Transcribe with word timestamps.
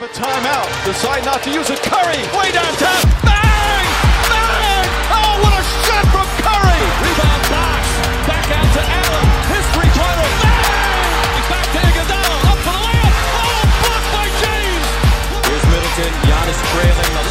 have 0.00 0.08
a 0.08 0.14
timeout. 0.16 0.64
Decide 0.86 1.24
not 1.24 1.42
to 1.42 1.50
use 1.50 1.68
it. 1.68 1.78
Curry, 1.82 2.16
way 2.32 2.48
downtown. 2.52 3.04
Bang! 3.20 3.84
Bang! 4.32 4.84
Oh, 5.12 5.36
what 5.44 5.52
a 5.52 5.62
shot 5.84 6.08
from 6.08 6.24
Curry! 6.40 6.80
Rebound 7.04 7.44
box. 7.52 7.84
Back 8.24 8.48
out 8.48 8.64
to 8.64 8.80
Allen. 8.80 9.28
His 9.52 9.64
three-pointer. 9.76 10.30
Bang! 10.40 11.44
Back 11.52 11.68
to 11.68 11.80
Iguodala. 11.84 12.48
Up 12.48 12.58
for 12.64 12.72
the 12.72 12.80
layup. 12.80 13.12
Oh, 13.44 13.60
blocked 13.84 14.08
by 14.16 14.24
James. 14.40 14.88
Here's 15.44 15.64
Middleton. 15.68 16.12
Giannis 16.24 16.60
trailing 16.72 17.12
the. 17.12 17.24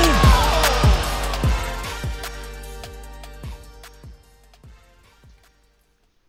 Ooh. 0.00 0.16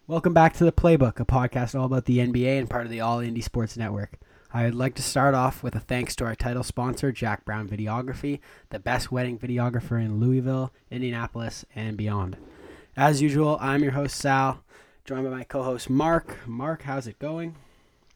Welcome 0.07 0.33
back 0.33 0.53
to 0.55 0.65
the 0.65 0.73
Playbook, 0.73 1.21
a 1.21 1.25
podcast 1.25 1.79
all 1.79 1.85
about 1.85 2.03
the 2.03 2.17
NBA 2.17 2.59
and 2.59 2.69
part 2.69 2.83
of 2.83 2.91
the 2.91 2.99
All 2.99 3.19
Indie 3.19 3.41
Sports 3.41 3.77
Network. 3.77 4.19
I 4.53 4.65
would 4.65 4.75
like 4.75 4.95
to 4.95 5.01
start 5.01 5.33
off 5.33 5.63
with 5.63 5.75
a 5.75 5.79
thanks 5.79 6.13
to 6.17 6.25
our 6.25 6.35
title 6.35 6.63
sponsor, 6.63 7.13
Jack 7.13 7.45
Brown 7.45 7.69
Videography, 7.69 8.41
the 8.69 8.79
best 8.79 9.09
wedding 9.09 9.39
videographer 9.39 10.03
in 10.03 10.19
Louisville, 10.19 10.73
Indianapolis, 10.89 11.63
and 11.73 11.95
beyond. 11.95 12.35
As 12.97 13.21
usual, 13.21 13.57
I'm 13.61 13.81
your 13.81 13.93
host, 13.93 14.17
Sal, 14.17 14.61
joined 15.05 15.23
by 15.23 15.29
my 15.29 15.43
co 15.45 15.63
host, 15.63 15.89
Mark. 15.89 16.45
Mark, 16.45 16.81
how's 16.81 17.07
it 17.07 17.17
going? 17.17 17.55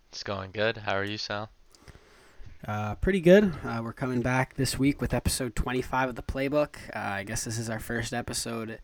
It's 0.09 0.23
going 0.23 0.51
good. 0.51 0.79
How 0.79 0.97
are 0.97 1.05
you, 1.05 1.17
Sal? 1.17 1.51
Uh, 2.67 2.95
pretty 2.95 3.21
good. 3.21 3.53
Uh, 3.63 3.79
we're 3.81 3.93
coming 3.93 4.21
back 4.21 4.55
this 4.55 4.77
week 4.77 4.99
with 4.99 5.13
episode 5.13 5.55
25 5.55 6.09
of 6.09 6.15
the 6.15 6.21
Playbook. 6.21 6.75
Uh, 6.93 6.99
I 6.99 7.23
guess 7.23 7.45
this 7.45 7.57
is 7.57 7.69
our 7.69 7.79
first 7.79 8.13
episode 8.13 8.79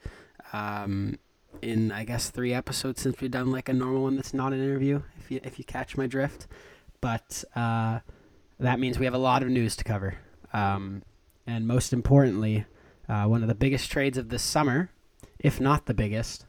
um, 0.53 1.20
in, 1.61 1.91
I 1.91 2.05
guess, 2.05 2.29
three 2.29 2.53
episodes 2.53 3.01
since 3.01 3.20
we've 3.20 3.29
done 3.29 3.51
like 3.51 3.67
a 3.67 3.73
normal 3.73 4.04
one 4.04 4.15
that's 4.15 4.33
not 4.33 4.54
an 4.54 4.63
interview, 4.63 5.01
if 5.20 5.29
you, 5.29 5.41
if 5.43 5.59
you 5.59 5.65
catch 5.65 5.98
my 5.98 6.07
drift. 6.07 6.48
But 7.02 7.44
uh, 7.55 7.99
that 8.60 8.80
means 8.80 8.99
we 8.99 9.05
have 9.05 9.13
a 9.13 9.20
lot 9.20 9.44
of 9.44 9.49
news 9.49 9.76
to 9.77 9.84
cover. 9.84 10.16
Um, 10.54 11.04
and 11.48 11.68
most 11.68 11.94
importantly, 11.94 12.66
uh, 13.10 13.26
one 13.26 13.41
of 13.41 13.48
the 13.48 13.55
biggest 13.55 13.91
trades 13.91 14.18
of 14.18 14.30
this 14.30 14.44
summer, 14.44 14.91
if 15.40 15.60
not 15.60 15.88
the 15.88 15.94
biggest, 15.94 16.46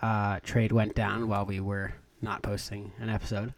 uh, 0.00 0.38
trade 0.42 0.72
went 0.72 0.94
down 0.94 1.28
while 1.28 1.44
we 1.44 1.60
were 1.60 1.94
not 2.22 2.42
posting 2.42 2.92
an 2.98 3.08
episode. 3.08 3.54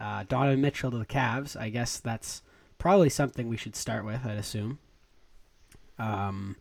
Uh, 0.00 0.24
Donovan 0.28 0.60
Mitchell 0.60 0.90
to 0.90 0.98
the 0.98 1.06
Cavs. 1.06 1.56
I 1.58 1.70
guess 1.70 1.98
that's 1.98 2.42
probably 2.78 3.08
something 3.08 3.48
we 3.48 3.56
should 3.56 3.76
start 3.76 4.04
with, 4.04 4.26
I'd 4.26 4.36
assume. 4.36 4.78
Um, 5.98 6.56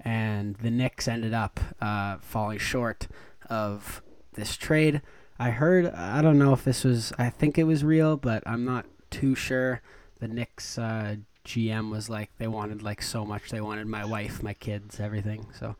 and 0.00 0.56
the 0.56 0.70
Knicks 0.70 1.06
ended 1.06 1.34
up 1.34 1.60
uh, 1.80 2.16
falling 2.20 2.58
short 2.58 3.06
of 3.48 4.02
this 4.32 4.56
trade. 4.56 5.02
I 5.40 5.50
heard, 5.50 5.86
I 5.86 6.20
don't 6.20 6.38
know 6.38 6.52
if 6.52 6.64
this 6.64 6.84
was, 6.84 7.14
I 7.18 7.30
think 7.30 7.56
it 7.56 7.64
was 7.64 7.82
real, 7.82 8.18
but 8.18 8.42
I'm 8.44 8.66
not 8.66 8.84
too 9.10 9.34
sure. 9.34 9.80
The 10.20 10.28
Knicks 10.28 10.76
uh, 10.76 11.16
GM 11.46 11.90
was 11.90 12.10
like, 12.10 12.30
they 12.36 12.46
wanted 12.46 12.82
like 12.82 13.00
so 13.00 13.24
much. 13.24 13.48
They 13.50 13.62
wanted 13.62 13.86
my 13.86 14.04
wife, 14.04 14.42
my 14.42 14.52
kids, 14.52 15.00
everything. 15.00 15.46
So 15.58 15.76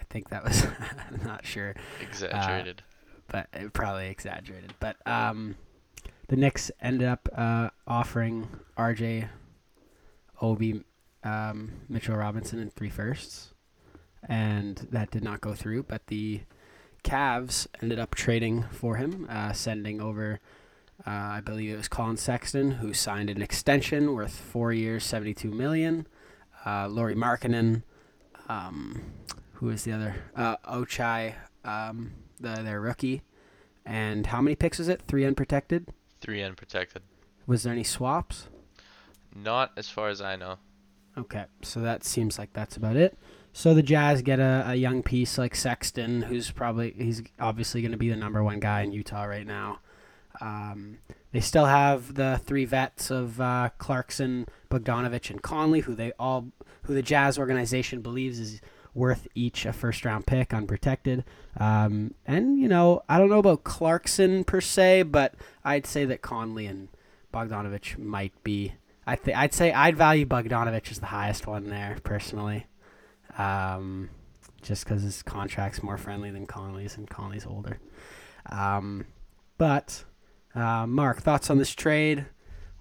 I 0.00 0.04
think 0.08 0.30
that 0.30 0.42
was, 0.42 0.64
I'm 1.12 1.20
not 1.22 1.44
sure 1.44 1.74
Exaggerated. 2.00 2.82
but 3.28 3.48
it 3.52 3.74
probably 3.74 4.08
exaggerated. 4.08 4.72
But 4.80 4.96
um, 5.06 5.56
the 6.28 6.36
Knicks 6.36 6.70
ended 6.80 7.06
up 7.06 7.28
uh, 7.36 7.68
offering 7.86 8.48
RJ, 8.78 9.28
Obi, 10.40 10.82
um, 11.22 11.72
Mitchell 11.90 12.16
Robinson, 12.16 12.58
and 12.58 12.72
three 12.72 12.88
firsts, 12.90 13.52
and 14.26 14.88
that 14.90 15.10
did 15.10 15.22
not 15.22 15.42
go 15.42 15.52
through. 15.52 15.82
But 15.82 16.06
the 16.06 16.40
Cavs 17.04 17.66
ended 17.80 17.98
up 17.98 18.14
trading 18.14 18.64
for 18.72 18.96
him, 18.96 19.26
uh, 19.30 19.52
sending 19.52 20.00
over. 20.00 20.40
Uh, 21.06 21.10
I 21.10 21.40
believe 21.44 21.74
it 21.74 21.76
was 21.76 21.88
Colin 21.88 22.16
Sexton 22.16 22.72
who 22.72 22.92
signed 22.94 23.28
an 23.28 23.42
extension 23.42 24.14
worth 24.14 24.34
four 24.34 24.72
years, 24.72 25.04
seventy-two 25.04 25.50
million. 25.50 26.06
Uh, 26.64 26.88
Lauri 26.88 27.14
Markkanen, 27.14 27.82
um, 28.48 29.02
who 29.54 29.68
is 29.68 29.84
the 29.84 29.92
other? 29.92 30.16
Uh, 30.34 30.56
Ochai, 30.66 31.34
um, 31.64 32.12
the 32.40 32.62
their 32.62 32.80
rookie. 32.80 33.22
And 33.84 34.26
how 34.26 34.40
many 34.40 34.56
picks 34.56 34.78
was 34.78 34.88
it? 34.88 35.02
Three 35.06 35.26
unprotected. 35.26 35.88
Three 36.22 36.42
unprotected. 36.42 37.02
Was 37.46 37.64
there 37.64 37.72
any 37.72 37.84
swaps? 37.84 38.48
Not 39.34 39.72
as 39.76 39.90
far 39.90 40.08
as 40.08 40.22
I 40.22 40.36
know. 40.36 40.56
Okay, 41.18 41.44
so 41.62 41.80
that 41.80 42.02
seems 42.02 42.38
like 42.38 42.52
that's 42.54 42.76
about 42.76 42.96
it. 42.96 43.18
So 43.56 43.72
the 43.72 43.84
Jazz 43.84 44.20
get 44.22 44.40
a, 44.40 44.64
a 44.66 44.74
young 44.74 45.04
piece 45.04 45.38
like 45.38 45.54
Sexton, 45.54 46.22
who's 46.22 46.50
probably 46.50 46.92
he's 46.98 47.22
obviously 47.38 47.82
going 47.82 47.92
to 47.92 47.96
be 47.96 48.10
the 48.10 48.16
number 48.16 48.42
one 48.42 48.58
guy 48.58 48.82
in 48.82 48.90
Utah 48.90 49.22
right 49.22 49.46
now. 49.46 49.78
Um, 50.40 50.98
they 51.30 51.38
still 51.38 51.66
have 51.66 52.14
the 52.14 52.40
three 52.44 52.64
vets 52.64 53.12
of 53.12 53.40
uh, 53.40 53.70
Clarkson, 53.78 54.46
Bogdanovich, 54.70 55.30
and 55.30 55.40
Conley, 55.40 55.80
who 55.80 55.94
they 55.94 56.10
all 56.18 56.48
who 56.82 56.94
the 56.94 57.02
Jazz 57.02 57.38
organization 57.38 58.00
believes 58.02 58.40
is 58.40 58.60
worth 58.92 59.28
each 59.36 59.64
a 59.66 59.72
first 59.72 60.04
round 60.04 60.26
pick 60.26 60.52
unprotected. 60.52 61.24
Um, 61.56 62.14
and 62.26 62.58
you 62.58 62.66
know 62.66 63.02
I 63.08 63.18
don't 63.18 63.30
know 63.30 63.38
about 63.38 63.62
Clarkson 63.62 64.42
per 64.42 64.60
se, 64.60 65.04
but 65.04 65.36
I'd 65.64 65.86
say 65.86 66.04
that 66.06 66.22
Conley 66.22 66.66
and 66.66 66.88
Bogdanovich 67.32 67.98
might 67.98 68.32
be. 68.42 68.74
I 69.06 69.14
th- 69.14 69.36
I'd 69.36 69.54
say 69.54 69.72
I'd 69.72 69.96
value 69.96 70.26
Bogdanovich 70.26 70.90
as 70.90 70.98
the 70.98 71.06
highest 71.06 71.46
one 71.46 71.68
there 71.68 71.98
personally, 72.02 72.66
um, 73.38 74.10
just 74.62 74.84
because 74.84 75.02
his 75.02 75.22
contract's 75.22 75.82
more 75.82 75.98
friendly 75.98 76.30
than 76.30 76.46
Conley's, 76.46 76.96
and 76.96 77.08
Conley's 77.08 77.46
older. 77.46 77.78
Um, 78.50 79.06
but 79.58 80.04
uh, 80.54 80.86
Mark, 80.86 81.20
thoughts 81.22 81.50
on 81.50 81.58
this 81.58 81.74
trade? 81.74 82.26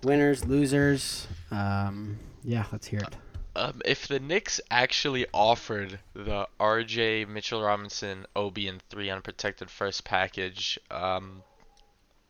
Winners, 0.04 0.46
losers? 0.46 1.28
Um, 1.52 2.20
yeah, 2.44 2.66
let's 2.72 2.88
hear 2.88 3.00
it. 3.00 3.16
Um, 3.56 3.82
if 3.86 4.08
the 4.08 4.20
Knicks 4.20 4.60
actually 4.72 5.28
offered 5.34 6.00
the 6.16 6.48
RJ 6.60 7.28
Mitchell 7.28 7.62
Robinson, 7.62 8.26
Obi 8.36 8.68
and 8.68 8.82
three 8.90 9.10
unprotected 9.12 9.70
first 9.70 10.04
package, 10.04 10.80
um, 10.90 11.44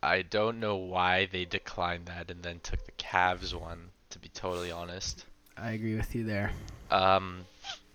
I 0.04 0.22
don't 0.22 0.60
know 0.60 0.76
why 0.76 1.28
they 1.32 1.46
declined 1.46 2.08
that 2.08 2.30
and 2.30 2.44
then 2.44 2.60
took 2.62 2.86
the 2.86 2.92
Cavs 2.94 3.54
one. 3.54 3.90
To 4.10 4.20
be 4.20 4.28
totally 4.30 4.70
honest, 4.70 5.26
I 5.58 5.72
agree 5.72 5.96
with 5.96 6.14
you 6.14 6.24
there. 6.26 6.52
um, 6.92 7.46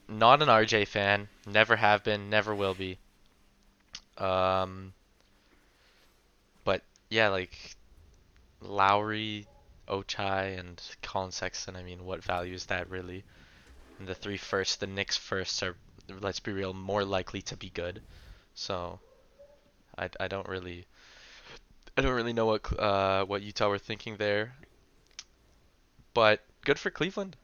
not 0.08 0.42
an 0.42 0.48
RJ 0.48 0.88
fan. 0.88 1.28
Never 1.46 1.76
have 1.76 2.02
been. 2.02 2.30
Never 2.30 2.54
will 2.54 2.74
be. 2.74 2.98
Um, 4.16 4.92
but 6.64 6.82
yeah, 7.10 7.28
like 7.28 7.76
Lauri, 8.60 9.46
Ochai, 9.86 10.58
and 10.58 10.82
Colin 11.02 11.30
Sexton. 11.30 11.76
I 11.76 11.82
mean, 11.82 12.04
what 12.04 12.24
value 12.24 12.54
is 12.54 12.66
that 12.66 12.90
really? 12.90 13.24
And 13.98 14.08
the 14.08 14.14
three 14.14 14.36
firsts, 14.36 14.76
the 14.76 14.86
Knicks 14.86 15.16
firsts 15.16 15.62
are, 15.62 15.76
let's 16.20 16.40
be 16.40 16.52
real, 16.52 16.72
more 16.72 17.04
likely 17.04 17.42
to 17.42 17.56
be 17.56 17.70
good. 17.70 18.00
So, 18.54 18.98
I, 19.96 20.08
I 20.18 20.28
don't 20.28 20.48
really, 20.48 20.86
I 21.96 22.00
don't 22.02 22.14
really 22.14 22.32
know 22.32 22.46
what 22.46 22.78
uh 22.78 23.24
what 23.24 23.42
Utah 23.42 23.68
were 23.68 23.78
thinking 23.78 24.16
there. 24.16 24.54
But 26.14 26.44
good 26.64 26.78
for 26.78 26.90
Cleveland. 26.90 27.36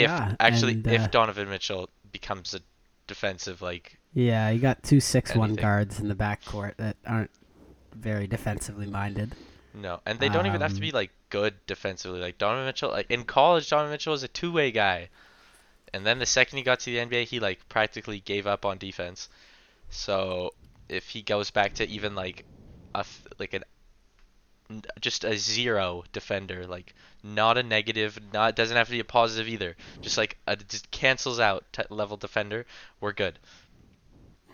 Yeah, 0.00 0.30
if 0.30 0.36
actually, 0.40 0.72
and, 0.74 0.88
uh, 0.88 0.90
if 0.92 1.10
Donovan 1.10 1.48
Mitchell 1.48 1.88
becomes 2.12 2.54
a 2.54 2.60
defensive 3.06 3.62
like 3.62 3.98
yeah, 4.14 4.50
you 4.50 4.60
got 4.60 4.82
two 4.82 5.00
six-one 5.00 5.50
Anything. 5.50 5.62
guards 5.62 6.00
in 6.00 6.08
the 6.08 6.14
backcourt 6.14 6.76
that 6.76 6.96
aren't 7.06 7.30
very 7.94 8.26
defensively 8.26 8.86
minded. 8.86 9.34
No, 9.74 10.00
and 10.04 10.18
they 10.18 10.28
don't 10.28 10.46
even 10.46 10.60
have 10.60 10.72
to 10.72 10.76
Um, 10.76 10.80
be 10.80 10.90
like 10.90 11.10
good 11.30 11.54
defensively. 11.66 12.20
Like 12.20 12.38
Donovan 12.38 12.66
Mitchell, 12.66 12.90
like 12.90 13.10
in 13.10 13.24
college, 13.24 13.68
Donovan 13.70 13.90
Mitchell 13.92 14.12
was 14.12 14.22
a 14.22 14.28
two-way 14.28 14.70
guy, 14.70 15.08
and 15.94 16.04
then 16.06 16.18
the 16.18 16.26
second 16.26 16.58
he 16.58 16.62
got 16.64 16.80
to 16.80 16.90
the 16.90 16.98
NBA, 16.98 17.24
he 17.24 17.40
like 17.40 17.66
practically 17.68 18.20
gave 18.20 18.46
up 18.46 18.64
on 18.66 18.78
defense. 18.78 19.28
So 19.90 20.52
if 20.88 21.08
he 21.08 21.22
goes 21.22 21.50
back 21.50 21.74
to 21.74 21.88
even 21.88 22.14
like 22.14 22.44
a 22.94 23.04
like 23.38 23.54
an 23.54 23.64
just 25.00 25.24
a 25.24 25.36
zero 25.36 26.04
defender, 26.12 26.66
like 26.66 26.94
not 27.22 27.58
a 27.58 27.62
negative, 27.62 28.18
not 28.32 28.56
doesn't 28.56 28.76
have 28.76 28.88
to 28.88 28.92
be 28.92 29.00
a 29.00 29.04
positive 29.04 29.48
either. 29.48 29.76
Just 30.00 30.18
like 30.18 30.38
a 30.46 30.56
just 30.56 30.90
cancels 30.90 31.40
out 31.40 31.64
t- 31.72 31.82
level 31.90 32.16
defender, 32.16 32.66
we're 33.00 33.12
good. 33.12 33.38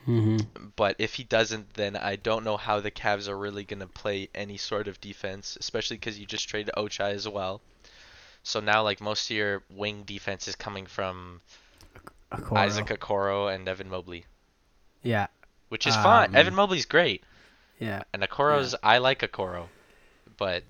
Mm-hmm. 0.07 0.69
But 0.75 0.97
if 0.99 1.15
he 1.15 1.25
doesn't, 1.25 1.75
then 1.75 1.95
I 1.95 2.17
don't 2.17 2.45
know 2.45 2.57
how 2.57 2.81
the 2.81 2.91
Cavs 2.91 3.29
are 3.29 3.37
really 3.37 3.65
going 3.65 3.81
to 3.81 3.87
play 3.87 4.31
any 4.35 4.57
sort 4.57 4.89
of 4.89 5.01
defense, 5.01 5.59
especially 5.61 5.97
because 5.99 6.19
you 6.19 6.25
just 6.25 6.49
traded 6.49 6.73
Ochai 6.77 7.13
as 7.13 7.29
well. 7.29 7.61
So 8.43 8.61
now, 8.61 8.83
like, 8.83 9.03
most 9.03 9.31
of 9.31 9.37
your 9.37 9.63
wing 9.69 10.05
defense 10.05 10.49
is 10.49 10.57
coming 10.57 10.87
from 10.87 11.43
Isaac 12.53 12.87
Okoro 12.87 13.55
and 13.55 13.69
Evan 13.69 13.91
Mobley, 13.91 14.25
Yeah, 15.03 15.27
which 15.69 15.87
is 15.87 15.95
fine. 15.97 16.31
Um, 16.31 16.37
Evan 16.37 16.55
Mobley's 16.55 16.87
great, 16.87 17.23
yeah. 17.79 18.05
and 18.15 18.23
Okoro's 18.23 18.75
I 18.83 18.99
like 18.99 19.21
Okoro, 19.21 19.67
but 20.39 20.63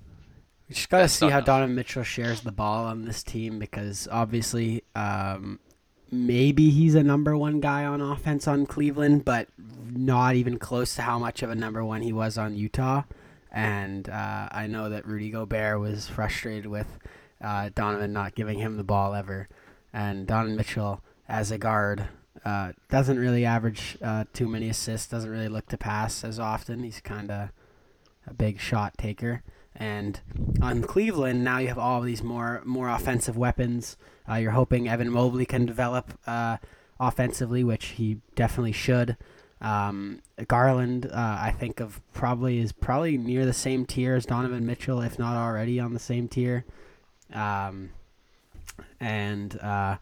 We 0.69 0.75
just 0.75 0.89
got 0.89 1.01
to 1.01 1.09
see 1.09 1.29
how. 1.31 1.41
Donovan 1.41 1.75
Mitchell 1.77 2.03
shares 2.03 2.41
the 2.41 2.53
ball 2.53 2.85
on 2.87 3.05
this 3.05 3.23
team 3.23 3.59
because 3.59 4.09
obviously, 4.11 4.83
um, 4.95 5.61
maybe 6.11 6.71
he's 6.71 6.95
a 6.95 7.03
number 7.03 7.37
one 7.37 7.61
guy 7.61 7.85
on 7.85 8.01
offense 8.01 8.49
on 8.49 8.67
Cleveland, 8.67 9.25
but 9.25 9.49
not 9.91 10.35
even 10.35 10.59
close 10.59 10.95
to 10.97 11.03
how 11.03 11.19
much 11.19 11.43
of 11.43 11.51
a 11.51 11.55
number 11.55 11.85
one 11.85 12.03
he 12.03 12.13
was 12.13 12.37
on 12.37 12.57
Utah. 12.57 13.03
and 13.51 14.09
uh, 14.09 14.49
I 14.51 14.67
know 14.67 14.91
that 14.91 15.07
Rudy 15.07 15.31
Gobert 15.31 15.81
was 15.81 16.07
frustrated 16.09 16.67
with 16.67 16.87
uh, 17.41 17.71
Donovan 17.75 18.13
not 18.13 18.35
giving 18.35 18.59
him 18.59 18.77
the 18.77 18.85
ball 18.85 19.15
ever, 19.15 19.49
and 19.93 20.27
Donovan 20.27 20.57
Mitchell 20.57 21.03
as 21.29 21.51
a 21.51 21.59
guard 21.59 22.09
uh, 22.45 22.73
doesn't 22.91 23.19
really 23.19 23.45
average 23.45 23.97
uh, 24.03 24.25
too 24.33 24.49
many 24.49 24.69
assists. 24.69 25.09
Doesn't 25.09 25.31
really 25.31 25.49
look 25.49 25.67
to 25.69 25.79
pass 25.79 26.25
as 26.25 26.39
often. 26.39 26.83
He's 26.83 27.01
kind 27.01 27.31
of 27.31 27.51
a 28.27 28.35
big 28.35 28.61
shot 28.61 28.97
taker. 28.99 29.43
And 29.79 30.21
on 30.61 30.83
Cleveland, 30.83 31.45
now 31.45 31.59
you 31.59 31.69
have 31.69 31.79
all 31.79 32.01
these 32.01 32.23
more 32.23 32.63
more 32.65 32.89
offensive 32.89 33.37
weapons. 33.37 33.97
Uh, 34.29 34.35
you're 34.35 34.51
hoping 34.51 34.89
Evan 34.89 35.11
Mobley 35.11 35.47
can 35.47 35.65
develop 35.65 36.19
uh, 36.27 36.57
offensively, 36.99 37.63
which 37.63 37.87
he 37.87 38.19
definitely 38.35 38.73
should. 38.73 39.17
Um, 39.61 40.21
Garland, 40.47 41.07
uh, 41.07 41.39
I 41.41 41.55
think 41.57 41.81
of 41.81 42.01
probably 42.13 42.59
is 42.59 42.73
probably 42.73 43.17
near 43.17 43.47
the 43.47 43.53
same 43.53 43.87
tier 43.87 44.17
as 44.17 44.27
Donovan 44.27 44.67
Mitchell, 44.67 45.01
if 45.01 45.19
not 45.19 45.37
already 45.37 45.79
on 45.81 45.95
the 45.95 46.01
same 46.01 46.29
tier. 46.29 46.65
Um, 47.33 47.91
and 49.01 49.59
uh, 49.61 49.99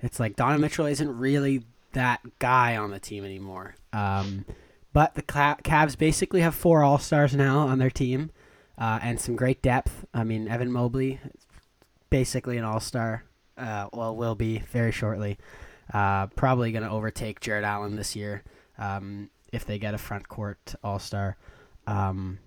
it's 0.00 0.18
like 0.18 0.36
Donovan 0.36 0.62
Mitchell 0.62 0.86
isn't 0.86 1.18
really 1.18 1.64
that 1.92 2.20
guy 2.38 2.76
on 2.76 2.90
the 2.90 3.00
team 3.00 3.24
anymore. 3.24 3.74
Um, 3.92 4.44
but 4.92 5.14
the 5.14 5.22
Cavs 5.22 5.96
basically 5.96 6.40
have 6.40 6.54
four 6.54 6.82
All 6.82 6.98
Stars 6.98 7.34
now 7.34 7.60
on 7.60 7.78
their 7.78 7.90
team, 7.90 8.30
uh, 8.78 8.98
and 9.02 9.20
some 9.20 9.36
great 9.36 9.60
depth. 9.62 10.06
I 10.14 10.24
mean, 10.24 10.48
Evan 10.48 10.70
Mobley, 10.70 11.20
basically 12.10 12.56
an 12.56 12.64
All 12.64 12.80
Star. 12.80 13.24
Uh, 13.56 13.88
well, 13.92 14.14
will 14.14 14.36
be 14.36 14.58
very 14.70 14.92
shortly. 14.92 15.36
Uh, 15.92 16.26
probably 16.28 16.70
going 16.70 16.84
to 16.84 16.90
overtake 16.90 17.40
Jarrett 17.40 17.64
Allen 17.64 17.96
this 17.96 18.14
year 18.14 18.44
um, 18.78 19.30
if 19.52 19.64
they 19.64 19.78
get 19.78 19.94
a 19.94 19.98
front 19.98 20.28
court 20.28 20.74
All 20.84 20.98
Star. 20.98 21.36
Um, 21.86 22.38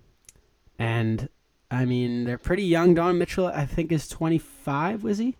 and 0.78 1.28
I 1.70 1.84
mean, 1.84 2.24
they're 2.24 2.38
pretty 2.38 2.64
young. 2.64 2.94
Don 2.94 3.18
Mitchell, 3.18 3.46
I 3.46 3.66
think, 3.66 3.92
is 3.92 4.08
25. 4.08 5.02
Was 5.02 5.18
he? 5.18 5.36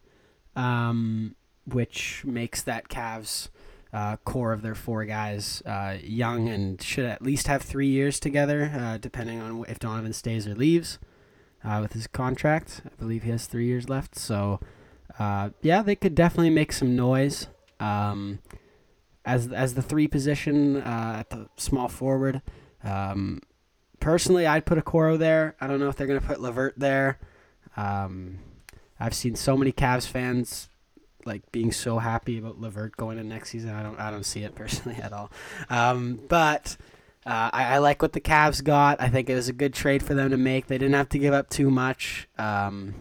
Um, 0.54 1.36
which 1.64 2.22
makes 2.24 2.62
that 2.62 2.88
Cavs 2.88 3.48
uh, 3.92 4.16
core 4.24 4.52
of 4.52 4.62
their 4.62 4.74
four 4.74 5.04
guys 5.04 5.62
uh, 5.66 5.96
young 6.02 6.48
and 6.48 6.80
should 6.80 7.04
at 7.04 7.22
least 7.22 7.46
have 7.46 7.62
three 7.62 7.88
years 7.88 8.18
together, 8.18 8.72
uh, 8.74 8.98
depending 8.98 9.40
on 9.40 9.64
if 9.68 9.78
Donovan 9.78 10.12
stays 10.12 10.46
or 10.46 10.54
leaves 10.54 10.98
uh, 11.64 11.78
with 11.82 11.92
his 11.92 12.06
contract. 12.06 12.82
I 12.86 12.94
believe 12.98 13.22
he 13.22 13.30
has 13.30 13.46
three 13.46 13.66
years 13.66 13.88
left. 13.88 14.16
So, 14.16 14.60
uh, 15.18 15.50
yeah, 15.60 15.82
they 15.82 15.94
could 15.96 16.14
definitely 16.14 16.50
make 16.50 16.72
some 16.72 16.96
noise. 16.96 17.48
Um, 17.80 18.38
as 19.24 19.52
as 19.52 19.74
the 19.74 19.82
three 19.82 20.08
position 20.08 20.76
uh, 20.78 21.16
at 21.18 21.30
the 21.30 21.48
small 21.56 21.88
forward, 21.88 22.42
um, 22.82 23.40
personally, 24.00 24.46
I'd 24.46 24.66
put 24.66 24.78
Okoro 24.78 25.18
there. 25.18 25.54
I 25.60 25.66
don't 25.66 25.80
know 25.80 25.88
if 25.88 25.96
they're 25.96 26.06
going 26.06 26.20
to 26.20 26.26
put 26.26 26.40
LeVert 26.40 26.74
there. 26.76 27.18
Um, 27.76 28.38
I've 28.98 29.14
seen 29.14 29.36
so 29.36 29.56
many 29.56 29.72
Cavs 29.72 30.06
fans 30.06 30.68
like 31.26 31.50
being 31.52 31.72
so 31.72 31.98
happy 31.98 32.38
about 32.38 32.60
LeVert 32.60 32.96
going 32.96 33.18
to 33.18 33.24
next 33.24 33.50
season. 33.50 33.70
I 33.70 33.82
don't 33.82 33.98
I 33.98 34.10
don't 34.10 34.24
see 34.24 34.42
it 34.42 34.54
personally 34.54 34.96
at 34.96 35.12
all. 35.12 35.30
Um, 35.70 36.20
but 36.28 36.76
uh, 37.24 37.50
I, 37.52 37.64
I, 37.74 37.78
like 37.78 38.02
what 38.02 38.14
the 38.14 38.20
Cavs 38.20 38.64
got. 38.64 39.00
I 39.00 39.08
think 39.08 39.30
it 39.30 39.34
was 39.34 39.48
a 39.48 39.52
good 39.52 39.72
trade 39.72 40.02
for 40.02 40.14
them 40.14 40.30
to 40.30 40.36
make. 40.36 40.66
They 40.66 40.78
didn't 40.78 40.94
have 40.94 41.08
to 41.10 41.18
give 41.18 41.32
up 41.32 41.50
too 41.50 41.70
much. 41.70 42.28
Um, 42.36 42.94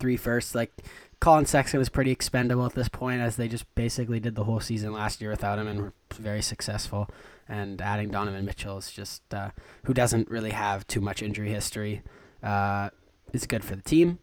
three 0.00 0.16
firsts, 0.16 0.52
like 0.52 0.72
Colin 1.20 1.46
Sexton 1.46 1.78
was 1.78 1.88
pretty 1.88 2.10
expendable 2.10 2.66
at 2.66 2.74
this 2.74 2.88
point, 2.88 3.20
as 3.20 3.36
they 3.36 3.46
just 3.46 3.72
basically 3.76 4.18
did 4.18 4.34
the 4.34 4.44
whole 4.44 4.58
season 4.58 4.92
last 4.92 5.20
year 5.20 5.30
without 5.30 5.60
him 5.60 5.68
and 5.68 5.80
were 5.80 5.92
very 6.14 6.42
successful. 6.42 7.08
And 7.48 7.80
adding 7.80 8.10
Donovan 8.10 8.44
Mitchell 8.44 8.78
is 8.78 8.90
just 8.90 9.22
uh, 9.32 9.50
who 9.84 9.94
doesn't 9.94 10.28
really 10.28 10.50
have 10.50 10.86
too 10.88 11.00
much 11.00 11.22
injury 11.22 11.50
history. 11.50 12.02
Uh, 12.42 12.90
is 13.32 13.46
good 13.46 13.64
for 13.64 13.76
the 13.76 13.82
team. 13.82 14.18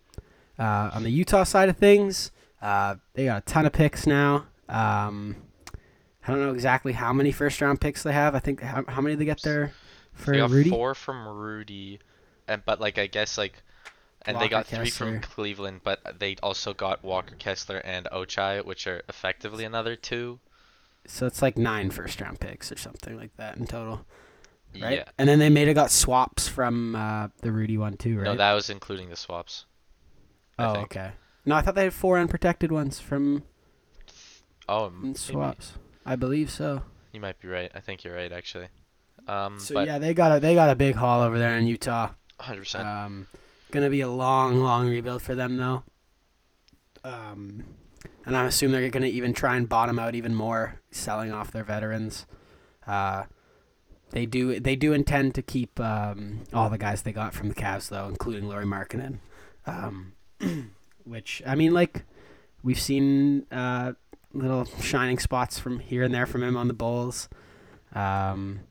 Uh, 0.59 0.89
on 0.93 1.03
the 1.03 1.09
Utah 1.09 1.43
side 1.43 1.69
of 1.69 1.77
things, 1.77 2.31
uh, 2.61 2.95
they 3.13 3.25
got 3.25 3.37
a 3.37 3.45
ton 3.45 3.65
of 3.65 3.73
picks 3.73 4.07
now. 4.07 4.45
Um, 4.69 5.35
I 6.27 6.31
don't 6.31 6.41
know 6.41 6.53
exactly 6.53 6.93
how 6.93 7.13
many 7.13 7.31
first 7.31 7.61
round 7.61 7.79
picks 7.79 8.03
they 8.03 8.11
have. 8.11 8.35
I 8.35 8.39
think 8.39 8.61
how, 8.61 8.83
how 8.87 9.01
many 9.01 9.13
did 9.15 9.21
they 9.21 9.25
get 9.25 9.41
there 9.41 9.73
for 10.13 10.31
they 10.31 10.37
got 10.37 10.49
Rudy? 10.49 10.69
Four 10.69 10.93
from 10.95 11.27
Rudy, 11.27 11.99
and 12.47 12.63
but 12.65 12.81
like 12.81 12.97
I 12.97 13.07
guess 13.07 13.37
like, 13.37 13.63
and 14.25 14.35
Walker 14.35 14.45
they 14.45 14.49
got 14.49 14.67
three 14.67 14.89
from 14.89 15.21
Cleveland, 15.21 15.81
but 15.83 16.19
they 16.19 16.35
also 16.43 16.73
got 16.73 17.03
Walker 17.03 17.35
Kessler 17.35 17.77
and 17.77 18.07
Ochai, 18.11 18.65
which 18.65 18.87
are 18.87 19.03
effectively 19.07 19.63
another 19.63 19.95
two. 19.95 20.39
So 21.05 21.25
it's 21.25 21.41
like 21.41 21.57
nine 21.57 21.89
first 21.91 22.19
round 22.19 22.39
picks 22.41 22.71
or 22.71 22.77
something 22.77 23.15
like 23.15 23.35
that 23.37 23.57
in 23.57 23.65
total. 23.65 24.05
Right? 24.81 24.97
Yeah. 24.97 25.03
And 25.17 25.29
then 25.29 25.39
they 25.39 25.49
may 25.49 25.65
have 25.65 25.75
got 25.75 25.91
swaps 25.91 26.49
from 26.49 26.93
uh, 26.95 27.29
the 27.41 27.53
Rudy 27.53 27.77
one 27.77 27.95
too, 27.95 28.17
right? 28.17 28.25
No, 28.25 28.35
that 28.35 28.53
was 28.53 28.69
including 28.69 29.09
the 29.09 29.15
swaps. 29.15 29.65
oh, 30.59 30.81
okay. 30.81 31.11
No, 31.47 31.55
I 31.55 31.61
thought 31.61 31.75
they 31.75 31.85
had 31.85 31.93
four 31.93 32.19
unprotected 32.19 32.73
ones 32.73 32.99
from 32.99 33.43
oh 34.67 34.91
swaps. 35.15 35.75
I 36.05 36.17
believe 36.17 36.51
so. 36.51 36.83
You 37.13 37.21
might 37.21 37.39
be 37.39 37.47
right. 37.47 37.71
I 37.73 37.79
think 37.79 38.03
you're 38.03 38.13
right, 38.13 38.33
actually. 38.33 38.67
Um, 39.29 39.57
so 39.57 39.79
yeah, 39.81 39.97
they 39.97 40.13
got 40.13 40.35
a 40.35 40.39
they 40.41 40.55
got 40.55 40.69
a 40.69 40.75
big 40.75 40.95
haul 40.95 41.21
over 41.21 41.39
there 41.39 41.57
in 41.57 41.65
Utah. 41.65 42.09
Hundred 42.37 42.59
percent. 42.63 42.85
Um, 42.85 43.27
gonna 43.71 43.89
be 43.89 44.01
a 44.01 44.09
long, 44.09 44.59
long 44.59 44.89
rebuild 44.89 45.21
for 45.21 45.35
them 45.35 45.55
though. 45.55 45.83
Um, 47.05 47.63
and 48.25 48.35
I 48.35 48.45
assume 48.45 48.73
they're 48.73 48.89
gonna 48.89 49.05
even 49.05 49.33
try 49.33 49.55
and 49.55 49.69
bottom 49.69 49.97
out 49.99 50.15
even 50.15 50.35
more, 50.35 50.81
selling 50.91 51.31
off 51.31 51.51
their 51.51 51.63
veterans. 51.63 52.25
Uh, 52.85 53.23
they 54.09 54.25
do 54.25 54.59
they 54.59 54.75
do 54.75 54.91
intend 54.91 55.33
to 55.35 55.41
keep 55.41 55.79
um, 55.79 56.43
all 56.53 56.69
the 56.69 56.77
guys 56.77 57.03
they 57.03 57.13
got 57.13 57.33
from 57.33 57.47
the 57.47 57.55
Cavs 57.55 57.87
though, 57.87 58.09
including 58.09 58.49
Lauri 58.49 58.65
Markkanen. 58.65 59.19
Um, 59.65 60.11
which 61.07 61.41
I 61.45 61.55
mean, 61.55 61.73
like 61.73 62.05
we've 62.63 62.79
seen 62.79 63.45
uh, 63.51 63.93
little 64.33 64.65
shining 64.65 65.19
spots 65.19 65.59
from 65.59 65.79
here 65.79 66.03
and 66.03 66.13
there 66.13 66.25
from 66.25 66.43
him 66.43 66.57
on 66.57 66.67
the 66.67 66.73
Bulls, 66.73 67.29
um, 67.93 68.61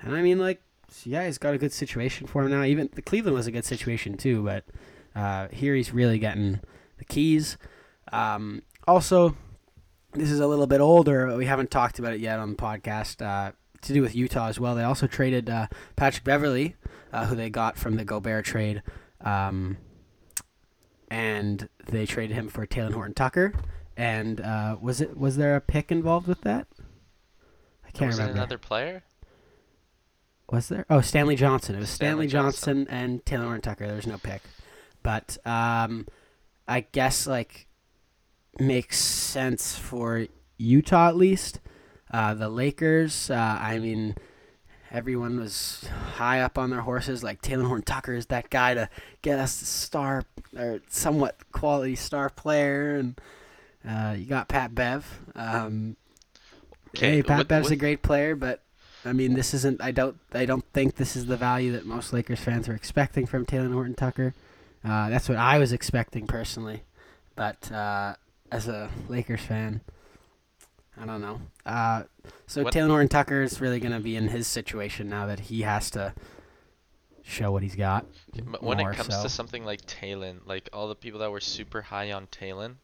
and 0.00 0.14
I 0.14 0.22
mean, 0.22 0.38
like 0.38 0.62
yeah, 1.04 1.26
he's 1.26 1.38
got 1.38 1.54
a 1.54 1.58
good 1.58 1.72
situation 1.72 2.26
for 2.26 2.44
him 2.44 2.50
now. 2.50 2.64
Even 2.64 2.88
the 2.94 3.02
Cleveland 3.02 3.36
was 3.36 3.46
a 3.46 3.52
good 3.52 3.64
situation 3.64 4.16
too, 4.16 4.42
but 4.42 4.64
uh, 5.14 5.48
here 5.48 5.74
he's 5.74 5.92
really 5.92 6.18
getting 6.18 6.60
the 6.98 7.04
keys. 7.04 7.56
Um, 8.12 8.62
also, 8.86 9.36
this 10.12 10.30
is 10.30 10.40
a 10.40 10.46
little 10.46 10.66
bit 10.66 10.80
older. 10.80 11.36
We 11.36 11.46
haven't 11.46 11.70
talked 11.70 11.98
about 11.98 12.14
it 12.14 12.20
yet 12.20 12.38
on 12.38 12.50
the 12.50 12.56
podcast. 12.56 13.24
Uh, 13.24 13.52
to 13.82 13.92
do 13.92 14.02
with 14.02 14.14
Utah 14.14 14.48
as 14.48 14.58
well. 14.60 14.74
They 14.74 14.82
also 14.82 15.06
traded 15.06 15.48
uh, 15.48 15.68
Patrick 15.96 16.24
Beverley, 16.24 16.76
uh, 17.12 17.26
who 17.26 17.36
they 17.36 17.50
got 17.50 17.76
from 17.76 17.96
the 17.96 18.04
Gobert 18.04 18.44
trade. 18.44 18.82
Um, 19.20 19.78
and 21.08 21.68
they 21.86 22.06
traded 22.06 22.36
him 22.36 22.48
for 22.48 22.66
Talen 22.66 22.92
Horton 22.92 23.14
Tucker. 23.14 23.54
And 23.96 24.40
uh, 24.40 24.76
was 24.80 25.00
it 25.00 25.16
was 25.16 25.36
there 25.36 25.56
a 25.56 25.60
pick 25.60 25.90
involved 25.90 26.26
with 26.26 26.42
that? 26.42 26.66
I 27.86 27.90
can't 27.90 28.08
was 28.08 28.18
remember. 28.18 28.38
another 28.38 28.58
player? 28.58 29.04
Was 30.50 30.68
there? 30.68 30.86
Oh, 30.90 31.00
Stanley 31.00 31.34
Johnson. 31.34 31.74
It 31.74 31.78
was 31.78 31.90
Stanley, 31.90 32.28
Stanley 32.28 32.46
Johnson, 32.48 32.84
Johnson, 32.86 32.94
and 32.94 33.24
Talen 33.24 33.44
Horton 33.44 33.62
Tucker. 33.62 33.86
There 33.86 33.96
was 33.96 34.06
no 34.06 34.18
pick, 34.18 34.42
but 35.02 35.38
um, 35.46 36.06
I 36.68 36.80
guess 36.92 37.26
like 37.26 37.66
makes 38.58 38.98
sense 38.98 39.76
for 39.76 40.26
Utah 40.58 41.08
at 41.08 41.16
least. 41.16 41.60
Uh, 42.10 42.34
the 42.34 42.48
Lakers. 42.48 43.30
Uh, 43.30 43.58
I 43.60 43.78
mean 43.78 44.14
everyone 44.90 45.38
was 45.38 45.88
high 46.14 46.40
up 46.40 46.58
on 46.58 46.70
their 46.70 46.80
horses. 46.80 47.22
Like 47.22 47.42
Talen 47.42 47.66
Horton 47.66 47.84
Tucker 47.84 48.14
is 48.14 48.26
that 48.26 48.50
guy 48.50 48.74
to 48.74 48.88
get 49.22 49.38
us 49.38 49.60
a 49.62 49.64
star 49.64 50.24
or 50.56 50.80
somewhat 50.88 51.36
quality 51.52 51.96
star 51.96 52.30
player, 52.30 52.96
and 52.96 53.20
uh, 53.88 54.14
you 54.16 54.26
got 54.26 54.48
Pat 54.48 54.74
Bev. 54.74 55.20
Um, 55.34 55.96
okay, 56.96 57.16
hey, 57.16 57.22
Pat 57.22 57.38
what, 57.38 57.48
Bev's 57.48 57.64
what? 57.64 57.72
a 57.72 57.76
great 57.76 58.02
player, 58.02 58.34
but 58.34 58.62
I 59.04 59.12
mean, 59.12 59.34
this 59.34 59.54
isn't. 59.54 59.80
I 59.80 59.92
don't. 59.92 60.16
I 60.32 60.44
don't 60.46 60.64
think 60.72 60.96
this 60.96 61.16
is 61.16 61.26
the 61.26 61.36
value 61.36 61.72
that 61.72 61.86
most 61.86 62.12
Lakers 62.12 62.40
fans 62.40 62.68
are 62.68 62.74
expecting 62.74 63.26
from 63.26 63.46
Talen 63.46 63.72
Horton 63.72 63.94
Tucker. 63.94 64.34
Uh, 64.84 65.08
that's 65.08 65.28
what 65.28 65.38
I 65.38 65.58
was 65.58 65.72
expecting 65.72 66.26
personally, 66.26 66.82
but 67.34 67.70
uh, 67.72 68.14
as 68.50 68.68
a 68.68 68.90
Lakers 69.08 69.40
fan, 69.40 69.80
I 71.00 71.06
don't 71.06 71.20
know. 71.20 71.40
Uh, 71.64 72.04
so 72.46 72.62
what? 72.62 72.72
Talen 72.72 72.88
Horton 72.88 73.08
Tucker 73.08 73.42
is 73.42 73.60
really 73.60 73.80
going 73.80 73.92
to 73.92 74.00
be 74.00 74.16
in 74.16 74.28
his 74.28 74.46
situation 74.46 75.08
now 75.08 75.26
that 75.26 75.40
he 75.40 75.62
has 75.62 75.90
to 75.92 76.14
show 77.22 77.50
what 77.50 77.62
he's 77.62 77.76
got. 77.76 78.06
But 78.44 78.62
when 78.62 78.80
it 78.80 78.94
comes 78.94 79.14
so. 79.14 79.22
to 79.24 79.28
something 79.28 79.64
like 79.64 79.84
Talen, 79.86 80.38
like 80.46 80.68
all 80.72 80.88
the 80.88 80.94
people 80.94 81.20
that 81.20 81.30
were 81.30 81.40
super 81.40 81.82
high 81.82 82.12
on 82.12 82.26
Talen, 82.28 82.76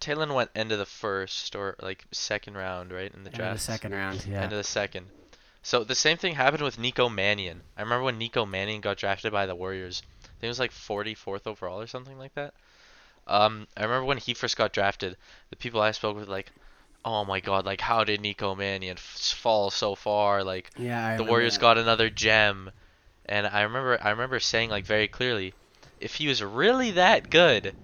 Talen 0.00 0.34
went 0.34 0.50
into 0.54 0.76
the 0.76 0.86
first 0.86 1.56
or 1.56 1.76
like 1.80 2.04
second 2.12 2.56
round, 2.56 2.92
right, 2.92 3.12
in 3.12 3.24
the 3.24 3.30
draft. 3.30 3.40
End 3.40 3.50
of 3.50 3.56
the 3.56 3.62
second 3.62 3.92
round, 3.92 4.26
yeah. 4.26 4.44
Into 4.44 4.56
the 4.56 4.64
second. 4.64 5.06
So 5.62 5.82
the 5.82 5.94
same 5.94 6.18
thing 6.18 6.34
happened 6.34 6.62
with 6.62 6.78
Nico 6.78 7.08
Mannion. 7.08 7.62
I 7.76 7.82
remember 7.82 8.04
when 8.04 8.18
Nico 8.18 8.44
Mannion 8.44 8.82
got 8.82 8.98
drafted 8.98 9.32
by 9.32 9.46
the 9.46 9.54
Warriors. 9.54 10.02
I 10.22 10.26
think 10.26 10.44
it 10.44 10.48
was 10.48 10.58
like 10.58 10.72
44th 10.72 11.46
overall 11.46 11.80
or 11.80 11.86
something 11.86 12.18
like 12.18 12.34
that. 12.34 12.52
Um, 13.26 13.66
I 13.74 13.84
remember 13.84 14.04
when 14.04 14.18
he 14.18 14.34
first 14.34 14.58
got 14.58 14.74
drafted, 14.74 15.16
the 15.48 15.56
people 15.56 15.80
I 15.80 15.92
spoke 15.92 16.16
with 16.16 16.28
like, 16.28 16.52
oh 17.04 17.24
my 17.24 17.40
god, 17.40 17.66
like 17.66 17.80
how 17.80 18.04
did 18.04 18.20
Nico 18.20 18.54
Mannion 18.54 18.96
f- 18.96 19.34
fall 19.36 19.70
so 19.70 19.94
far? 19.94 20.42
Like 20.44 20.70
yeah, 20.76 21.16
the 21.16 21.24
Warriors 21.24 21.54
that. 21.54 21.60
got 21.60 21.78
another 21.78 22.10
gem, 22.10 22.70
And 23.26 23.46
I 23.46 23.62
remember 23.62 23.98
I 24.00 24.10
remember 24.10 24.40
saying 24.40 24.70
like 24.70 24.84
very 24.86 25.08
clearly, 25.08 25.54
if 26.00 26.14
he 26.16 26.28
was 26.28 26.42
really 26.42 26.92
that 26.92 27.30
good, 27.30 27.74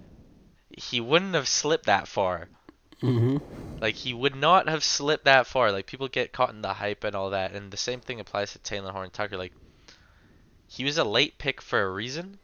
he 0.69 0.99
wouldn't 0.99 1.35
have 1.35 1.47
slipped 1.47 1.85
that 1.85 2.07
far. 2.07 2.49
Mm-hmm. 3.01 3.37
Like 3.81 3.95
he 3.95 4.13
would 4.13 4.35
not 4.35 4.67
have 4.67 4.83
slipped 4.83 5.25
that 5.25 5.47
far. 5.47 5.71
Like 5.71 5.87
people 5.87 6.07
get 6.07 6.33
caught 6.33 6.51
in 6.51 6.61
the 6.61 6.73
hype 6.73 7.03
and 7.03 7.15
all 7.15 7.31
that, 7.31 7.51
and 7.51 7.71
the 7.71 7.77
same 7.77 7.99
thing 7.99 8.19
applies 8.19 8.53
to 8.53 8.59
Taylor 8.59 8.91
Horn 8.91 9.09
Tucker. 9.09 9.37
Like 9.37 9.53
he 10.67 10.83
was 10.83 10.97
a 10.97 11.03
late 11.03 11.37
pick 11.37 11.61
for 11.61 11.81
a 11.81 11.91
reason. 11.91 12.37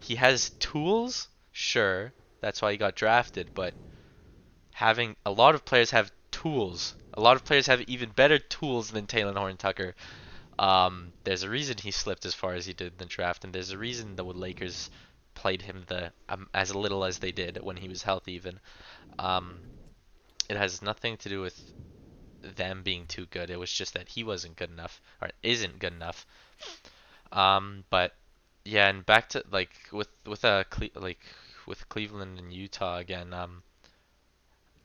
He 0.00 0.16
has 0.16 0.50
tools, 0.58 1.28
sure, 1.52 2.12
that's 2.40 2.60
why 2.60 2.72
he 2.72 2.78
got 2.78 2.96
drafted. 2.96 3.50
But 3.54 3.74
having 4.82 5.14
a 5.24 5.30
lot 5.30 5.54
of 5.54 5.64
players 5.64 5.92
have 5.92 6.10
tools. 6.32 6.94
A 7.14 7.20
lot 7.20 7.36
of 7.36 7.44
players 7.44 7.66
have 7.68 7.82
even 7.82 8.10
better 8.10 8.40
tools 8.40 8.90
than 8.90 9.06
Taylor 9.06 9.32
Horn 9.32 9.56
Tucker. 9.56 9.94
Um, 10.58 11.12
there's 11.22 11.44
a 11.44 11.48
reason 11.48 11.76
he 11.78 11.92
slipped 11.92 12.26
as 12.26 12.34
far 12.34 12.54
as 12.54 12.66
he 12.66 12.72
did 12.72 12.92
in 12.94 12.98
the 12.98 13.04
draft, 13.04 13.44
and 13.44 13.52
there's 13.52 13.70
a 13.70 13.78
reason 13.78 14.16
the 14.16 14.24
Lakers 14.24 14.90
played 15.34 15.62
him 15.62 15.84
the 15.86 16.12
um, 16.28 16.48
as 16.52 16.74
little 16.74 17.04
as 17.04 17.18
they 17.18 17.30
did 17.30 17.62
when 17.62 17.76
he 17.76 17.88
was 17.88 18.02
healthy. 18.02 18.32
Even 18.32 18.58
um, 19.20 19.60
it 20.48 20.56
has 20.56 20.82
nothing 20.82 21.16
to 21.18 21.28
do 21.28 21.40
with 21.40 21.58
them 22.42 22.82
being 22.82 23.06
too 23.06 23.26
good. 23.26 23.50
It 23.50 23.60
was 23.60 23.72
just 23.72 23.94
that 23.94 24.08
he 24.08 24.24
wasn't 24.24 24.56
good 24.56 24.70
enough 24.70 25.00
or 25.20 25.30
isn't 25.44 25.78
good 25.78 25.92
enough. 25.92 26.26
Um, 27.30 27.84
but 27.88 28.16
yeah, 28.64 28.88
and 28.88 29.06
back 29.06 29.28
to 29.30 29.44
like 29.52 29.74
with 29.92 30.08
with 30.26 30.42
a 30.42 30.66
Cle- 30.70 30.96
like 30.96 31.24
with 31.66 31.88
Cleveland 31.88 32.40
and 32.40 32.52
Utah 32.52 32.98
again. 32.98 33.32
Um, 33.32 33.62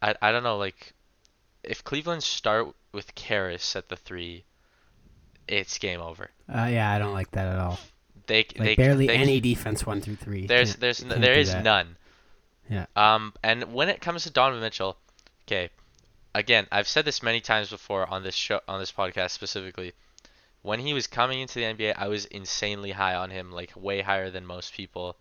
I 0.01 0.16
I 0.22 0.32
don't 0.32 0.44
know 0.44 0.58
like 0.58 0.94
if 1.63 1.84
Cleveland 1.84 2.24
start 2.24 2.68
with 2.92 3.13
Caris 3.16 3.75
at 3.75 3.89
the 3.89 3.96
three, 3.96 4.44
it's 5.48 5.77
game 5.77 6.01
over. 6.01 6.30
Uh, 6.54 6.68
yeah, 6.72 6.92
I 6.92 7.00
don't 7.00 7.13
like 7.13 7.32
that 7.32 7.48
at 7.48 7.60
all. 7.60 7.80
They 8.27 8.39
Like 8.39 8.54
they 8.58 8.75
barely 8.75 9.08
they, 9.08 9.16
any 9.16 9.39
defense 9.39 9.86
one 9.86 10.01
through 10.01 10.18
three. 10.18 10.48
There's 10.48 10.72
Can't- 10.72 10.80
there's 10.82 11.00
can't 11.01 11.22
there 11.22 11.38
is 11.38 11.51
that. 11.51 11.63
none. 11.63 11.96
Yeah. 12.70 12.86
Um, 12.96 13.34
and 13.44 13.74
when 13.74 13.88
it 13.89 14.01
comes 14.01 14.24
to 14.24 14.30
Donovan 14.30 14.62
Mitchell, 14.62 14.98
okay, 15.46 15.70
again, 16.36 16.68
I've 16.72 16.88
said 16.88 17.06
this 17.06 17.24
many 17.24 17.39
times 17.39 17.70
before 17.70 18.06
on 18.10 18.24
this 18.24 18.36
show, 18.36 18.60
on 18.68 18.80
this 18.80 18.92
podcast 18.92 19.32
specifically. 19.32 19.94
When 20.63 20.80
he 20.82 20.94
was 20.94 21.08
coming 21.08 21.39
into 21.39 21.56
the 21.60 21.66
NBA, 21.66 21.94
I 21.98 22.10
was 22.10 22.25
insanely 22.25 22.92
high 22.92 23.16
on 23.16 23.30
him, 23.30 23.51
like 23.54 23.72
way 23.75 24.01
higher 24.01 24.30
than 24.30 24.46
most 24.46 24.74
people. 24.74 25.16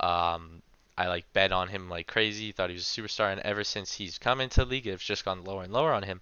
Um, 0.00 0.62
I 0.98 1.08
like 1.08 1.30
bet 1.32 1.52
on 1.52 1.68
him 1.68 1.88
like 1.90 2.06
crazy, 2.06 2.52
thought 2.52 2.70
he 2.70 2.74
was 2.74 2.96
a 2.96 3.00
superstar, 3.00 3.30
and 3.32 3.40
ever 3.42 3.64
since 3.64 3.92
he's 3.94 4.18
come 4.18 4.40
into 4.40 4.60
the 4.64 4.70
league, 4.70 4.86
it's 4.86 5.04
just 5.04 5.24
gone 5.24 5.44
lower 5.44 5.62
and 5.64 5.72
lower 5.72 5.92
on 5.92 6.02
him. 6.04 6.20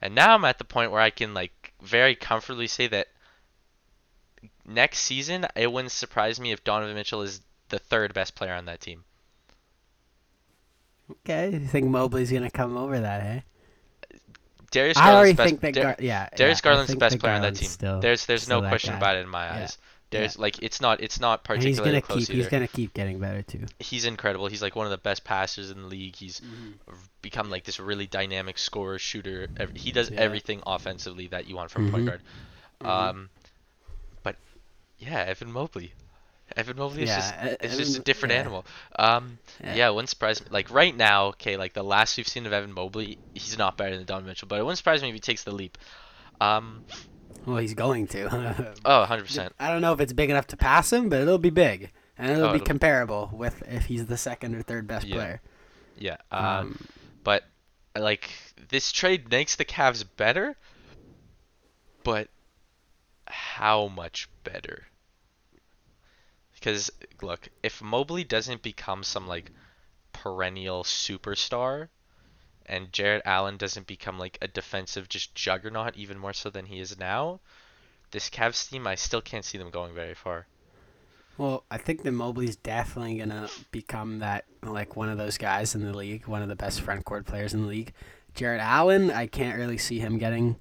And 0.00 0.14
now 0.14 0.34
I'm 0.34 0.44
at 0.44 0.58
the 0.58 0.64
point 0.64 0.92
where 0.92 1.00
I 1.00 1.10
can 1.10 1.34
like 1.34 1.72
very 1.82 2.14
comfortably 2.14 2.66
say 2.68 2.86
that 2.88 3.08
next 4.64 4.98
season, 5.00 5.46
it 5.56 5.72
wouldn't 5.72 5.92
surprise 5.92 6.38
me 6.38 6.52
if 6.52 6.62
Donovan 6.62 6.94
Mitchell 6.94 7.22
is 7.22 7.40
the 7.68 7.78
third 7.78 8.14
best 8.14 8.34
player 8.34 8.52
on 8.54 8.66
that 8.66 8.80
team. 8.80 9.04
Okay, 11.10 11.50
you 11.52 11.60
think 11.66 11.86
Mobley's 11.86 12.32
gonna 12.32 12.50
come 12.50 12.76
over 12.76 12.98
that, 13.00 13.22
eh? 13.22 13.40
Darius 14.72 14.96
I 14.96 15.12
already 15.12 15.32
Garland's 15.32 15.36
best. 15.36 15.48
think 15.48 15.60
that. 15.60 15.74
Dar- 15.74 15.96
yeah, 16.04 16.28
Darius 16.36 16.58
yeah, 16.58 16.62
Garland's 16.62 16.90
the 16.92 16.96
best 16.98 17.18
player 17.20 17.34
on 17.34 17.42
that 17.42 17.54
team. 17.54 17.68
Still, 17.68 18.00
there's 18.00 18.26
there's 18.26 18.48
no 18.48 18.60
question 18.60 18.92
guy. 18.92 18.96
about 18.98 19.16
it 19.16 19.20
in 19.20 19.28
my 19.28 19.46
Yeah. 19.46 19.62
eyes. 19.62 19.78
There's 20.10 20.38
like 20.38 20.62
it's 20.62 20.80
not 20.80 21.00
it's 21.00 21.18
not 21.18 21.40
And 21.48 21.62
he's 21.62 21.76
particularly 21.78 21.90
gonna 22.00 22.02
close 22.02 22.26
keep. 22.28 22.36
He's 22.36 22.46
gonna 22.48 22.68
keep 22.68 22.94
getting 22.94 23.18
better 23.18 23.42
too. 23.42 23.64
He's 23.80 24.04
incredible. 24.04 24.46
He's 24.46 24.62
like 24.62 24.76
one 24.76 24.86
of 24.86 24.90
the 24.90 24.98
best 24.98 25.24
passers 25.24 25.70
in 25.70 25.82
the 25.82 25.88
league. 25.88 26.14
He's 26.14 26.40
become 27.22 27.50
like 27.50 27.64
this 27.64 27.80
really 27.80 28.06
dynamic 28.06 28.56
scorer, 28.56 28.98
shooter. 29.00 29.48
He 29.74 29.90
does 29.90 30.10
Yeah. 30.10 30.20
everything 30.20 30.62
offensively 30.64 31.26
that 31.28 31.48
you 31.48 31.56
want 31.56 31.70
from 31.72 31.88
a 31.88 31.90
point 31.90 32.06
guard. 32.06 32.20
Um, 32.82 33.30
but 34.22 34.36
yeah, 34.98 35.24
Evan 35.26 35.50
Mobley. 35.50 35.92
Evan 36.56 36.76
Mobley 36.76 37.02
is 37.02 37.08
Yeah, 37.08 37.16
just 37.16 37.34
E- 37.34 37.56
it's 37.66 37.76
just 37.76 37.98
a 37.98 38.00
different 38.02 38.32
yeah. 38.34 38.38
animal. 38.40 38.64
Um, 38.96 39.38
Yeah. 39.60 39.74
yeah. 39.74 39.88
it 39.88 39.94
wouldn't 39.94 40.08
surprise 40.10 40.40
me. 40.40 40.46
Like 40.50 40.70
right 40.70 40.96
now, 40.96 41.26
okay, 41.30 41.56
like 41.56 41.72
the 41.72 41.82
last 41.82 42.16
we've 42.16 42.28
seen 42.28 42.46
of 42.46 42.52
Evan 42.52 42.72
Mobley, 42.72 43.18
he's 43.34 43.58
not 43.58 43.76
better 43.76 43.96
than 43.96 44.04
Don 44.06 44.24
Mitchell, 44.24 44.46
but 44.46 44.60
it 44.60 44.62
wouldn't 44.62 44.78
surprise 44.78 45.02
me 45.02 45.08
if 45.08 45.14
he 45.14 45.20
takes 45.20 45.42
the 45.42 45.50
leap. 45.50 45.76
Um, 46.40 46.84
Well, 47.46 47.58
he's 47.58 47.74
going 47.74 48.08
to. 48.08 48.74
oh, 48.84 49.06
100%. 49.08 49.50
I 49.60 49.70
don't 49.70 49.80
know 49.80 49.92
if 49.92 50.00
it's 50.00 50.12
big 50.12 50.30
enough 50.30 50.48
to 50.48 50.56
pass 50.56 50.92
him, 50.92 51.08
but 51.08 51.20
it'll 51.20 51.38
be 51.38 51.50
big, 51.50 51.92
and 52.18 52.30
it'll 52.32 52.46
Oh, 52.46 52.52
be 52.52 52.56
it'll- 52.56 52.66
comparable 52.66 53.30
with 53.32 53.62
if 53.68 53.84
he's 53.86 54.06
the 54.06 54.16
second 54.16 54.54
or 54.54 54.62
third 54.62 54.86
best 54.86 55.06
Yeah. 55.06 55.14
player. 55.14 55.40
Yeah. 55.96 56.16
Um, 56.30 56.44
Um, 56.44 56.88
but 57.24 57.44
like 57.96 58.30
this 58.68 58.90
trade 58.92 59.30
makes 59.30 59.56
the 59.56 59.64
Cavs 59.64 60.04
better, 60.16 60.56
but 62.04 62.28
how 63.28 63.88
much 63.88 64.28
better? 64.44 64.86
Because 66.54 66.90
look, 67.22 67.48
if 67.62 67.80
Mobley 67.80 68.24
doesn't 68.24 68.62
become 68.62 69.02
some 69.04 69.26
like 69.26 69.52
perennial 70.12 70.82
superstar, 70.84 71.88
and 72.66 72.92
Jarrett 72.92 73.22
Allen 73.24 73.56
doesn't 73.56 73.86
become 73.86 74.18
like 74.18 74.38
a 74.42 74.48
defensive 74.48 75.08
just 75.08 75.34
juggernaut 75.34 75.96
even 75.96 76.18
more 76.18 76.32
so 76.32 76.50
than 76.50 76.66
he 76.66 76.80
is 76.80 76.98
now, 76.98 77.40
this 78.10 78.28
Cavs 78.30 78.68
team 78.70 78.86
I 78.86 78.94
still 78.94 79.20
can't 79.22 79.44
see 79.44 79.58
them 79.58 79.70
going 79.70 79.94
very 79.94 80.14
far. 80.14 80.46
Well, 81.38 81.64
I 81.70 81.76
think 81.78 82.02
that 82.02 82.12
Mobley's 82.12 82.56
definitely 82.56 83.18
gonna 83.18 83.48
become 83.70 84.20
that 84.20 84.44
like 84.62 84.96
one 84.96 85.08
of 85.10 85.18
those 85.18 85.36
guys 85.38 85.74
in 85.74 85.84
the 85.84 85.96
league, 85.96 86.26
one 86.26 86.42
of 86.42 86.48
the 86.48 86.56
best 86.56 86.80
front 86.80 87.04
court 87.04 87.26
players 87.26 87.52
in 87.54 87.62
the 87.62 87.68
league. 87.68 87.92
Jarrett 88.34 88.60
Allen, 88.60 89.10
I 89.10 89.26
can't 89.26 89.58
really 89.58 89.78
see 89.78 89.98
him 89.98 90.18
getting. 90.18 90.56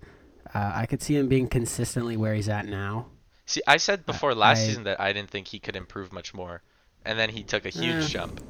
Uh, 0.54 0.72
I 0.76 0.86
could 0.86 1.02
see 1.02 1.16
him 1.18 1.28
being 1.28 1.48
consistently 1.48 2.16
where 2.18 2.34
he's 2.34 2.48
at 2.50 2.66
now. 2.68 3.08
See, 3.46 3.62
I 3.68 3.78
said 3.78 4.06
before 4.06 4.34
last 4.34 4.60
I- 4.60 4.66
season 4.68 4.84
that 4.84 5.00
I 5.00 5.12
didn't 5.14 5.30
think 5.30 5.48
he 5.48 5.60
could 5.60 5.76
improve 5.76 6.12
much 6.14 6.34
more, 6.34 6.62
and 7.06 7.18
then 7.20 7.30
he 7.30 7.44
took 7.44 7.66
a 7.66 7.70
huge 7.70 8.06
Eh. 8.06 8.08
jump. 8.08 8.42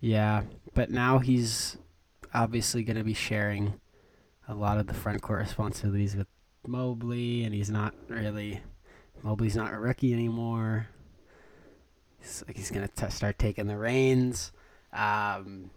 Yeah, 0.00 0.42
but 0.74 0.90
now 0.90 1.18
he's 1.18 1.76
obviously 2.34 2.82
gonna 2.82 3.04
be 3.04 3.14
sharing 3.14 3.80
a 4.48 4.54
lot 4.54 4.78
of 4.78 4.86
the 4.86 4.94
front 4.94 5.22
court 5.22 5.40
responsibilities 5.40 6.16
with 6.16 6.26
Mobley, 6.66 7.44
and 7.44 7.54
he's 7.54 7.70
not 7.70 7.94
really. 8.08 8.60
Mobley's 9.22 9.56
not 9.56 9.72
a 9.72 9.78
rookie 9.78 10.12
anymore. 10.12 10.88
He's 12.20 12.44
like 12.46 12.56
he's 12.56 12.70
gonna 12.70 12.88
start 13.10 13.38
taking 13.38 13.66
the 13.66 13.76
reins. 13.76 14.52
Um, 14.92 15.70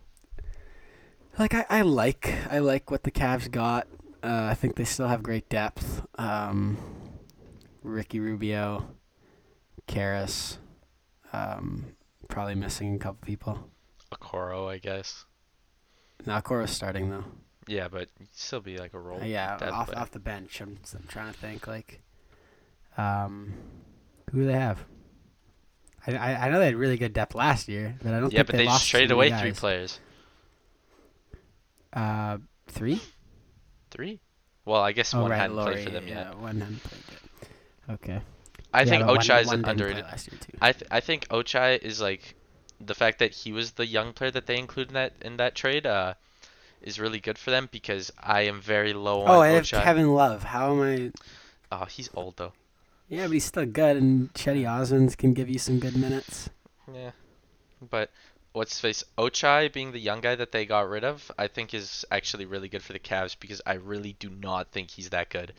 like 1.37 1.53
I, 1.53 1.65
I 1.69 1.81
like 1.81 2.33
I 2.49 2.59
like 2.59 2.91
what 2.91 3.03
the 3.03 3.11
Cavs 3.11 3.49
got. 3.49 3.87
Uh, 4.23 4.47
I 4.51 4.53
think 4.53 4.75
they 4.75 4.83
still 4.83 5.07
have 5.07 5.23
great 5.23 5.49
depth. 5.49 6.05
Um, 6.15 6.77
Ricky 7.81 8.19
Rubio, 8.19 8.87
Caris, 9.87 10.59
um, 11.33 11.95
probably 12.27 12.55
missing 12.55 12.95
a 12.95 12.99
couple 12.99 13.25
people. 13.25 13.71
Okoro, 14.13 14.69
I 14.69 14.77
guess. 14.77 15.25
No, 16.25 16.33
Okoro's 16.39 16.71
starting 16.71 17.09
though. 17.09 17.25
Yeah, 17.67 17.87
but 17.87 18.09
still 18.31 18.59
be 18.59 18.77
like 18.77 18.93
a 18.93 18.99
role. 18.99 19.21
Uh, 19.21 19.25
yeah, 19.25 19.57
off 19.71 19.87
player. 19.87 19.99
off 19.99 20.11
the 20.11 20.19
bench. 20.19 20.61
I'm, 20.61 20.77
I'm 20.93 21.07
trying 21.07 21.31
to 21.31 21.37
think 21.37 21.67
like, 21.67 22.01
um, 22.97 23.53
who 24.31 24.39
do 24.41 24.45
they 24.47 24.53
have? 24.53 24.83
I, 26.07 26.15
I, 26.15 26.47
I 26.47 26.49
know 26.49 26.59
they 26.59 26.65
had 26.65 26.75
really 26.75 26.97
good 26.97 27.13
depth 27.13 27.35
last 27.35 27.67
year, 27.67 27.95
but 28.03 28.13
I 28.13 28.19
don't 28.19 28.33
yeah, 28.33 28.39
think 28.39 28.47
but 28.47 28.51
they, 28.53 28.57
they 28.63 28.65
lost 28.65 28.81
just 28.81 28.91
traded 28.91 29.11
away 29.11 29.31
three 29.39 29.51
players. 29.53 29.99
Uh, 31.93 32.37
three? 32.67 32.99
Three? 33.91 34.19
Well, 34.65 34.81
I 34.81 34.91
guess 34.91 35.13
oh, 35.13 35.21
one 35.21 35.31
right, 35.31 35.37
hadn't 35.37 35.55
Lauri, 35.55 35.73
played 35.73 35.85
for 35.85 35.91
them 35.91 36.07
yeah, 36.07 36.29
yet. 36.29 36.37
one 36.39 36.59
hadn't 36.59 36.83
played 36.83 37.03
yet. 37.09 37.95
Okay. 37.95 38.21
I 38.73 38.79
Yeah, 38.83 38.85
think 38.85 39.03
Ochai 39.03 39.41
is 39.41 39.49
didn't 39.49 39.67
underrated. 39.67 40.03
last 40.05 40.31
year 40.31 40.39
too. 40.39 40.57
I 40.61 40.71
th- 40.71 40.87
I 40.91 40.99
think 41.01 41.27
Ochai 41.27 41.77
is 41.81 41.99
like 41.99 42.35
the 42.85 42.95
fact 42.95 43.19
that 43.19 43.33
he 43.33 43.51
was 43.51 43.71
the 43.73 43.85
young 43.85 44.13
player 44.13 44.31
that 44.31 44.45
they 44.47 44.57
included 44.57 44.89
in 44.89 44.93
that 44.95 45.13
in 45.21 45.37
that 45.37 45.55
trade 45.55 45.85
uh 45.85 46.13
is 46.81 46.99
really 46.99 47.19
good 47.19 47.37
for 47.37 47.51
them 47.51 47.69
because 47.71 48.11
I 48.19 48.41
am 48.41 48.59
very 48.61 48.93
low 48.93 49.21
Oh, 49.23 49.39
on 49.39 49.45
I 49.45 49.47
have 49.49 49.63
Ochai. 49.65 49.83
Kevin 49.83 50.13
Love. 50.13 50.43
How 50.43 50.71
am 50.71 50.81
I? 50.81 51.11
Oh, 51.71 51.85
he's 51.85 52.09
old 52.15 52.37
though. 52.37 52.53
Yeah, 53.07 53.27
but 53.27 53.33
he's 53.33 53.45
still 53.45 53.65
good, 53.65 53.97
and 53.97 54.33
Cedi 54.33 54.69
Osman 54.69 55.09
can 55.11 55.33
give 55.33 55.49
you 55.49 55.59
some 55.59 55.79
good 55.79 55.95
minutes. 55.97 56.49
Yeah. 56.91 57.11
But 57.89 58.09
what's 58.53 58.71
his 58.73 58.79
face 58.81 59.03
Ochai 59.17 59.71
being 59.71 59.91
the 59.91 59.99
young 59.99 60.21
guy 60.21 60.35
that 60.35 60.51
they 60.51 60.65
got 60.65 60.89
rid 60.89 61.03
of, 61.03 61.31
I 61.37 61.47
think 61.47 61.73
is 61.73 62.05
actually 62.11 62.45
really 62.45 62.69
good 62.69 62.81
for 62.83 62.93
the 62.93 62.99
Cavs 62.99 63.35
because 63.39 63.61
I 63.65 63.73
really 63.73 64.15
do 64.19 64.29
not 64.29 64.71
think 64.71 64.91
he's 64.91 65.09
that 65.09 65.29
good. 65.29 65.53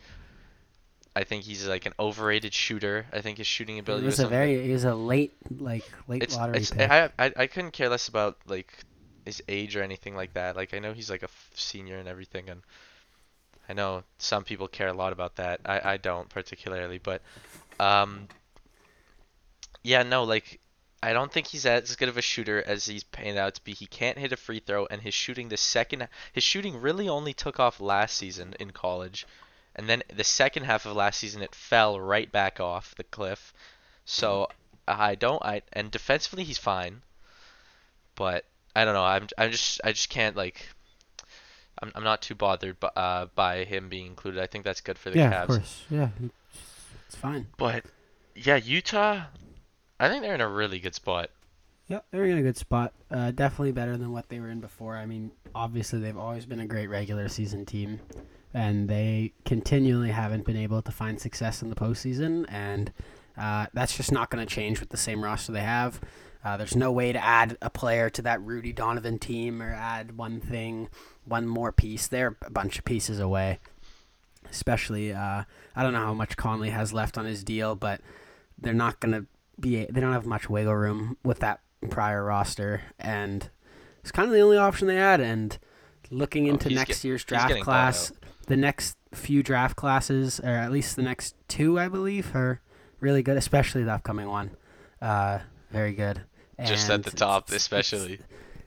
I 1.15 1.23
think 1.23 1.43
he's 1.43 1.67
like 1.67 1.85
an 1.85 1.93
overrated 1.99 2.53
shooter. 2.53 3.05
I 3.13 3.21
think 3.21 3.37
his 3.37 3.47
shooting 3.47 3.77
He 3.77 3.79
ability 3.79 4.05
was 4.05 4.17
was 4.17 4.19
a 4.19 4.27
very, 4.27 4.63
he 4.63 4.71
was 4.71 4.83
a 4.83 4.95
late, 4.95 5.33
like 5.59 5.85
late 6.07 6.23
it's, 6.23 6.35
lottery 6.35 6.61
it's 6.61 6.71
pick. 6.71 6.91
I, 6.91 7.09
I 7.19 7.33
I 7.35 7.47
couldn't 7.47 7.71
care 7.71 7.89
less 7.89 8.07
about 8.07 8.37
like 8.47 8.73
his 9.25 9.41
age 9.47 9.75
or 9.75 9.83
anything 9.83 10.15
like 10.15 10.33
that. 10.33 10.55
Like 10.55 10.73
I 10.73 10.79
know 10.79 10.93
he's 10.93 11.09
like 11.09 11.21
a 11.21 11.25
f- 11.25 11.51
senior 11.53 11.97
and 11.97 12.07
everything, 12.07 12.49
and 12.49 12.61
I 13.67 13.73
know 13.73 14.03
some 14.17 14.43
people 14.43 14.67
care 14.67 14.87
a 14.89 14.93
lot 14.93 15.13
about 15.13 15.35
that. 15.37 15.61
I 15.65 15.93
I 15.93 15.97
don't 15.97 16.29
particularly, 16.29 16.97
but 16.97 17.21
um 17.79 18.27
yeah 19.83 20.03
no 20.03 20.23
like 20.23 20.59
I 21.01 21.11
don't 21.11 21.31
think 21.31 21.47
he's 21.47 21.65
as 21.65 21.95
good 21.97 22.07
of 22.09 22.17
a 22.17 22.21
shooter 22.21 22.63
as 22.65 22.85
he's 22.85 23.03
painted 23.03 23.37
out 23.37 23.55
to 23.55 23.63
be. 23.63 23.73
He 23.73 23.85
can't 23.87 24.17
hit 24.17 24.31
a 24.31 24.37
free 24.37 24.59
throw, 24.59 24.85
and 24.85 25.01
his 25.01 25.13
shooting 25.13 25.49
the 25.49 25.57
second 25.57 26.07
his 26.31 26.43
shooting 26.43 26.79
really 26.81 27.09
only 27.09 27.33
took 27.33 27.59
off 27.59 27.81
last 27.81 28.15
season 28.17 28.53
in 28.59 28.71
college, 28.71 29.27
and 29.75 29.89
then 29.89 30.03
the 30.13 30.23
second 30.23 30.63
half 30.63 30.85
of 30.85 30.95
last 30.95 31.19
season 31.19 31.41
it 31.41 31.55
fell 31.55 31.99
right 31.99 32.31
back 32.31 32.59
off 32.59 32.95
the 32.95 33.03
cliff. 33.03 33.53
So 34.05 34.49
I 34.87 35.15
don't 35.15 35.43
I 35.43 35.61
and 35.71 35.89
defensively 35.89 36.43
he's 36.43 36.57
fine, 36.57 37.01
but 38.15 38.45
I 38.75 38.85
don't 38.85 38.93
know. 38.93 39.03
I'm 39.03 39.27
I'm 39.37 39.51
just 39.51 39.81
I 39.83 39.91
just 39.91 40.09
can't 40.09 40.35
like. 40.35 40.67
I'm 41.81 41.91
I'm 41.95 42.03
not 42.03 42.21
too 42.21 42.35
bothered 42.35 42.79
by 42.79 42.89
uh, 42.95 43.27
by 43.35 43.63
him 43.63 43.89
being 43.89 44.07
included. 44.07 44.41
I 44.41 44.47
think 44.47 44.63
that's 44.63 44.81
good 44.81 44.97
for 44.97 45.09
the 45.09 45.19
yeah, 45.19 45.33
Cavs. 45.33 45.41
of 45.41 45.47
course. 45.47 45.83
Yeah, 45.89 46.09
it's, 46.23 46.33
it's 47.07 47.15
fine. 47.15 47.47
But 47.57 47.85
yeah, 48.35 48.55
Utah, 48.57 49.23
I 49.99 50.09
think 50.09 50.21
they're 50.21 50.35
in 50.35 50.41
a 50.41 50.47
really 50.47 50.79
good 50.79 50.95
spot. 50.95 51.29
Yep, 51.87 52.05
they're 52.11 52.25
in 52.25 52.37
a 52.37 52.41
good 52.41 52.57
spot. 52.57 52.93
Uh, 53.11 53.31
definitely 53.31 53.73
better 53.73 53.97
than 53.97 54.11
what 54.11 54.29
they 54.29 54.39
were 54.39 54.49
in 54.49 54.61
before. 54.61 54.95
I 54.95 55.05
mean, 55.05 55.31
obviously 55.53 55.99
they've 55.99 56.17
always 56.17 56.45
been 56.45 56.61
a 56.61 56.65
great 56.65 56.87
regular 56.87 57.27
season 57.27 57.65
team, 57.65 57.99
and 58.53 58.87
they 58.89 59.33
continually 59.45 60.11
haven't 60.11 60.45
been 60.45 60.57
able 60.57 60.81
to 60.81 60.91
find 60.91 61.19
success 61.19 61.61
in 61.61 61.69
the 61.69 61.75
postseason, 61.75 62.45
and 62.49 62.91
uh, 63.37 63.65
that's 63.73 63.97
just 63.97 64.11
not 64.11 64.29
going 64.29 64.45
to 64.45 64.53
change 64.53 64.79
with 64.79 64.89
the 64.89 64.97
same 64.97 65.23
roster 65.23 65.51
they 65.51 65.61
have. 65.61 65.99
Uh, 66.45 66.57
there's 66.57 66.75
no 66.75 66.91
way 66.91 67.13
to 67.13 67.23
add 67.23 67.57
a 67.61 67.69
player 67.69 68.09
to 68.09 68.21
that 68.21 68.41
Rudy 68.41 68.73
Donovan 68.73 69.17
team 69.17 69.61
or 69.61 69.71
add 69.73 70.17
one 70.17 70.41
thing, 70.41 70.89
one 71.23 71.47
more 71.47 71.71
piece. 71.71 72.07
They're 72.07 72.35
a 72.45 72.51
bunch 72.51 72.77
of 72.77 72.83
pieces 72.85 73.17
away. 73.19 73.59
Especially, 74.49 75.13
uh, 75.13 75.43
I 75.75 75.83
don't 75.83 75.93
know 75.93 75.99
how 75.99 76.13
much 76.13 76.35
Conley 76.35 76.69
has 76.71 76.91
left 76.93 77.17
on 77.17 77.25
his 77.25 77.43
deal, 77.45 77.75
but 77.75 78.01
they're 78.59 78.73
not 78.73 78.99
going 78.99 79.13
to 79.13 79.25
be. 79.59 79.85
They 79.89 80.01
don't 80.01 80.11
have 80.11 80.25
much 80.25 80.49
wiggle 80.49 80.75
room 80.75 81.17
with 81.23 81.39
that 81.39 81.61
prior 81.89 82.23
roster, 82.25 82.81
and 82.99 83.49
it's 84.01 84.11
kind 84.11 84.27
of 84.27 84.33
the 84.33 84.41
only 84.41 84.57
option 84.57 84.87
they 84.87 84.95
had. 84.97 85.21
And 85.21 85.57
looking 86.11 86.47
into 86.47 86.67
Oh, 86.67 86.69
he's 86.69 86.77
next 86.77 86.87
get- 86.89 87.03
year's 87.05 87.23
draft 87.23 87.57
class, 87.61 88.11
the 88.47 88.57
next 88.57 88.97
few 89.13 89.43
draft 89.43 89.75
classes, 89.75 90.39
or 90.39 90.49
at 90.49 90.71
least 90.71 90.95
the 90.95 91.01
next 91.03 91.35
two, 91.47 91.79
I 91.79 91.87
believe, 91.87 92.35
are 92.35 92.61
really 92.99 93.23
good, 93.23 93.37
especially 93.37 93.83
the 93.83 93.93
upcoming 93.93 94.27
one. 94.27 94.51
Uh, 95.01 95.39
very 95.71 95.93
good. 95.93 96.21
Just 96.63 96.89
at 96.89 97.03
the 97.03 97.11
top, 97.11 97.49
it's- 97.49 97.49
it's- 97.49 97.61
especially. 97.91 98.19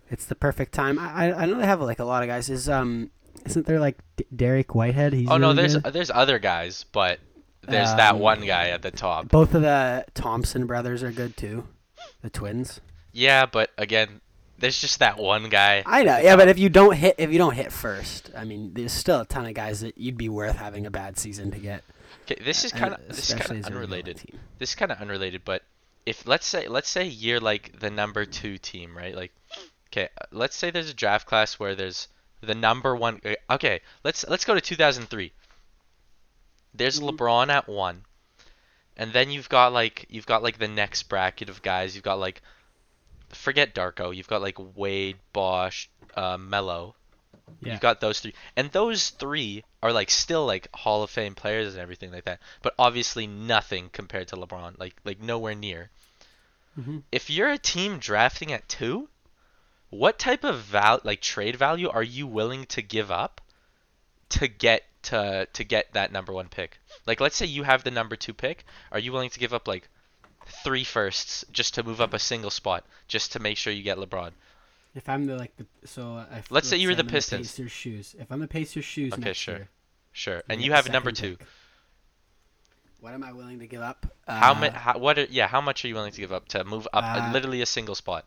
It's, 0.08 0.26
the 0.26 0.34
perfect 0.36 0.72
time. 0.72 0.98
I, 1.00 1.32
I 1.32 1.46
know 1.46 1.56
they 1.58 1.66
have 1.66 1.80
like 1.80 1.98
a 1.98 2.04
lot 2.04 2.22
of 2.22 2.28
guys. 2.28 2.48
Is 2.48 2.68
um 2.68 3.10
isn't 3.44 3.66
there 3.66 3.80
like 3.80 3.98
D- 4.16 4.24
Dariq 4.34 4.72
Whitehead? 4.74 5.12
He's 5.12 5.28
oh 5.28 5.36
no, 5.36 5.52
there's 5.52 5.76
good. 5.76 5.92
there's 5.92 6.10
other 6.12 6.38
guys, 6.38 6.84
but 6.92 7.18
there's 7.62 7.92
that 7.94 8.14
Um, 8.14 8.20
one 8.20 8.40
guy 8.46 8.68
at 8.68 8.82
the 8.82 8.92
top. 8.92 9.28
both 9.28 9.52
of 9.54 9.62
the 9.62 10.04
Thompson 10.14 10.66
brothers 10.66 11.02
are 11.02 11.10
good 11.10 11.36
too, 11.36 11.66
the 12.22 12.30
twins. 12.30 12.80
Yeah, 13.12 13.46
but 13.46 13.70
again, 13.78 14.20
there's 14.58 14.80
just 14.80 14.98
that 15.00 15.18
one 15.18 15.48
guy. 15.48 15.82
I 15.86 16.02
know, 16.02 16.18
yeah, 16.18 16.36
but 16.36 16.48
if 16.48 16.58
you 16.58 16.68
don't 16.68 16.94
hit, 16.96 17.16
if 17.18 17.30
you 17.30 17.38
don't 17.38 17.54
hit 17.54 17.72
first, 17.72 18.30
I 18.36 18.44
mean, 18.44 18.72
there's 18.74 18.92
still 18.92 19.20
a 19.20 19.24
ton 19.26 19.46
of 19.46 19.54
guys 19.54 19.80
that 19.80 19.98
you'd 19.98 20.16
be 20.16 20.28
worth 20.28 20.56
having 20.56 20.86
a 20.86 20.90
bad 20.90 21.18
season 21.18 21.50
to 21.52 21.58
get. 21.58 21.84
'Kay, 22.26 22.36
this 22.44 22.64
is 22.64 22.72
uh, 22.72 22.76
kind 22.78 22.94
of 22.94 23.06
this 23.08 23.30
is 23.30 23.34
kind 23.34 23.60
of 23.60 23.66
unrelated. 23.66 24.20
This 24.58 24.70
is 24.70 24.74
kind 24.74 24.90
of 24.90 24.98
unrelated, 25.00 25.42
but 25.44 25.62
if 26.06 26.26
let's 26.26 26.46
say 26.46 26.68
let's 26.68 26.88
say 26.88 27.04
you're 27.06 27.40
like 27.40 27.78
the 27.80 27.90
number 27.90 28.24
two 28.24 28.58
team, 28.58 28.96
right? 28.96 29.14
Like, 29.14 29.32
okay, 29.92 30.08
let's 30.32 30.56
say 30.56 30.70
there's 30.70 30.90
a 30.90 30.94
draft 30.94 31.26
class 31.26 31.58
where 31.58 31.74
there's 31.74 32.08
the 32.40 32.54
number 32.54 32.94
one. 32.96 33.20
uh, 33.24 33.34
Okay, 33.54 33.80
let's 34.04 34.24
let's 34.28 34.44
go 34.44 34.54
to 34.54 34.60
2003. 34.60 35.32
There's 36.74 37.00
Mm-hmm. 37.00 37.08
LeBron 37.16 37.48
at 37.48 37.68
one, 37.68 38.02
and 38.96 39.12
then 39.12 39.30
you've 39.30 39.48
got 39.48 39.72
like 39.72 40.06
you've 40.08 40.26
got 40.26 40.42
like 40.42 40.58
the 40.58 40.68
next 40.68 41.04
bracket 41.04 41.48
of 41.48 41.62
guys. 41.62 41.94
You've 41.94 42.04
got 42.04 42.18
like 42.18 42.42
forget 43.30 43.74
Darko. 43.74 44.14
You've 44.14 44.28
got 44.28 44.42
like 44.42 44.56
Wade, 44.76 45.16
Bosh, 45.32 45.88
uh, 46.16 46.36
Melo. 46.38 46.94
Yeah. 47.60 47.72
You've 47.72 47.80
got 47.80 48.00
those 48.00 48.20
three, 48.20 48.34
and 48.56 48.70
those 48.72 49.10
three 49.10 49.64
are 49.82 49.92
like 49.92 50.10
still 50.10 50.46
like 50.46 50.68
Hall 50.74 51.02
of 51.02 51.10
Fame 51.10 51.34
players 51.34 51.74
and 51.74 51.82
everything 51.82 52.10
like 52.10 52.24
that. 52.24 52.40
But 52.62 52.74
obviously 52.78 53.26
nothing 53.26 53.88
compared 53.92 54.28
to 54.28 54.36
LeBron, 54.36 54.78
like 54.78 54.96
like 55.04 55.20
nowhere 55.20 55.54
near. 55.54 55.90
Mhm. 56.78 57.04
If 57.12 57.30
you're 57.30 57.50
a 57.50 57.58
team 57.58 57.98
drafting 57.98 58.52
at 58.52 58.68
two, 58.68 59.08
what 59.90 60.18
type 60.18 60.44
of 60.44 60.58
val 60.60 61.00
like 61.04 61.20
trade 61.20 61.56
value 61.56 61.88
are 61.88 62.02
you 62.02 62.26
willing 62.26 62.66
to 62.66 62.82
give 62.82 63.10
up 63.10 63.40
to 64.30 64.48
get 64.48 64.82
to 65.04 65.46
to 65.52 65.64
get 65.64 65.92
that 65.92 66.10
number 66.10 66.32
one 66.32 66.48
pick? 66.48 66.80
Like 67.06 67.20
let's 67.20 67.36
say 67.36 67.46
you 67.46 67.62
have 67.62 67.84
the 67.84 67.92
number 67.92 68.16
two 68.16 68.34
pick, 68.34 68.64
are 68.90 68.98
you 68.98 69.12
willing 69.12 69.30
to 69.30 69.38
give 69.38 69.54
up 69.54 69.68
like 69.68 69.88
three 70.46 70.84
firsts 70.84 71.44
just 71.52 71.74
to 71.74 71.82
move 71.82 72.00
up 72.00 72.14
a 72.14 72.18
single 72.18 72.50
spot 72.50 72.84
just 73.08 73.32
to 73.32 73.38
make 73.40 73.56
sure 73.56 73.72
you 73.72 73.82
get 73.82 73.98
LeBron? 73.98 74.30
If 74.94 75.08
I'm 75.08 75.26
the 75.26 75.36
like 75.36 75.54
the 75.56 75.66
so 75.84 76.24
if, 76.32 76.50
Let's 76.50 76.68
say 76.68 76.78
you 76.78 76.88
were 76.88 76.94
the 76.94 77.02
I'm 77.02 77.08
Pistons. 77.08 77.52
Pacers 77.52 77.72
shoes. 77.72 78.16
If 78.18 78.30
I'm 78.32 78.40
the 78.40 78.48
Pacers 78.48 78.84
shoes 78.84 79.12
Okay, 79.12 79.32
sure. 79.34 79.54
year, 79.56 79.68
Sure. 80.12 80.42
And 80.48 80.62
you 80.62 80.70
the 80.70 80.76
have 80.76 80.86
a 80.86 80.92
number 80.92 81.12
two. 81.12 81.36
pick. 81.36 81.46
What 83.00 83.12
am 83.12 83.22
I 83.22 83.32
willing 83.32 83.58
to 83.58 83.66
give 83.66 83.82
up? 83.82 84.06
How 84.26 84.52
Uh, 84.52 84.54
much? 84.54 84.72
How, 84.72 84.98
what? 84.98 85.18
Are, 85.18 85.26
yeah. 85.30 85.48
How 85.48 85.60
much 85.60 85.84
are 85.84 85.88
you 85.88 85.94
willing 85.94 86.12
to 86.12 86.20
give 86.20 86.32
up 86.32 86.48
to 86.48 86.64
move 86.64 86.88
up 86.92 87.04
uh, 87.04 87.30
literally 87.32 87.60
a 87.60 87.66
single 87.66 87.94
spot? 87.94 88.24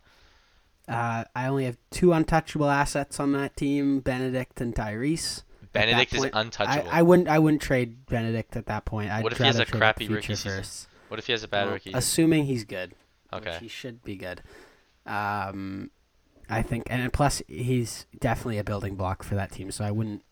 Uh, 0.87 1.23
I 1.35 1.47
only 1.47 1.65
have 1.65 1.77
two 1.91 2.13
untouchable 2.13 2.69
assets 2.69 3.19
on 3.19 3.31
that 3.33 3.57
team: 3.57 3.99
Benedict 3.99 4.61
and 4.61 4.75
Tyrese. 4.75 5.43
Benedict 5.73 6.13
is 6.13 6.19
point, 6.21 6.33
untouchable. 6.35 6.89
I, 6.89 6.99
I 6.99 7.01
wouldn't. 7.01 7.27
I 7.27 7.39
wouldn't 7.39 7.61
trade 7.61 8.05
Benedict 8.05 8.55
at 8.55 8.67
that 8.67 8.85
point. 8.85 9.11
I'd 9.11 9.23
What 9.23 9.33
if 9.33 9.39
he 9.39 9.43
has 9.45 9.59
a 9.59 9.65
crappy 9.65 10.07
rookie 10.07 10.35
season? 10.35 10.63
What 11.09 11.19
if 11.19 11.25
he 11.27 11.33
has 11.33 11.43
a 11.43 11.47
bad 11.47 11.65
Well, 11.65 11.73
rookie? 11.73 11.91
Assuming 11.93 12.45
he's 12.45 12.63
good. 12.63 12.93
Okay. 13.33 13.57
He 13.61 13.67
should 13.67 14.03
be 14.03 14.15
good. 14.15 14.41
Um, 15.05 15.91
I 16.49 16.61
think, 16.61 16.87
and 16.89 17.11
plus 17.13 17.41
he's 17.47 18.05
definitely 18.19 18.57
a 18.57 18.63
building 18.63 18.95
block 18.95 19.23
for 19.23 19.35
that 19.35 19.51
team. 19.51 19.71
So 19.71 19.83
I 19.83 19.91
wouldn't. 19.91 20.23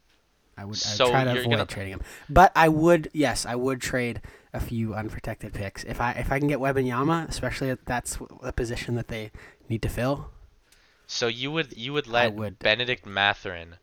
I 0.60 0.66
would 0.66 0.76
I'd 0.78 0.80
So 0.80 1.12
try 1.12 1.24
to 1.24 1.32
avoid 1.32 1.50
gonna- 1.52 1.66
trading 1.66 1.94
him. 1.94 2.02
But 2.30 2.52
I 2.56 2.70
would. 2.70 3.10
Yes, 3.14 3.46
I 3.46 3.56
would 3.56 3.82
trade 3.82 4.22
a 4.54 4.60
few 4.60 4.96
unprotected 4.96 5.54
picks 5.54 5.84
if 5.84 6.02
I 6.02 6.14
if 6.14 6.32
I 6.32 6.40
can 6.40 6.48
get 6.48 6.58
Wembanyama, 6.60 7.28
especially 7.30 7.70
if 7.70 7.84
that's 7.86 8.18
a 8.42 8.52
position 8.52 8.96
that 8.96 9.08
they 9.08 9.32
need 9.70 9.82
to 9.84 9.90
fill. 9.90 10.32
So 11.06 11.28
you 11.28 11.52
would 11.52 11.78
you 11.78 11.94
would 11.94 12.08
let 12.08 12.34
would. 12.34 12.58
Benedict 12.60 13.06
Mathurin 13.06 13.76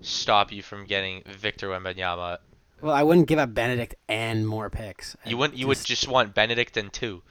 stop 0.00 0.50
you 0.52 0.62
from 0.62 0.84
getting 0.84 1.22
Victor 1.24 1.68
Wembanyama? 1.68 2.38
Well, 2.80 2.94
I 2.94 3.02
wouldn't 3.02 3.26
give 3.26 3.38
up 3.38 3.54
Benedict 3.54 3.94
and 4.08 4.46
more 4.46 4.68
picks. 4.70 5.16
You 5.24 5.36
wouldn't. 5.36 5.58
You 5.58 5.66
would 5.66 5.78
just 5.78 6.08
want 6.08 6.34
Benedict 6.34 6.76
and 6.76 6.92
two. 6.92 7.22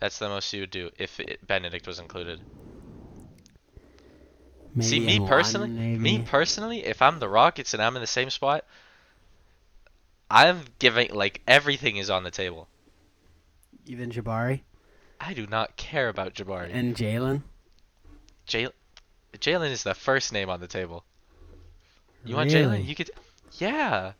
That's 0.00 0.18
the 0.18 0.28
most 0.28 0.52
you 0.52 0.60
would 0.60 0.70
do 0.70 0.90
if 0.98 1.18
it, 1.20 1.46
Benedict 1.46 1.86
was 1.86 1.98
included. 1.98 2.40
See, 4.80 5.00
me 5.00 5.18
one, 5.18 5.28
personally, 5.28 5.68
me 5.68 6.20
personally, 6.20 6.84
if 6.84 7.02
I'm 7.02 7.18
the 7.18 7.28
Rockets 7.28 7.74
and 7.74 7.82
I'm 7.82 7.96
in 7.96 8.00
the 8.00 8.06
same 8.06 8.30
spot, 8.30 8.64
I'm 10.30 10.60
giving 10.78 11.12
like 11.12 11.40
everything 11.48 11.96
is 11.96 12.10
on 12.10 12.22
the 12.22 12.30
table. 12.30 12.68
even 13.86 14.10
Jabari 14.10 14.60
I 15.20 15.34
do 15.34 15.46
not 15.46 15.76
care 15.76 16.08
about 16.08 16.34
Jabari. 16.34 16.70
and 16.72 16.94
Jalen. 16.94 17.42
Jalen, 18.46 18.72
Jalen 19.36 19.70
is 19.70 19.82
the 19.82 19.94
first 19.94 20.32
name 20.32 20.48
on 20.48 20.60
the 20.60 20.68
table. 20.68 21.04
You 22.24 22.36
want 22.36 22.50
Jalen? 22.50 22.86
You 22.86 22.94
could, 22.94 23.10
yeah. 23.58 24.12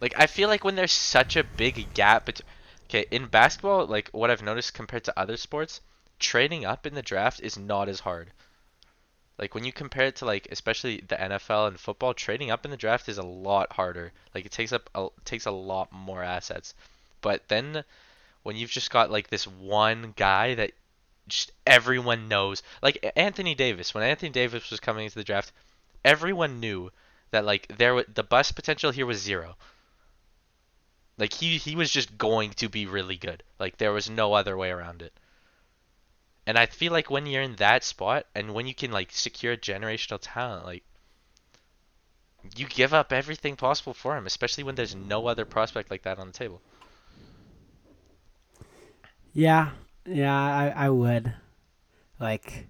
Like 0.00 0.14
I 0.16 0.26
feel 0.26 0.48
like 0.48 0.64
when 0.64 0.76
there's 0.76 0.92
such 0.92 1.36
a 1.36 1.44
big 1.44 1.94
gap 1.94 2.26
between, 2.26 2.48
okay, 2.84 3.06
in 3.10 3.26
basketball, 3.26 3.86
like 3.86 4.10
what 4.10 4.30
I've 4.30 4.42
noticed 4.42 4.74
compared 4.74 5.04
to 5.04 5.18
other 5.18 5.36
sports, 5.36 5.80
trading 6.18 6.64
up 6.64 6.86
in 6.86 6.94
the 6.94 7.02
draft 7.02 7.40
is 7.40 7.56
not 7.56 7.88
as 7.88 8.00
hard. 8.00 8.30
Like 9.38 9.54
when 9.54 9.64
you 9.64 9.72
compare 9.72 10.06
it 10.06 10.16
to 10.16 10.24
like 10.24 10.46
especially 10.50 11.00
the 11.00 11.16
NFL 11.16 11.68
and 11.68 11.80
football, 11.80 12.14
trading 12.14 12.50
up 12.50 12.64
in 12.64 12.70
the 12.70 12.76
draft 12.76 13.08
is 13.08 13.18
a 13.18 13.22
lot 13.22 13.72
harder. 13.72 14.12
Like 14.34 14.46
it 14.46 14.52
takes 14.52 14.72
up 14.72 14.88
a, 14.94 15.08
takes 15.24 15.46
a 15.46 15.50
lot 15.50 15.90
more 15.90 16.22
assets. 16.22 16.74
But 17.20 17.48
then 17.48 17.84
when 18.42 18.56
you've 18.56 18.70
just 18.70 18.90
got 18.90 19.10
like 19.10 19.28
this 19.28 19.46
one 19.46 20.12
guy 20.16 20.54
that 20.54 20.72
just 21.26 21.52
everyone 21.66 22.28
knows, 22.28 22.62
like 22.82 23.12
Anthony 23.16 23.54
Davis, 23.54 23.94
when 23.94 24.04
Anthony 24.04 24.30
Davis 24.30 24.70
was 24.70 24.80
coming 24.80 25.04
into 25.04 25.16
the 25.16 25.24
draft, 25.24 25.52
everyone 26.04 26.60
knew 26.60 26.92
that 27.30 27.44
like 27.44 27.66
there 27.76 28.04
the 28.04 28.22
bust 28.22 28.54
potential 28.54 28.92
here 28.92 29.06
was 29.06 29.20
zero. 29.20 29.56
Like 31.18 31.32
he 31.34 31.58
he 31.58 31.76
was 31.76 31.90
just 31.90 32.18
going 32.18 32.50
to 32.54 32.68
be 32.68 32.86
really 32.86 33.16
good. 33.16 33.42
Like 33.58 33.78
there 33.78 33.92
was 33.92 34.10
no 34.10 34.34
other 34.34 34.56
way 34.56 34.70
around 34.70 35.02
it. 35.02 35.12
And 36.46 36.58
I 36.58 36.64
feel 36.66 36.90
like 36.92 37.10
when 37.10 37.26
you're 37.26 37.42
in 37.42 37.56
that 37.56 37.84
spot 37.84 38.26
and 38.34 38.54
when 38.54 38.66
you 38.66 38.74
can 38.74 38.90
like 38.90 39.12
secure 39.12 39.56
generational 39.56 40.18
talent, 40.20 40.64
like 40.64 40.84
you 42.56 42.66
give 42.66 42.94
up 42.94 43.12
everything 43.12 43.56
possible 43.56 43.92
for 43.94 44.16
him, 44.16 44.26
especially 44.26 44.64
when 44.64 44.74
there's 44.76 44.94
no 44.94 45.26
other 45.26 45.44
prospect 45.44 45.90
like 45.90 46.02
that 46.02 46.18
on 46.18 46.26
the 46.28 46.32
table. 46.32 46.62
Yeah, 49.32 49.70
yeah, 50.06 50.34
I, 50.34 50.86
I 50.86 50.90
would. 50.90 51.34
Like, 52.20 52.68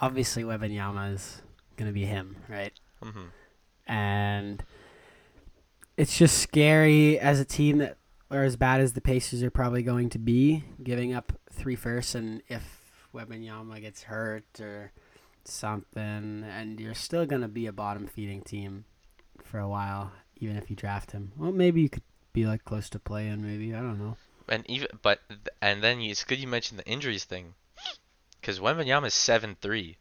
obviously, 0.00 0.44
Wembanyama 0.44 1.14
is 1.14 1.42
gonna 1.76 1.92
be 1.92 2.04
him, 2.06 2.36
right? 2.48 2.72
hmm 3.02 3.28
And 3.86 4.62
it's 5.96 6.16
just 6.16 6.38
scary 6.38 7.18
as 7.18 7.40
a 7.40 7.44
team 7.44 7.78
that 7.78 7.98
are 8.30 8.44
as 8.44 8.56
bad 8.56 8.80
as 8.80 8.94
the 8.94 9.00
Pacers 9.00 9.42
are 9.42 9.50
probably 9.50 9.82
going 9.82 10.08
to 10.10 10.18
be, 10.18 10.64
giving 10.82 11.14
up 11.14 11.32
three 11.52 11.76
firsts, 11.76 12.14
and 12.14 12.42
if 12.48 12.90
Wembanyama 13.14 13.80
gets 13.80 14.04
hurt 14.04 14.60
or 14.60 14.92
something, 15.44 16.44
and 16.44 16.80
you're 16.80 16.94
still 16.94 17.26
gonna 17.26 17.48
be 17.48 17.66
a 17.66 17.72
bottom 17.72 18.06
feeding 18.06 18.42
team 18.42 18.84
for 19.42 19.58
a 19.60 19.68
while. 19.68 20.12
even 20.36 20.56
if 20.56 20.70
you 20.70 20.76
draft 20.76 21.12
him. 21.12 21.32
Well, 21.36 21.52
maybe 21.52 21.80
you 21.80 21.88
could 21.88 22.02
be 22.32 22.46
like 22.46 22.64
close 22.64 22.88
to 22.90 22.98
play-in. 22.98 23.46
Maybe 23.46 23.74
I 23.74 23.78
don't 23.78 23.98
know. 23.98 24.16
And 24.48 24.68
even 24.68 24.88
but 25.02 25.20
and 25.62 25.82
then 25.82 26.00
you, 26.00 26.10
it's 26.10 26.24
good 26.24 26.38
you 26.38 26.48
mentioned 26.48 26.78
the 26.78 26.86
injuries 26.86 27.24
thing, 27.24 27.54
because 28.40 28.60
Wembanyama 28.60 29.06
is 29.06 29.14
seven 29.14 29.56
three. 29.60 29.96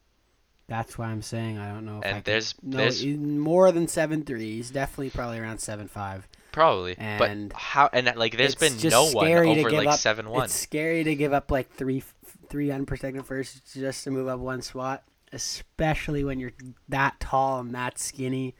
That's 0.67 0.97
why 0.97 1.07
I'm 1.07 1.21
saying 1.21 1.57
I 1.57 1.69
don't 1.73 1.85
know. 1.85 1.99
If 1.99 2.05
I 2.05 2.07
And 2.09 2.17
could- 2.17 2.25
there's- 2.25 2.55
no 2.63 2.77
there's- 2.77 3.03
more 3.03 3.71
than 3.71 3.87
seven 3.87 4.23
threes. 4.23 4.71
definitely 4.71 5.09
probably 5.09 5.39
around 5.39 5.59
seven 5.59 5.87
five. 5.87 6.27
Probably, 6.51 6.95
And 6.97 7.49
but 7.49 7.57
how? 7.57 7.89
And 7.91 8.11
like, 8.15 8.37
there's 8.37 8.55
been 8.55 8.77
no 8.89 9.09
one 9.11 9.27
over 9.31 9.71
like 9.71 9.87
up- 9.87 9.99
seven 9.99 10.29
one. 10.29 10.45
It's 10.45 10.53
scary 10.53 11.03
to 11.03 11.15
give 11.15 11.33
up 11.33 11.49
like 11.51 11.71
three 11.73 12.03
three 12.49 12.69
unprotected 12.71 13.25
firsts 13.25 13.73
just 13.73 14.03
to 14.03 14.11
move 14.11 14.27
up 14.27 14.39
one 14.39 14.61
spot, 14.61 15.03
especially 15.31 16.23
when 16.23 16.39
you're 16.39 16.53
that 16.89 17.19
tall 17.19 17.59
and 17.59 17.73
that 17.73 17.97
skinny. 17.99 18.53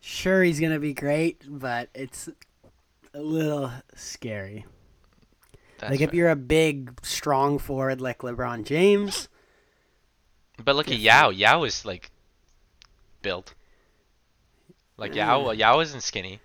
Sure, 0.00 0.42
he's 0.42 0.60
gonna 0.60 0.78
be 0.78 0.92
great, 0.92 1.42
but 1.48 1.88
it's 1.94 2.28
a 3.14 3.20
little 3.20 3.70
scary. 3.94 4.66
That's 5.78 5.92
like 5.92 6.00
if 6.02 6.12
you're 6.14 6.30
a 6.30 6.36
big, 6.36 6.92
strong 7.02 7.58
forward 7.58 8.00
like 8.02 8.18
LeBron 8.18 8.64
James, 8.64 9.28
But 10.62 10.76
look 10.76 10.88
at 10.88 10.98
Yao. 10.98 11.30
Yao 11.30 11.64
is 11.64 11.84
like 11.84 12.10
built. 13.22 13.54
Like 14.96 15.14
Yao, 15.14 15.50
Yao 15.50 15.80
isn't 15.80 16.02
skinny. 16.02 16.40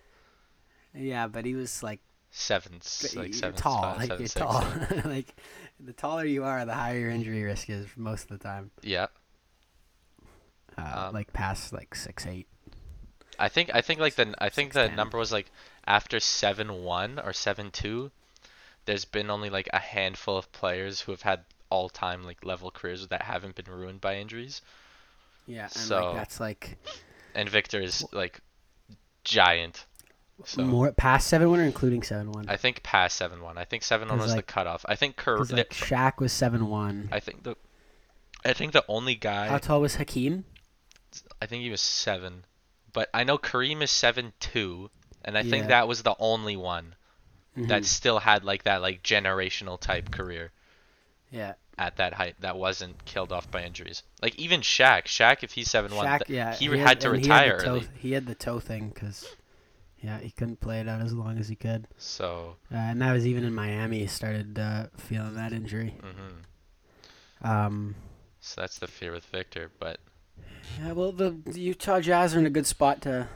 yeah, 0.94 1.28
but 1.28 1.46
he 1.46 1.54
was 1.54 1.84
like, 1.84 2.00
Seven, 2.32 2.74
like 3.16 3.34
seven, 3.34 3.56
tall, 3.56 3.82
five, 3.82 3.98
like 3.98 4.08
seven, 4.08 4.22
you're 4.22 4.28
six, 4.28 4.34
tall. 4.42 4.62
seven. 4.62 5.02
like 5.10 5.36
the 5.80 5.94
taller 5.94 6.26
you 6.26 6.44
are, 6.44 6.64
the 6.66 6.74
higher 6.76 7.00
your 7.00 7.10
injury 7.10 7.42
risk 7.44 7.70
is 7.72 7.88
most 7.96 8.30
of 8.30 8.38
the 8.38 8.44
time. 8.44 8.70
Yeah, 8.84 9.08
Uh, 10.78 11.06
Um, 11.08 11.14
like 11.14 11.34
past 11.34 11.74
like 11.74 11.96
six 11.96 12.26
eight. 12.28 12.48
I 13.40 13.50
think 13.50 13.72
I 13.74 13.82
think 13.82 14.00
like 14.00 14.16
the 14.16 14.36
I 14.38 14.50
think 14.50 14.74
the 14.74 14.90
6'10". 14.90 14.96
number 14.96 15.18
was 15.18 15.32
like 15.32 15.52
after 15.88 16.20
seven 16.20 16.84
one 16.84 17.20
or 17.20 17.34
seven 17.34 17.72
two. 17.72 18.12
There's 18.86 19.06
been 19.06 19.30
only 19.32 19.50
like 19.50 19.70
a 19.74 19.80
handful 19.80 20.38
of 20.38 20.52
players 20.52 21.02
who 21.02 21.12
have 21.12 21.22
had 21.24 21.46
all 21.70 21.90
time 21.90 22.24
like 22.24 22.44
level 22.46 22.72
careers 22.72 23.08
that 23.08 23.22
haven't 23.24 23.56
been 23.56 23.66
ruined 23.74 24.02
by 24.02 24.18
injuries. 24.18 24.62
Yeah, 25.48 25.64
and 25.64 25.72
So- 25.74 26.08
like 26.08 26.16
that's 26.16 26.40
like 26.40 26.78
And 27.36 27.48
Victor 27.50 27.80
is 27.82 28.06
like 28.12 28.40
giant. 29.24 29.86
So 30.46 30.64
more 30.64 30.92
past 30.94 31.28
seven 31.28 31.50
one 31.50 31.60
or 31.60 31.64
including 31.64 32.02
seven 32.02 32.32
one. 32.32 32.46
I 32.48 32.56
think 32.56 32.82
past 32.82 33.18
seven 33.18 33.42
one. 33.42 33.58
I 33.58 33.66
think 33.66 33.84
seven 33.84 34.08
one 34.08 34.20
was 34.20 34.32
like- 34.34 34.46
the 34.48 34.52
cutoff. 34.54 34.86
I 34.88 34.96
think 34.96 35.18
Because 35.18 35.52
like 35.52 35.70
the- 35.70 35.76
Shaq 35.76 36.20
was 36.20 36.32
seven 36.32 36.68
one. 36.70 37.10
I 37.12 37.20
think 37.20 37.44
the 37.44 37.56
I 38.46 38.54
think 38.54 38.72
the 38.72 38.86
only 38.88 39.16
guy 39.16 39.48
How 39.50 39.58
tall 39.58 39.82
was 39.82 39.96
Hakeem? 39.96 40.46
I 41.42 41.46
think 41.46 41.62
he 41.64 41.70
was 41.70 41.82
seven, 41.82 42.46
but 42.94 43.10
I 43.14 43.26
know 43.26 43.38
Kareem 43.38 43.82
is 43.82 43.92
seven 43.92 44.32
two, 44.40 44.92
and 45.26 45.38
I 45.38 45.44
think 45.44 45.68
that 45.68 45.88
was 45.90 46.04
the 46.04 46.16
only 46.20 46.56
one 46.56 46.96
that 47.58 47.82
Mhm. 47.82 47.86
still 47.86 48.20
had 48.20 48.46
like 48.46 48.64
that 48.64 48.82
like 48.82 49.04
generational 49.04 49.78
type 49.80 50.10
career 50.12 50.52
yeah, 51.32 51.54
at 51.78 51.98
that 51.98 52.14
height 52.14 52.36
that 52.42 52.58
wasn't 52.58 53.06
killed 53.06 53.32
off 53.32 53.50
by 53.52 53.64
injuries. 53.64 54.04
Like 54.22 54.38
even 54.38 54.62
Shaq, 54.62 55.06
Shaq 55.06 55.44
if 55.44 55.52
he's 55.52 55.70
seven 55.70 55.96
one. 55.96 56.20
Yeah, 56.28 56.54
he, 56.56 56.66
had- 56.66 56.80
had 56.80 57.02
to 57.02 57.12
and 57.12 57.18
he 57.18 57.30
retire 57.30 57.58
the 57.58 57.64
toe, 57.64 57.70
early. 57.72 57.88
He 58.00 58.12
had 58.12 58.26
the 58.26 58.36
toe 58.36 58.60
thing 58.60 58.90
because 58.94 59.26
yeah, 60.02 60.20
he 60.20 60.32
couldn't 60.32 60.62
play 60.62 60.80
it 60.80 60.88
out 60.88 61.02
as 61.02 61.14
long 61.14 61.38
as 61.38 61.50
he 61.50 61.56
could. 61.56 61.88
So, 61.98 62.56
Uh, 62.72 62.76
and 62.78 63.02
that 63.02 63.12
was 63.14 63.28
even 63.28 63.44
in 63.44 63.54
Miami. 63.54 64.00
He 64.00 64.08
started 64.08 64.58
uh, 64.58 64.88
feeling 64.98 65.36
that 65.36 65.52
injury. 65.54 65.94
hmm 66.02 67.48
Um, 67.48 67.96
so 68.40 68.62
that's 68.62 68.80
the 68.80 68.88
fear 68.88 69.12
with 69.12 69.26
Victor. 69.26 69.72
But 69.80 70.00
yeah, 70.82 70.94
well, 70.94 71.12
the, 71.12 71.36
the 71.46 71.60
Utah 71.60 72.00
Jazz 72.00 72.36
are 72.36 72.40
in 72.40 72.46
a 72.46 72.50
good 72.50 72.66
spot 72.68 73.02
to 73.02 73.28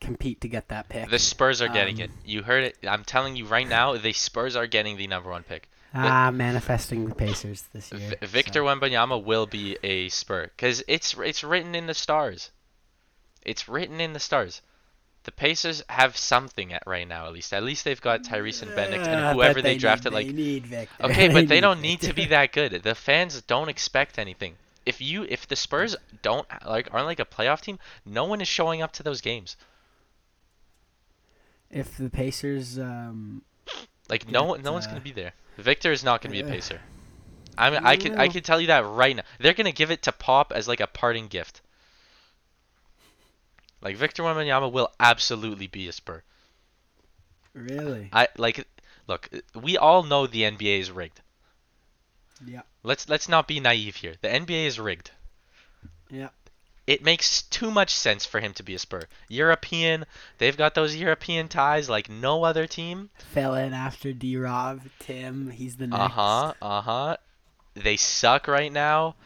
compete 0.00 0.40
to 0.40 0.48
get 0.48 0.68
that 0.68 0.88
pick. 0.88 1.08
the 1.10 1.18
Spurs 1.18 1.60
are 1.62 1.68
getting 1.68 1.96
Um, 1.96 2.02
it. 2.02 2.10
You 2.24 2.42
heard 2.42 2.64
it. 2.64 2.78
I'm 2.88 3.04
telling 3.04 3.36
you 3.36 3.46
right 3.46 3.68
now, 3.68 3.96
the 3.96 4.12
Spurs 4.12 4.56
are 4.56 4.66
getting 4.66 4.96
the 4.96 5.06
number 5.06 5.30
one 5.30 5.42
pick. 5.42 5.68
Ah, 5.94 6.30
manifesting 6.32 7.08
the 7.08 7.14
Pacers 7.14 7.64
this 7.72 7.90
year. 7.92 8.10
V- 8.20 8.26
Victor 8.26 8.60
so. 8.60 8.64
Wembanyama 8.64 9.22
will 9.22 9.46
be 9.46 9.76
a 9.82 10.08
Spur 10.08 10.44
because 10.56 10.82
it's 10.88 11.14
it's 11.18 11.42
written 11.44 11.74
in 11.74 11.86
the 11.86 11.94
stars. 11.94 12.50
It's 13.42 13.68
written 13.68 14.00
in 14.00 14.12
the 14.12 14.20
stars. 14.20 14.62
The 15.24 15.32
Pacers 15.32 15.82
have 15.88 16.16
something 16.16 16.72
at 16.72 16.82
right 16.86 17.06
now, 17.06 17.26
at 17.26 17.32
least. 17.32 17.52
At 17.52 17.62
least 17.62 17.84
they've 17.84 18.00
got 18.00 18.22
Tyrese 18.22 18.62
and 18.62 18.70
Uh, 18.70 18.80
and 18.80 19.36
whoever 19.36 19.60
they, 19.60 19.72
need- 19.74 19.80
drafted. 19.80 20.12
they 20.12 20.24
like, 20.24 20.34
need 20.34 20.66
Victor. 20.66 21.04
okay, 21.04 21.28
but 21.32 21.48
they 21.48 21.60
don't 21.60 21.80
need 21.82 22.00
to 22.02 22.12
be 22.14 22.24
that 22.26 22.52
good. 22.52 22.82
The 22.82 22.94
fans 22.94 23.42
don't 23.42 23.68
expect 23.68 24.18
anything. 24.18 24.54
If 24.86 25.02
you, 25.02 25.24
if 25.28 25.46
the 25.46 25.56
Spurs 25.56 25.96
don't 26.22 26.46
like 26.66 26.88
aren't 26.94 27.06
like 27.06 27.20
a 27.20 27.26
playoff 27.26 27.60
team, 27.60 27.78
no 28.06 28.24
one 28.24 28.40
is 28.40 28.48
showing 28.48 28.80
up 28.80 28.92
to 28.92 29.02
those 29.02 29.20
games. 29.20 29.56
If 31.70 31.96
the 31.98 32.08
Pacers, 32.08 32.78
um, 32.78 33.42
Like 34.08 34.30
no 34.30 34.54
no 34.54 34.72
one's 34.72 34.86
uh, 34.86 34.90
gonna 34.90 35.00
be 35.02 35.12
there. 35.12 35.32
Victor 35.58 35.92
is 35.92 36.02
not 36.02 36.22
gonna 36.22 36.32
be 36.32 36.40
a 36.40 36.44
Pacer. 36.44 36.80
I 37.58 37.70
mean, 37.70 37.80
I 37.84 37.96
can 37.96 38.14
I 38.14 38.28
can 38.28 38.42
tell 38.42 38.60
you 38.60 38.68
that 38.68 38.86
right 38.86 39.14
now. 39.16 39.24
They're 39.38 39.54
gonna 39.54 39.72
give 39.72 39.90
it 39.90 40.02
to 40.04 40.12
Pop 40.12 40.52
as 40.52 40.66
like 40.68 40.80
a 40.80 40.86
parting 40.86 41.28
gift. 41.28 41.60
Like 43.80 43.96
Victor 43.96 44.22
Wembanyama 44.22 44.70
will 44.72 44.92
absolutely 45.00 45.66
be 45.66 45.88
a 45.88 45.92
Spur. 45.92 46.22
really, 47.54 48.12
I 48.12 48.28
like, 48.36 48.66
look, 49.06 49.28
we 49.54 49.76
all 49.76 50.02
know 50.04 50.26
the 50.26 50.42
NBA 50.42 50.78
is 50.80 50.90
rigged. 50.90 51.20
yeah, 52.44 52.62
Let's 52.82 53.08
let's 53.08 53.28
not 53.28 53.46
be 53.48 53.60
naive 53.60 53.96
here. 53.96 54.16
The 54.20 54.28
NBA 54.28 54.66
is 54.66 54.78
rigged. 54.80 55.10
yeah. 56.10 56.30
It 56.88 57.04
makes 57.04 57.42
too 57.42 57.70
much 57.70 57.90
sense 57.94 58.24
for 58.24 58.40
him 58.40 58.54
to 58.54 58.62
be 58.62 58.74
a 58.74 58.78
Spur. 58.78 59.02
European, 59.28 60.06
they've 60.38 60.56
got 60.56 60.74
those 60.74 60.96
European 60.96 61.48
ties 61.48 61.90
like 61.90 62.08
no 62.08 62.44
other 62.44 62.66
team. 62.66 63.10
Fell 63.34 63.54
in 63.54 63.74
after 63.74 64.14
D. 64.14 64.38
Rob, 64.38 64.80
Tim. 64.98 65.50
He's 65.50 65.76
the 65.76 65.86
next. 65.86 66.00
Uh 66.00 66.08
huh. 66.08 66.52
Uh 66.62 66.80
huh. 66.80 67.16
They 67.74 67.96
suck 67.98 68.48
right 68.48 68.72
now. 68.72 69.16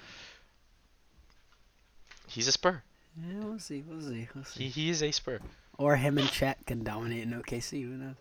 He's 2.26 2.48
a 2.48 2.52
Spur. 2.52 2.82
Yeah, 3.16 3.44
we'll 3.44 3.58
see. 3.60 3.84
We'll 3.86 4.00
see. 4.00 4.28
We'll 4.34 4.44
see. 4.44 4.64
He 4.64 4.68
he 4.70 4.90
is 4.90 5.02
a 5.02 5.12
Spur. 5.12 5.38
Or 5.78 5.94
him 5.96 6.18
and 6.18 6.28
Chet 6.28 6.66
can 6.66 6.82
dominate 6.82 7.22
in 7.22 7.30
OKC. 7.30 7.82
Who 7.82 7.90
knows? 7.90 8.14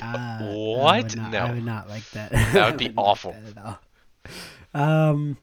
Uh, 0.00 0.38
What? 0.54 1.02
would 1.04 1.16
not, 1.16 1.32
No. 1.32 1.38
I 1.40 1.52
would 1.52 1.64
not 1.66 1.88
like 1.88 2.08
that. 2.12 2.30
That 2.32 2.70
would 2.70 2.78
be 2.78 2.86
I 2.86 2.92
not 2.92 3.02
awful. 3.02 3.32
like 3.32 3.54
that 3.54 3.58
at 3.58 3.78
all. 4.74 5.10
Um. 5.10 5.36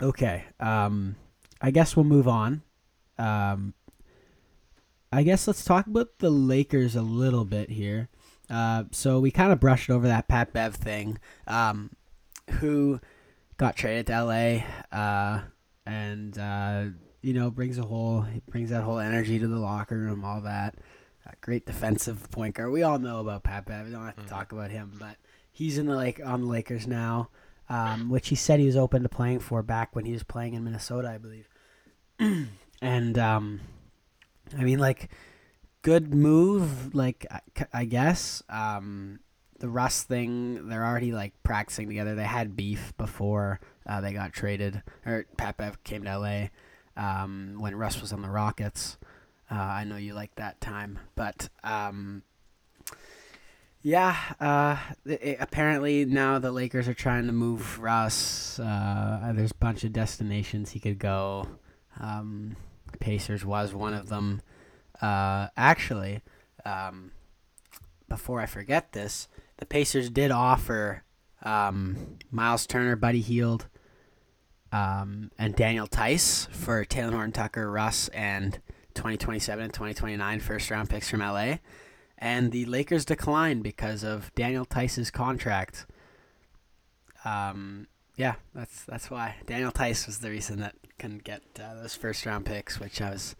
Okay. 0.00 0.44
Um. 0.58 1.16
I 1.60 1.70
guess 1.70 1.96
we'll 1.96 2.04
move 2.04 2.28
on. 2.28 2.62
Um. 3.18 3.74
I 5.12 5.22
guess 5.22 5.46
let's 5.46 5.64
talk 5.64 5.86
about 5.86 6.18
the 6.18 6.30
Lakers 6.30 6.96
a 6.96 7.00
little 7.00 7.44
bit 7.44 7.70
here. 7.70 8.08
Uh, 8.50 8.84
so 8.90 9.18
we 9.18 9.30
kind 9.30 9.52
of 9.52 9.60
brushed 9.60 9.88
over 9.88 10.06
that 10.06 10.28
Pat 10.28 10.52
Bev 10.52 10.74
thing, 10.74 11.18
um, 11.46 11.90
who 12.60 13.00
got 13.56 13.76
traded 13.76 14.08
to 14.08 14.24
LA, 14.24 14.96
uh, 14.96 15.40
and 15.84 16.38
uh, 16.38 16.84
you 17.22 17.32
know 17.32 17.50
brings 17.50 17.78
a 17.78 17.82
whole 17.82 18.26
brings 18.50 18.70
that 18.70 18.82
whole 18.82 18.98
energy 18.98 19.38
to 19.38 19.48
the 19.48 19.58
locker 19.58 19.96
room, 19.96 20.24
all 20.24 20.40
that. 20.42 20.74
Great 21.40 21.66
defensive 21.66 22.30
point 22.30 22.54
guard. 22.54 22.70
We 22.70 22.82
all 22.82 22.98
know 22.98 23.20
about 23.20 23.42
Pat 23.42 23.66
Bev. 23.66 23.86
We 23.86 23.92
don't 23.92 24.04
have 24.04 24.16
to 24.16 24.28
talk 24.28 24.52
about 24.52 24.70
him, 24.70 24.92
but 24.98 25.16
he's 25.50 25.76
in 25.78 25.86
the 25.86 25.94
like 25.94 26.20
on 26.24 26.42
the 26.42 26.46
Lakers 26.46 26.86
now, 26.86 27.30
um, 27.68 28.08
which 28.08 28.28
he 28.28 28.34
said 28.34 28.60
he 28.60 28.66
was 28.66 28.76
open 28.76 29.02
to 29.02 29.08
playing 29.08 29.40
for 29.40 29.62
back 29.62 29.94
when 29.94 30.04
he 30.04 30.12
was 30.12 30.22
playing 30.22 30.54
in 30.54 30.64
Minnesota, 30.64 31.08
I 31.08 31.18
believe. 31.18 31.48
and 32.82 33.18
um, 33.18 33.60
I 34.56 34.62
mean, 34.62 34.78
like, 34.78 35.10
good 35.82 36.14
move. 36.14 36.94
Like, 36.94 37.26
I, 37.30 37.40
I 37.72 37.84
guess 37.84 38.42
um, 38.48 39.20
the 39.58 39.68
Russ 39.68 40.02
thing. 40.02 40.68
They're 40.68 40.84
already 40.84 41.12
like 41.12 41.32
practicing 41.42 41.88
together. 41.88 42.14
They 42.14 42.24
had 42.24 42.56
beef 42.56 42.92
before 42.96 43.60
uh, 43.86 44.00
they 44.00 44.12
got 44.12 44.32
traded, 44.32 44.82
or 45.04 45.26
Pat 45.36 45.56
came 45.84 46.04
to 46.04 46.18
LA 46.18 46.48
um, 46.96 47.56
when 47.58 47.76
Russ 47.76 48.00
was 48.00 48.12
on 48.12 48.22
the 48.22 48.30
Rockets. 48.30 48.98
Uh, 49.50 49.54
I 49.54 49.84
know 49.84 49.96
you 49.96 50.14
like 50.14 50.34
that 50.36 50.60
time, 50.60 50.98
but 51.14 51.48
um, 51.62 52.22
yeah. 53.86 54.16
Uh, 54.40 54.76
it- 55.04 55.36
apparently 55.38 56.04
now 56.04 56.40
the 56.40 56.50
Lakers 56.50 56.88
are 56.88 56.94
trying 56.94 57.26
to 57.26 57.32
move 57.32 57.78
Russ. 57.78 58.58
Uh, 58.58 59.32
there's 59.32 59.52
a 59.52 59.56
bunch 59.60 59.84
of 59.84 59.92
destinations 59.92 60.72
he 60.72 60.80
could 60.80 60.98
go. 60.98 61.46
Um, 62.00 62.56
Pacers 62.98 63.44
was 63.44 63.72
one 63.72 63.94
of 63.94 64.08
them. 64.08 64.42
Uh, 65.00 65.48
actually, 65.56 66.20
um, 66.64 67.12
before 68.08 68.40
I 68.40 68.46
forget 68.46 68.90
this, 68.90 69.28
the 69.58 69.66
Pacers 69.66 70.10
did 70.10 70.32
offer 70.32 71.04
um, 71.44 72.18
Miles 72.32 72.66
Turner, 72.66 72.96
Buddy 72.96 73.20
Hield, 73.20 73.68
um, 74.72 75.30
and 75.38 75.54
Daniel 75.54 75.86
Theis 75.86 76.48
for 76.50 76.84
Talen 76.84 77.12
Horton 77.12 77.30
Tucker, 77.30 77.70
Russ, 77.70 78.08
and 78.08 78.58
2027 78.94 79.62
and 79.62 79.72
2029 79.72 80.40
first 80.40 80.72
round 80.72 80.90
picks 80.90 81.08
from 81.08 81.20
LA. 81.20 81.58
And 82.18 82.50
the 82.50 82.64
Lakers 82.64 83.04
declined 83.04 83.62
because 83.62 84.02
of 84.02 84.34
Daniel 84.34 84.64
Theis's 84.64 85.10
contract. 85.10 85.86
Um, 87.24 87.88
yeah, 88.16 88.36
that's 88.54 88.84
that's 88.84 89.10
why 89.10 89.36
Daniel 89.46 89.70
Theis 89.70 90.06
was 90.06 90.20
the 90.20 90.30
reason 90.30 90.60
that 90.60 90.74
couldn't 90.98 91.24
get 91.24 91.42
uh, 91.62 91.74
those 91.74 91.94
first 91.94 92.24
round 92.24 92.46
picks, 92.46 92.80
which 92.80 93.00
I 93.00 93.10
was 93.10 93.36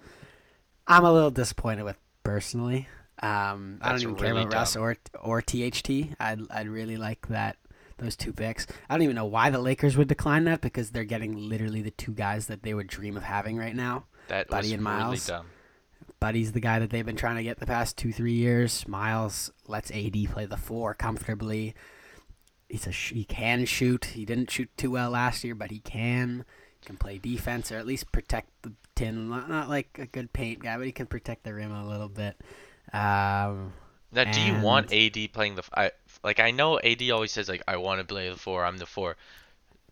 I'm 0.87 1.05
a 1.05 1.13
little 1.13 1.31
disappointed 1.31 1.85
with 1.85 1.97
personally. 2.23 2.89
Um, 3.23 3.79
I 3.81 3.93
don't 3.93 4.03
even 4.03 4.17
care 4.17 4.35
really 4.35 4.43
about 4.43 4.55
Russ 4.55 4.77
or 4.77 4.97
or 5.23 5.41
THT. 5.41 5.91
I'd 6.21 6.41
I'd 6.51 6.69
really 6.69 6.99
like 6.99 7.29
that 7.29 7.57
those 7.99 8.17
two 8.17 8.33
picks. 8.33 8.67
I 8.91 8.95
don't 8.95 9.03
even 9.03 9.17
know 9.17 9.25
why 9.25 9.49
the 9.49 9.59
Lakers 9.59 9.97
would 9.97 10.09
decline 10.09 10.45
that 10.45 10.61
because 10.61 10.91
they're 10.91 11.05
getting 11.05 11.35
literally 11.49 11.81
the 11.81 11.91
two 11.91 12.13
guys 12.13 12.47
that 12.49 12.63
they 12.63 12.75
would 12.75 12.89
dream 12.89 13.17
of 13.17 13.23
having 13.23 13.57
right 13.57 13.75
now. 13.75 14.05
That 14.29 14.49
Buddy 14.49 14.67
was 14.69 14.73
and 14.73 14.85
really 14.85 14.99
Miles. 14.99 15.27
dumb. 15.27 15.47
Buddy's 16.21 16.53
the 16.53 16.61
guy 16.61 16.79
that 16.79 16.91
they've 16.91 17.05
been 17.07 17.17
trying 17.17 17.37
to 17.37 17.43
get 17.43 17.59
the 17.61 17.67
past 17.67 17.97
two 17.97 18.13
three 18.13 18.33
years. 18.33 18.87
Miles 18.89 19.51
lets 19.67 19.91
AD 19.91 20.15
play 20.33 20.47
the 20.47 20.57
four 20.57 20.95
comfortably. 20.95 21.75
He's 22.69 22.87
a 22.87 22.93
sh- 22.93 23.13
he 23.13 23.25
can 23.25 23.65
shoot. 23.67 24.07
He 24.07 24.25
didn't 24.25 24.51
shoot 24.51 24.71
too 24.77 24.91
well 24.91 25.11
last 25.11 25.45
year, 25.45 25.55
but 25.55 25.71
he 25.71 25.79
can. 25.81 26.45
He 26.81 26.87
can 26.87 26.97
play 26.97 27.19
defense 27.19 27.71
or 27.71 27.77
at 27.77 27.87
least 27.87 28.13
protect 28.13 28.51
the 28.63 28.73
tin. 28.95 29.29
Not, 29.29 29.49
not 29.49 29.69
like 29.69 29.99
a 30.01 30.07
good 30.07 30.33
paint 30.33 30.61
guy, 30.61 30.77
but 30.77 30.87
he 30.87 30.93
can 30.93 31.07
protect 31.07 31.45
the 31.45 31.55
rim 31.55 31.73
a 31.73 31.87
little 31.87 32.09
bit. 32.09 32.37
Um, 32.93 33.73
Now, 34.13 34.25
do 34.33 34.41
you 34.41 34.59
want 34.61 34.93
AD 34.93 35.33
playing 35.33 35.57
the? 35.57 35.63
I 35.75 35.91
like 36.25 36.41
I 36.41 36.51
know 36.51 36.81
AD 36.81 37.03
always 37.11 37.33
says 37.33 37.49
like 37.49 37.63
I 37.69 37.77
want 37.77 38.01
to 38.01 38.07
play 38.07 38.29
the 38.31 38.37
four. 38.37 38.65
I'm 38.65 38.79
the 38.79 38.87
four, 38.87 39.17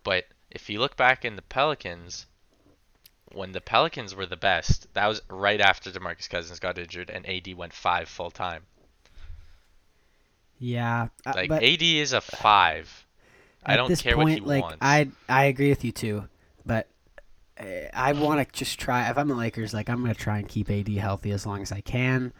but 0.02 0.24
if 0.50 0.70
you 0.70 0.80
look 0.80 0.96
back 0.96 1.24
in 1.24 1.36
the 1.36 1.42
Pelicans, 1.42 2.26
when 3.34 3.52
the 3.52 3.60
Pelicans 3.60 4.14
were 4.14 4.26
the 4.26 4.36
best, 4.36 4.92
that 4.94 5.06
was 5.06 5.20
right 5.28 5.60
after 5.60 5.90
DeMarcus 5.90 6.28
Cousins 6.28 6.58
got 6.60 6.78
injured 6.78 7.10
and 7.10 7.28
AD 7.28 7.54
went 7.56 7.72
five 7.72 8.08
full 8.08 8.30
time. 8.30 8.62
yeah, 10.58 11.08
uh, 11.26 11.32
Like 11.34 11.48
but 11.48 11.62
AD 11.62 11.82
is 11.82 12.12
a 12.12 12.20
five. 12.20 13.06
I 13.66 13.76
don't 13.76 13.96
care 13.98 14.14
point, 14.14 14.24
what 14.24 14.32
he 14.32 14.40
like, 14.40 14.62
wants. 14.62 14.78
I 14.80 15.08
I 15.28 15.44
agree 15.44 15.70
with 15.70 15.84
you 15.84 15.92
too, 15.92 16.28
but 16.66 16.88
uh, 17.58 17.64
I 17.92 18.12
want 18.12 18.46
to 18.46 18.54
just 18.58 18.78
try. 18.78 19.08
If 19.08 19.18
I'm 19.18 19.28
the 19.28 19.34
Lakers, 19.34 19.72
like 19.72 19.88
I'm 19.88 20.00
gonna 20.02 20.14
try 20.14 20.38
and 20.38 20.48
keep 20.48 20.70
AD 20.70 20.88
healthy 20.88 21.30
as 21.30 21.46
long 21.46 21.62
as 21.62 21.72
I 21.72 21.80
can, 21.80 22.32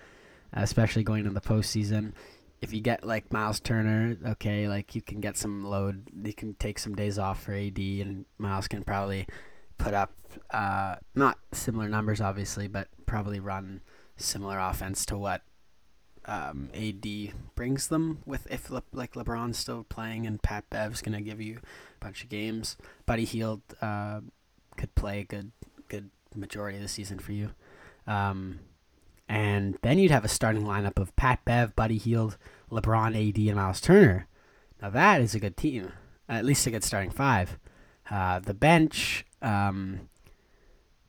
especially 0.52 1.02
going 1.02 1.20
into 1.20 1.32
the 1.32 1.40
postseason. 1.40 2.12
If 2.60 2.72
you 2.72 2.80
get 2.80 3.04
like 3.04 3.30
Miles 3.32 3.60
Turner, 3.60 4.16
okay, 4.26 4.68
like 4.68 4.94
you 4.94 5.02
can 5.02 5.20
get 5.20 5.36
some 5.36 5.64
load. 5.64 6.08
You 6.22 6.32
can 6.32 6.54
take 6.54 6.78
some 6.78 6.94
days 6.94 7.18
off 7.18 7.42
for 7.42 7.52
AD, 7.52 7.78
and 7.78 8.24
Miles 8.38 8.68
can 8.68 8.84
probably 8.84 9.26
put 9.78 9.94
up 9.94 10.12
uh, 10.50 10.96
not 11.14 11.38
similar 11.52 11.88
numbers, 11.88 12.20
obviously, 12.20 12.68
but 12.68 12.88
probably 13.06 13.40
run 13.40 13.80
similar 14.16 14.58
offense 14.58 15.04
to 15.06 15.18
what 15.18 15.42
um, 16.26 16.70
AD 16.74 17.06
brings 17.54 17.88
them 17.88 18.20
with 18.24 18.46
if 18.50 18.70
Le- 18.70 18.82
like 18.92 19.14
LeBron's 19.14 19.58
still 19.58 19.84
playing 19.84 20.26
and 20.26 20.42
Pat 20.42 20.68
Bev's 20.70 21.02
gonna 21.02 21.20
give 21.20 21.40
you 21.40 21.58
a 22.00 22.04
bunch 22.04 22.22
of 22.22 22.28
games. 22.28 22.76
Buddy 23.06 23.24
Hield 23.24 23.62
uh, 23.80 24.20
could 24.76 24.94
play 24.94 25.20
a 25.20 25.24
good 25.24 25.52
good 25.88 26.10
majority 26.34 26.76
of 26.78 26.82
the 26.82 26.88
season 26.88 27.18
for 27.18 27.32
you, 27.32 27.50
um, 28.06 28.60
and 29.28 29.78
then 29.82 29.98
you'd 29.98 30.10
have 30.10 30.24
a 30.24 30.28
starting 30.28 30.64
lineup 30.64 30.98
of 30.98 31.14
Pat 31.16 31.44
Bev, 31.44 31.76
Buddy 31.76 31.98
Hield, 31.98 32.38
LeBron, 32.70 33.28
AD, 33.28 33.36
and 33.36 33.56
Miles 33.56 33.80
Turner. 33.80 34.26
Now 34.80 34.90
that 34.90 35.20
is 35.20 35.34
a 35.34 35.40
good 35.40 35.56
team, 35.56 35.92
at 36.28 36.44
least 36.44 36.66
a 36.66 36.70
good 36.70 36.84
starting 36.84 37.10
five. 37.10 37.58
Uh, 38.10 38.38
the 38.38 38.54
bench 38.54 39.24
um, 39.44 40.08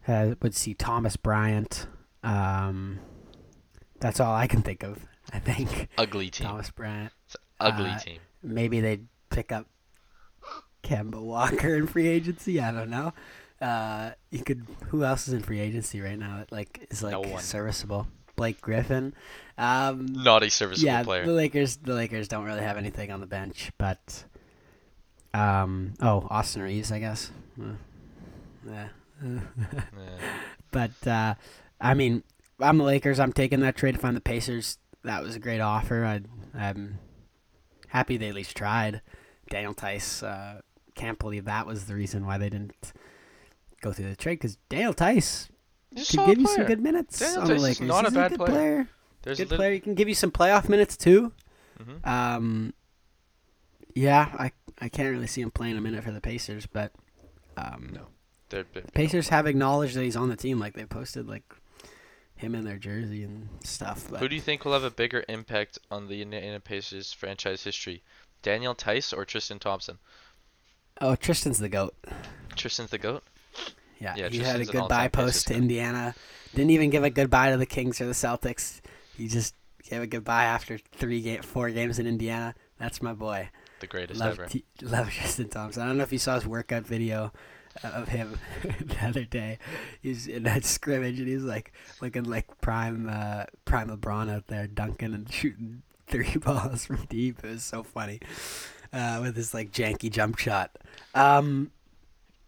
has, 0.01 0.35
would 0.41 0.53
see 0.53 0.73
Thomas 0.73 1.15
Bryant. 1.15 1.87
Um, 2.23 2.99
that's 3.99 4.19
all 4.19 4.35
I 4.35 4.47
can 4.47 4.61
think 4.61 4.83
of. 4.83 5.05
I 5.33 5.39
think 5.39 5.87
ugly 5.97 6.29
team. 6.29 6.47
Thomas 6.47 6.69
Bryant. 6.69 7.11
Ugly 7.59 7.89
uh, 7.89 7.99
team. 7.99 8.19
Maybe 8.43 8.79
they'd 8.81 9.07
pick 9.29 9.51
up 9.51 9.65
Kemba 10.83 11.21
Walker 11.21 11.75
in 11.75 11.87
free 11.87 12.07
agency. 12.07 12.59
I 12.59 12.71
don't 12.71 12.89
know. 12.89 13.13
Uh, 13.59 14.11
you 14.29 14.43
could. 14.43 14.65
Who 14.89 15.03
else 15.03 15.27
is 15.27 15.33
in 15.33 15.41
free 15.41 15.59
agency 15.59 16.01
right 16.01 16.19
now? 16.19 16.37
That 16.37 16.51
like 16.51 16.85
is 16.91 17.01
like 17.01 17.13
No 17.13 17.37
serviceable. 17.37 18.07
Blake 18.35 18.59
Griffin. 18.59 19.13
Um, 19.57 20.07
Not 20.07 20.43
a 20.43 20.49
serviceable 20.49 20.85
yeah, 20.85 21.03
player. 21.03 21.25
the 21.25 21.31
Lakers. 21.31 21.77
The 21.77 21.93
Lakers 21.93 22.27
don't 22.27 22.43
really 22.43 22.61
have 22.61 22.75
anything 22.77 23.11
on 23.11 23.21
the 23.21 23.25
bench, 23.25 23.71
but 23.77 24.25
um, 25.33 25.93
oh, 26.01 26.27
Austin 26.29 26.61
Reaves, 26.61 26.91
I 26.91 26.99
guess. 26.99 27.31
Uh, 27.59 27.75
yeah. 28.67 28.87
Yeah. 29.23 29.39
But 30.71 31.07
uh, 31.07 31.35
I 31.79 31.93
mean, 31.93 32.23
I'm 32.59 32.77
the 32.77 32.83
Lakers. 32.83 33.17
I'm 33.19 33.31
taking 33.31 33.61
that 33.61 33.77
trade 33.77 33.93
to 33.95 33.97
find 34.01 34.15
the 34.15 34.21
Pacers. 34.21 34.77
That 35.03 35.23
was 35.23 35.35
a 35.35 35.39
great 35.39 35.61
offer. 35.61 36.03
I, 36.03 36.21
I'm 36.53 36.99
happy 37.87 38.17
they 38.17 38.27
at 38.27 38.35
least 38.35 38.57
tried. 38.57 39.01
Daniel 39.49 39.73
Theis 39.73 40.21
uh, 40.21 40.59
can't 40.95 41.17
believe 41.17 41.45
that 41.45 41.65
was 41.65 41.85
the 41.85 41.95
reason 41.95 42.25
why 42.25 42.37
they 42.37 42.49
didn't 42.49 42.91
go 43.81 43.93
through 43.93 44.09
the 44.09 44.15
trade 44.17 44.35
because 44.35 44.57
Daniel 44.67 44.93
Theis 44.93 45.47
He's 45.91 46.09
a 46.09 46.11
can 46.11 46.17
solid 46.17 46.27
give 46.29 46.39
you 46.41 46.47
some 46.47 46.65
good 46.65 46.81
minutes 46.81 47.19
Daniel 47.19 47.41
on 47.43 47.47
the 47.47 47.53
Theis 47.53 47.57
is 47.57 47.63
Lakers. 47.63 47.87
not 47.87 48.03
a 48.05 48.07
He's 48.09 48.13
bad 48.15 48.31
good 48.31 48.39
player. 48.39 48.49
player. 48.51 48.87
There's 49.21 49.37
good 49.37 49.49
lit- 49.51 49.57
player. 49.57 49.71
He 49.73 49.79
can 49.79 49.93
give 49.95 50.09
you 50.09 50.15
some 50.15 50.31
playoff 50.31 50.67
minutes 50.67 50.97
too. 50.97 51.31
Mhm. 51.79 52.05
Um, 52.05 52.73
yeah, 53.93 54.29
I 54.37 54.51
I 54.81 54.89
can't 54.89 55.09
really 55.09 55.27
see 55.27 55.39
him 55.41 55.51
playing 55.51 55.77
a 55.77 55.81
minute 55.81 56.03
for 56.03 56.11
the 56.11 56.19
Pacers, 56.21 56.65
but 56.65 56.91
um, 57.55 57.91
No. 57.93 58.07
They're 58.55 58.63
big- 58.63 58.93
Pacers 58.93 59.27
have 59.29 59.47
acknowledged 59.47 59.95
that 59.97 60.03
he's 60.03 60.15
on 60.15 60.29
the 60.29 60.37
team. 60.37 60.59
Like 60.59 60.75
they 60.75 60.85
posted 60.85 61.27
like 61.27 61.43
him 62.37 62.55
in 62.55 62.63
their 62.63 62.77
jersey 62.77 63.23
and 63.23 63.49
stuff. 63.65 64.07
But 64.09 64.21
Who 64.21 64.29
do 64.29 64.35
you 64.35 64.41
think 64.41 64.63
will 64.63 64.71
have 64.71 64.85
a 64.85 64.89
bigger 64.89 65.25
impact 65.27 65.77
on 65.91 66.07
the 66.07 66.21
Indiana 66.21 66.61
Pacers 66.61 67.11
franchise 67.11 67.65
history? 67.65 68.01
Daniel 68.41 68.73
Theis 68.73 69.11
or 69.11 69.25
Tristan 69.25 69.59
Thompson? 69.59 69.97
oh, 71.01 71.15
Tristan's 71.15 71.57
the 71.57 71.67
goat. 71.67 71.95
Tristan's 72.55 72.91
the 72.91 72.97
goat. 72.97 73.23
Yeah, 73.99 74.15
Yeah, 74.15 74.29
he 74.29 74.39
had 74.39 74.61
a 74.61 74.65
goodbye 74.65 75.09
post 75.09 75.47
to. 75.47 75.53
Indiana. 75.53 76.15
Didn't 76.53 76.71
even 76.71 76.89
give 76.89 77.03
a 77.03 77.09
goodbye 77.09 77.51
to 77.51 77.57
the 77.57 77.65
Kings 77.65 77.99
or 77.99 78.05
the 78.05 78.13
Celtics. 78.13 78.79
He 79.17 79.27
just 79.27 79.53
gave 79.83 80.01
a 80.01 80.07
goodbye 80.07 80.45
after 80.45 80.77
three 80.77 81.21
game, 81.21 81.41
four 81.41 81.69
games 81.71 81.99
in 81.99 82.07
Indiana. 82.07 82.55
That's 82.79 83.01
my 83.01 83.11
boy. 83.13 83.49
The 83.81 83.87
greatest 83.87 84.19
Love, 84.21 84.39
ever. 84.39 84.47
T- 84.47 84.63
love 84.81 85.09
Tristan 85.11 85.49
Thompson. 85.49 85.83
I 85.83 85.87
don't 85.87 85.97
know 85.97 86.03
if 86.03 86.13
you 86.13 86.19
saw 86.19 86.35
his 86.35 86.47
workout 86.47 86.83
video 86.87 87.33
of 87.83 88.07
him 88.09 88.37
the 88.63 88.97
other 89.05 89.23
day. 89.25 89.59
He's 90.01 90.27
in 90.27 90.43
that 90.43 90.65
scrimmage 90.65 91.19
and 91.19 91.27
he's 91.27 91.43
like 91.43 91.73
looking 92.01 92.23
like 92.23 92.59
prime 92.61 93.09
uh, 93.11 93.45
prime 93.65 93.89
LeBron 93.89 94.29
out 94.33 94.47
there 94.47 94.67
dunking 94.67 95.13
and 95.13 95.31
shooting 95.31 95.81
three 96.07 96.35
balls 96.37 96.85
from 96.85 97.05
deep. 97.05 97.43
It 97.43 97.49
was 97.49 97.63
so 97.63 97.83
funny 97.83 98.19
uh, 98.93 99.19
with 99.21 99.35
his 99.35 99.53
like 99.53 99.71
janky 99.71 100.09
jump 100.11 100.37
shot. 100.37 100.71
Um, 101.13 101.71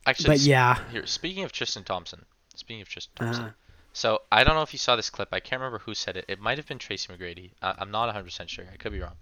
Actually, 0.05 0.35
but 0.35 0.39
yeah, 0.39 0.79
Here, 0.91 1.05
speaking 1.05 1.43
of 1.43 1.51
Tristan 1.51 1.83
Thompson. 1.83 2.23
Speaking 2.55 2.81
of 2.81 2.87
Tristan 2.87 3.13
Thompson. 3.25 3.45
uh, 3.45 3.51
So 3.91 4.21
I 4.31 4.43
don't 4.45 4.55
know 4.55 4.61
if 4.61 4.71
you 4.73 4.79
saw 4.79 4.95
this 4.95 5.09
clip. 5.09 5.29
I 5.33 5.41
can't 5.41 5.59
remember 5.59 5.79
who 5.79 5.93
said 5.93 6.15
it. 6.15 6.23
It 6.29 6.39
might 6.39 6.57
have 6.57 6.65
been 6.67 6.79
Tracy 6.79 7.11
McGrady. 7.11 7.51
I, 7.61 7.75
I'm 7.77 7.91
not 7.91 8.13
100% 8.15 8.47
sure. 8.47 8.65
I 8.71 8.77
could 8.77 8.93
be 8.93 9.01
wrong. 9.01 9.15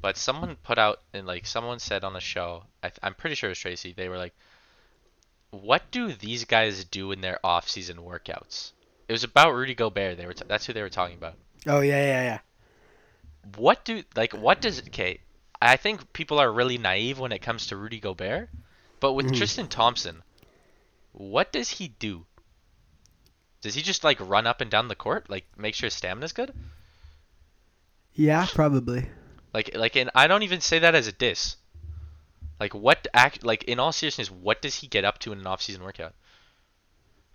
But 0.00 0.16
someone 0.16 0.56
put 0.62 0.78
out 0.78 1.00
and 1.12 1.26
like 1.26 1.46
someone 1.46 1.78
said 1.78 2.04
on 2.04 2.12
the 2.12 2.20
show. 2.20 2.64
I 2.82 2.88
th- 2.88 2.98
I'm 3.02 3.14
pretty 3.14 3.34
sure 3.34 3.48
it 3.48 3.52
was 3.52 3.58
Tracy. 3.58 3.92
They 3.96 4.08
were 4.08 4.18
like, 4.18 4.34
"What 5.52 5.90
do 5.92 6.12
these 6.12 6.44
guys 6.44 6.84
do 6.84 7.12
in 7.12 7.20
their 7.20 7.38
off-season 7.46 7.98
workouts?" 7.98 8.72
It 9.06 9.12
was 9.12 9.22
about 9.22 9.52
Rudy 9.52 9.74
Gobert. 9.76 10.16
They 10.16 10.26
were 10.26 10.34
t- 10.34 10.44
that's 10.48 10.66
who 10.66 10.72
they 10.72 10.82
were 10.82 10.90
talking 10.90 11.16
about. 11.16 11.36
oh 11.68 11.80
yeah, 11.80 12.02
yeah, 12.04 12.22
yeah. 12.24 12.38
What 13.56 13.84
do 13.84 14.02
like 14.16 14.32
what 14.32 14.60
does 14.60 14.78
it? 14.78 14.88
okay? 14.88 15.20
I 15.60 15.76
think 15.76 16.12
people 16.12 16.40
are 16.40 16.52
really 16.52 16.78
naive 16.78 17.18
when 17.20 17.30
it 17.32 17.38
comes 17.42 17.68
to 17.68 17.76
Rudy 17.76 18.00
Gobert, 18.00 18.48
but 18.98 19.12
with 19.12 19.26
Mhm. 19.26 19.36
Tristan 19.36 19.68
Thompson, 19.68 20.22
what 21.12 21.52
does 21.52 21.68
he 21.70 21.88
do? 21.88 22.26
Does 23.60 23.74
he 23.74 23.82
just 23.82 24.02
like 24.02 24.18
run 24.20 24.46
up 24.46 24.60
and 24.60 24.70
down 24.70 24.88
the 24.88 24.96
court, 24.96 25.30
like 25.30 25.46
make 25.56 25.74
sure 25.76 25.86
his 25.86 25.94
stamina's 25.94 26.32
good? 26.32 26.52
Yeah, 28.14 28.46
probably. 28.52 29.08
Like 29.54 29.76
like 29.76 29.96
and 29.96 30.10
I 30.14 30.26
don't 30.26 30.42
even 30.42 30.60
say 30.60 30.78
that 30.80 30.94
as 30.94 31.06
a 31.06 31.12
diss. 31.12 31.56
Like 32.62 32.74
what 32.76 33.08
act 33.12 33.42
like 33.42 33.64
in 33.64 33.80
all 33.80 33.90
seriousness, 33.90 34.30
what 34.30 34.62
does 34.62 34.76
he 34.76 34.86
get 34.86 35.04
up 35.04 35.18
to 35.18 35.32
in 35.32 35.40
an 35.40 35.46
off-season 35.48 35.82
workout? 35.82 36.14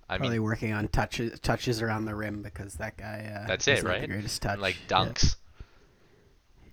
I 0.07 0.15
Probably 0.15 0.39
mean, 0.39 0.43
working 0.43 0.71
on 0.71 0.87
touches 0.87 1.37
touches 1.41 1.81
around 1.81 2.05
the 2.05 2.15
rim 2.15 2.41
because 2.41 2.75
that 2.75 2.95
guy. 2.95 3.29
Uh, 3.35 3.45
That's 3.45 3.67
it, 3.67 3.83
right? 3.83 3.99
The 3.99 4.07
greatest 4.07 4.41
touch. 4.41 4.53
and, 4.53 4.61
like 4.61 4.77
Yeah. 4.89 4.95
dunks. 4.95 5.35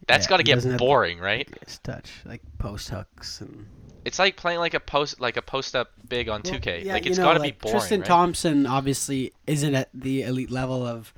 That's 0.07 0.27
Yeah, 0.27 0.31
got 0.31 0.37
to 0.37 0.43
get 0.45 0.79
boring, 0.79 1.19
right? 1.19 1.49
Touch, 1.83 2.13
like 2.25 2.43
post 2.59 2.91
hooks 2.91 3.41
and. 3.41 3.67
It's 4.05 4.21
like 4.21 4.37
playing 4.37 4.61
like 4.61 4.75
a 4.75 4.81
post 4.81 5.21
like 5.21 5.37
a 5.37 5.43
post 5.43 5.75
up 5.75 5.91
big 6.09 6.29
on 6.29 6.43
2K. 6.43 6.85
yeah, 6.85 6.93
like 6.93 7.07
you 7.07 7.11
it's 7.11 7.19
know, 7.19 7.25
got 7.25 7.33
to 7.33 7.41
like, 7.41 7.59
be 7.59 7.59
boring, 7.61 7.79
Tristan 7.81 8.01
right? 8.03 8.07
Thompson 8.07 8.67
obviously 8.67 9.33
isn't 9.49 9.75
at 9.75 9.89
the 9.93 10.23
elite 10.23 10.53
level 10.53 10.87
of 10.87 11.13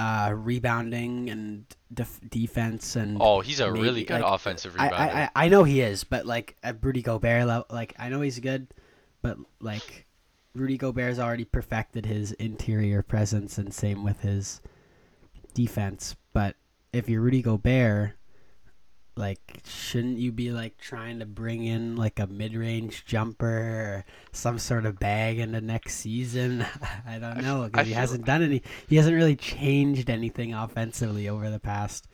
uh, 0.00 0.32
rebounding 0.32 1.28
and 1.28 1.64
def- 1.92 2.20
defense 2.30 2.96
and. 2.96 3.18
Oh, 3.20 3.40
he's 3.40 3.60
a 3.60 3.70
maybe, 3.70 3.80
really 3.82 4.04
good 4.04 4.22
like, 4.22 4.34
offensive 4.34 4.74
rebounder. 4.74 4.92
I, 4.92 5.30
I 5.34 5.44
I 5.44 5.48
know 5.48 5.62
he 5.64 5.82
is, 5.82 6.04
but 6.04 6.24
like 6.24 6.56
at 6.62 6.82
Rudy 6.82 7.02
Gobert 7.02 7.46
level, 7.46 7.66
like 7.68 7.94
I 7.98 8.08
know 8.08 8.22
he's 8.22 8.38
good, 8.38 8.68
but 9.20 9.36
like 9.60 10.06
Rudy 10.54 10.78
Gobert's 10.78 11.18
already 11.18 11.44
perfected 11.44 12.06
his 12.06 12.32
interior 12.32 13.02
presence, 13.02 13.58
and 13.58 13.74
same 13.74 14.02
with 14.02 14.20
his 14.20 14.62
defense. 15.52 16.16
But 16.32 16.56
if 16.94 17.06
you're 17.08 17.20
Rudy 17.20 17.42
Gobert, 17.42 18.12
Like, 19.20 19.60
shouldn't 19.66 20.16
you 20.18 20.32
be 20.32 20.50
like 20.50 20.78
trying 20.78 21.18
to 21.18 21.26
bring 21.26 21.62
in 21.64 21.94
like 21.96 22.18
a 22.18 22.26
mid-range 22.26 23.04
jumper 23.04 23.46
or 23.46 24.04
some 24.32 24.58
sort 24.58 24.86
of 24.86 24.98
bag 24.98 25.38
in 25.38 25.52
the 25.52 25.60
next 25.60 25.96
season? 25.96 26.64
I 27.06 27.18
don't 27.18 27.42
know 27.42 27.64
because 27.64 27.86
he 27.86 27.92
hasn't 27.92 28.24
done 28.24 28.42
any. 28.42 28.62
He 28.88 28.96
hasn't 28.96 29.14
really 29.14 29.36
changed 29.36 30.08
anything 30.08 30.54
offensively 30.54 31.28
over 31.28 31.50
the 31.50 31.60
past. 31.60 32.08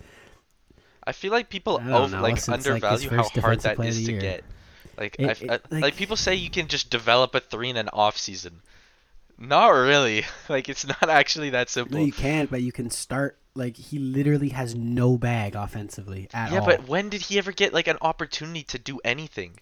I 1.06 1.12
feel 1.12 1.30
like 1.30 1.48
people 1.48 1.80
over 1.80 2.16
know, 2.16 2.20
like 2.20 2.38
since, 2.38 2.66
like, 2.66 2.82
undervalue 2.82 3.08
how 3.10 3.28
hard 3.40 3.60
that 3.60 3.78
is 3.84 4.04
to 4.06 4.12
get. 4.18 4.44
Like, 4.98 5.14
It- 5.20 5.26
I 5.26 5.30
f- 5.30 5.42
it- 5.42 5.50
I- 5.50 5.52
like, 5.70 5.82
like- 5.82 5.96
people 5.96 6.16
say 6.16 6.34
you 6.34 6.50
can 6.50 6.66
just 6.66 6.90
develop 6.90 7.34
a 7.36 7.40
three 7.40 7.70
in 7.70 7.76
an 7.76 7.88
off 7.92 8.18
season. 8.18 8.60
Not 9.38 9.68
really. 9.68 10.24
Like 10.48 10.68
it's 10.68 10.86
not 10.86 11.10
actually 11.10 11.50
that 11.50 11.68
simple. 11.68 11.98
No, 11.98 12.04
you 12.04 12.12
can't, 12.12 12.48
but 12.48 12.62
you 12.62 12.70
can 12.70 12.88
start. 12.88 13.36
Like 13.56 13.76
he 13.76 13.98
literally 13.98 14.50
has 14.50 14.76
no 14.76 15.18
bag 15.18 15.56
offensively 15.56 16.28
at 16.32 16.52
yeah, 16.52 16.60
all. 16.60 16.68
Yeah, 16.68 16.76
but 16.76 16.88
when 16.88 17.08
did 17.08 17.22
he 17.22 17.38
ever 17.38 17.50
get 17.50 17.72
like 17.72 17.88
an 17.88 17.98
opportunity 18.00 18.62
to 18.62 18.78
do 18.78 19.00
anything? 19.04 19.58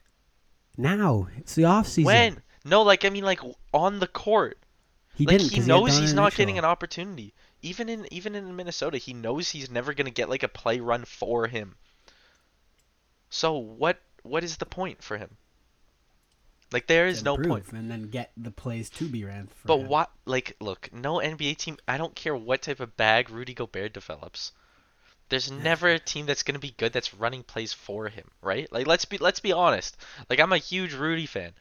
now 0.77 1.29
it's 1.37 1.55
the 1.55 1.65
off 1.65 1.87
season. 1.87 2.07
When? 2.07 2.43
No, 2.65 2.83
like 2.83 3.05
I 3.05 3.11
mean 3.11 3.25
like 3.25 3.41
on 3.73 4.01
the 4.01 4.07
court. 4.07 4.59
he 5.15 5.27
like 5.27 5.39
didn't? 5.39 5.53
he 5.53 5.61
knows 5.61 5.95
had 5.95 6.01
he's 6.03 6.15
not 6.15 6.35
getting 6.35 6.59
an 6.59 6.65
opportunity. 6.65 7.35
Even 7.63 7.89
in 7.89 8.07
even 8.13 8.35
in 8.35 8.57
Minnesota, 8.57 8.99
he 8.99 9.15
knows 9.15 9.51
he's 9.51 9.71
never 9.71 9.95
gonna 9.95 10.11
get 10.11 10.29
like 10.29 10.43
a 10.43 10.49
play 10.49 10.81
run 10.81 11.05
for 11.05 11.47
him. 11.47 11.77
So 13.31 13.57
what 13.57 14.03
what 14.23 14.45
is 14.45 14.57
the 14.59 14.67
point 14.67 15.03
for 15.03 15.17
him? 15.17 15.37
Like 16.73 16.87
there 16.87 17.07
is 17.07 17.23
no 17.23 17.37
point. 17.37 17.67
and 17.73 17.91
then 17.91 18.11
get 18.11 18.33
the 18.37 18.51
plays 18.51 18.91
to 18.91 19.09
be 19.09 19.25
ran. 19.25 19.47
For 19.47 19.69
But 19.69 19.79
him. 19.81 19.89
what 19.89 20.11
like 20.25 20.57
look, 20.61 20.91
no 20.93 21.15
NBA 21.17 21.57
team 21.57 21.77
I 21.87 21.97
don't 21.99 22.15
care 22.15 22.35
what 22.35 22.63
type 22.63 22.81
of 22.81 22.97
bag 22.97 23.31
Rudy 23.31 23.55
Gobert 23.55 23.93
develops. 23.93 24.53
There's 25.29 25.51
never 25.51 25.89
a 25.89 25.99
team 25.99 26.27
that's 26.27 26.43
gonna 26.43 26.59
be 26.59 26.75
good 26.77 26.93
that's 26.93 27.15
running 27.15 27.43
plays 27.45 27.73
for 27.73 28.09
him, 28.09 28.29
right? 28.43 28.71
Like 28.73 28.87
let's 28.87 29.05
be 29.05 29.19
let's 29.19 29.41
be 29.41 29.53
honest. 29.53 29.97
Like 30.29 30.41
I'm 30.41 30.53
a 30.53 30.59
huge 30.59 30.95
Rudy 30.95 31.27
fan, 31.27 31.53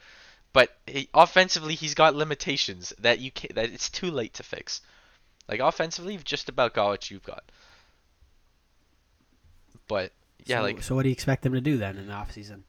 but 0.51 0.75
he, 0.87 1.09
offensively 1.13 1.75
he's 1.75 1.93
got 1.93 2.15
limitations 2.15 2.91
that 2.99 3.19
you 3.19 3.31
can 3.31 3.51
that 3.55 3.69
it's 3.71 3.89
too 3.89 4.09
late 4.09 4.33
to 4.35 4.43
fix. 4.43 4.81
Like 5.47 5.59
offensively, 5.59 6.13
you've 6.13 6.23
just 6.23 6.49
about 6.49 6.73
got 6.73 6.87
what 6.87 7.11
you've 7.11 7.23
got. 7.23 7.43
But 9.87 10.11
yeah, 10.45 10.57
so, 10.59 10.63
like 10.63 10.83
so 10.83 10.95
what 10.95 11.03
do 11.03 11.09
you 11.09 11.13
expect 11.13 11.45
him 11.45 11.53
to 11.53 11.61
do 11.61 11.77
then 11.77 11.97
in 11.97 12.07
the 12.07 12.13
off 12.13 12.31
season? 12.31 12.63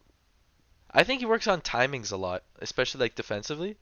I 0.95 1.03
think 1.05 1.21
he 1.21 1.27
works 1.27 1.47
on 1.49 1.61
timings 1.61 2.13
a 2.13 2.17
lot, 2.17 2.45
especially 2.61 3.01
like 3.01 3.15
defensively. 3.17 3.77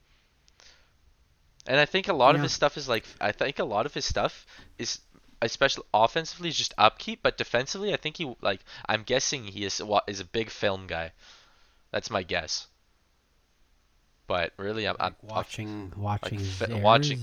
And 1.66 1.78
I 1.78 1.84
think 1.84 2.08
a 2.08 2.12
lot 2.14 2.34
of 2.34 2.40
his 2.42 2.52
stuff 2.52 2.76
is 2.76 2.88
like 2.88 3.04
I 3.20 3.30
think 3.32 3.58
a 3.58 3.64
lot 3.64 3.86
of 3.86 3.94
his 3.94 4.04
stuff 4.04 4.46
is 4.78 4.98
especially 5.40 5.84
offensively 5.92 6.48
is 6.48 6.56
just 6.56 6.74
upkeep, 6.78 7.20
but 7.22 7.36
defensively 7.38 7.92
I 7.92 7.96
think 7.96 8.16
he 8.16 8.34
like 8.40 8.60
I'm 8.88 9.02
guessing 9.02 9.44
he 9.44 9.64
is 9.64 9.80
is 10.08 10.20
a 10.20 10.24
big 10.24 10.50
film 10.50 10.86
guy. 10.86 11.12
That's 11.92 12.10
my 12.10 12.22
guess. 12.22 12.66
But 14.26 14.52
really 14.56 14.88
I'm, 14.88 14.96
I'm 14.98 15.14
Like 15.22 15.30
watching, 15.36 15.92
watching, 15.96 16.38
fi- 16.38 16.66
his 16.66 16.82
watching- 16.82 17.20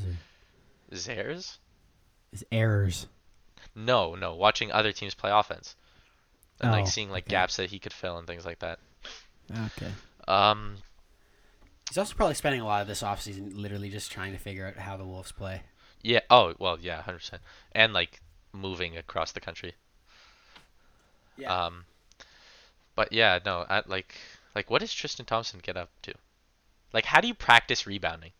errors 0.91 1.07
or 1.07 1.13
Zares? 1.13 1.57
his 2.31 2.45
errors. 2.51 3.07
No, 3.75 4.15
no, 4.15 4.35
watching 4.35 4.71
other 4.71 4.91
teams 4.91 5.15
play 5.15 5.31
offense. 5.31 5.75
And 6.61 6.71
like 6.71 6.83
Oh, 6.83 6.87
seeing 6.89 7.09
like 7.09 7.23
okay. 7.23 7.31
gaps 7.31 7.55
that 7.57 7.69
he 7.71 7.79
could 7.79 7.93
fill 7.93 8.17
and 8.17 8.27
things 8.27 8.45
like 8.45 8.59
that. 8.59 8.79
Okay. 9.51 9.91
Um 10.27 10.75
He's 11.89 11.97
also 11.97 12.13
probably 12.15 12.35
spending 12.35 12.61
a 12.61 12.65
lot 12.65 12.81
of 12.83 12.87
this 12.87 13.01
offseason 13.01 13.55
literally 13.55 13.89
just 13.89 14.11
trying 14.11 14.31
to 14.33 14.37
figure 14.37 14.67
out 14.67 14.77
how 14.77 14.95
the 14.95 15.05
Wolves 15.05 15.31
play. 15.31 15.63
yeah, 16.03 16.19
oh, 16.29 16.53
well, 16.59 16.77
yeah, 16.79 17.01
100%. 17.01 17.39
And 17.71 17.93
like 17.93 18.21
moving 18.53 18.95
across 18.95 19.31
the 19.31 19.39
country. 19.39 19.73
Yeah. 21.37 21.65
Um, 21.65 21.85
but 22.95 23.11
yeah, 23.11 23.39
no, 23.43 23.65
I, 23.69 23.81
like, 23.87 24.15
like 24.55 24.69
what 24.69 24.81
does 24.81 24.93
Tristan 24.93 25.25
Thompson 25.25 25.61
get 25.63 25.77
up 25.77 25.89
to? 26.03 26.13
Like, 26.93 27.05
how 27.05 27.21
do 27.21 27.27
you 27.27 27.33
practice 27.33 27.87
rebounding? 27.87 28.31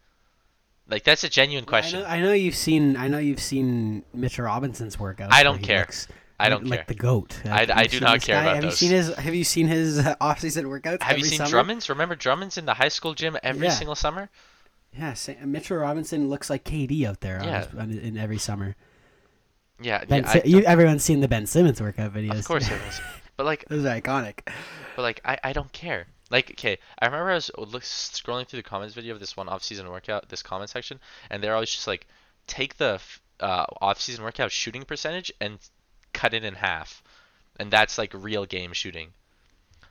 Like, 0.87 1.03
that's 1.03 1.23
a 1.23 1.29
genuine 1.29 1.65
question. 1.65 1.99
I 1.99 2.01
know, 2.01 2.07
I 2.07 2.21
know 2.21 2.33
you've 2.33 2.55
seen. 2.55 2.97
I 2.97 3.07
know 3.07 3.19
you've 3.19 3.39
seen 3.39 4.03
Mitchell 4.13 4.45
Robinson's 4.45 4.97
workouts. 4.97 5.29
I 5.31 5.43
don't 5.43 5.61
care. 5.61 5.81
looks 5.81 6.07
I 6.39 6.49
don't 6.49 6.65
like 6.67 6.79
care. 6.79 6.85
the 6.87 6.93
goat. 6.95 7.39
I- 7.45 7.67
I 7.73 7.87
do 7.87 7.99
not 7.99 8.21
care 8.21 8.35
guy? 8.35 8.41
about 8.43 8.55
have 8.55 8.63
those. 8.63 8.81
You 8.81 8.87
seen 8.87 8.95
his, 8.97 9.15
have 9.15 9.35
you 9.35 9.43
seen 9.43 9.67
his 9.67 9.99
uh, 9.99 10.15
off-season 10.21 10.65
workouts? 10.65 11.01
Have 11.03 11.17
you 11.17 11.25
seen 11.25 11.37
summer? 11.39 11.49
Drummond's? 11.49 11.89
Remember 11.89 12.15
Drummond's 12.15 12.57
in 12.57 12.65
the 12.65 12.73
high 12.73 12.87
school 12.89 13.13
gym 13.13 13.37
every 13.43 13.67
Yeah. 13.67 13.73
single 13.73 13.95
summer? 13.95 14.29
Yeah, 14.97 15.13
Mitchell 15.45 15.77
Robinson 15.77 16.29
looks 16.29 16.49
like 16.49 16.63
KD 16.63 17.05
out 17.05 17.21
there 17.21 17.39
on 17.39 17.47
Yeah. 17.47 17.65
his- 17.65 17.75
on- 17.79 17.91
in 17.91 18.17
every 18.17 18.37
summer. 18.39 18.75
Yeah, 19.81 20.03
Ben, 20.05 20.23
yeah 20.23 20.41
you, 20.45 20.59
everyone's 20.63 21.03
seen 21.03 21.21
the 21.21 21.27
Ben 21.27 21.45
Simmons 21.45 21.81
workout 21.81 22.13
videos. 22.13 22.39
of 22.39 22.45
course. 22.45 22.69
But 23.37 23.45
like, 23.45 23.63
Those 23.69 23.85
are 23.85 24.01
iconic. 24.01 24.39
But 24.97 25.01
like, 25.03 25.21
I, 25.23 25.37
I 25.45 25.53
don't 25.53 25.71
care. 25.71 26.07
Like, 26.29 26.51
okay, 26.51 26.77
I 27.01 27.05
remember 27.05 27.31
I 27.31 27.35
was 27.35 27.49
scrolling 27.55 28.45
through 28.45 28.59
the 28.59 28.67
comments 28.69 28.93
video 28.93 29.13
of 29.13 29.21
this 29.21 29.37
one 29.37 29.47
off-season 29.47 29.89
workout, 29.89 30.27
this 30.27 30.43
comment 30.43 30.69
section, 30.69 30.99
and 31.29 31.41
they're 31.41 31.53
always 31.53 31.69
just 31.69 31.87
like, 31.87 32.05
take 32.47 32.75
the 32.77 32.99
uh, 33.39 33.65
off-season 33.79 34.25
workout 34.25 34.51
shooting 34.51 34.83
percentage 34.83 35.31
and 35.39 35.57
cut 36.13 36.33
it 36.33 36.43
in 36.43 36.55
half, 36.55 37.03
and 37.57 37.71
that's 37.71 37.97
like 37.97 38.11
real 38.13 38.45
game 38.45 38.73
shooting. 38.73 39.09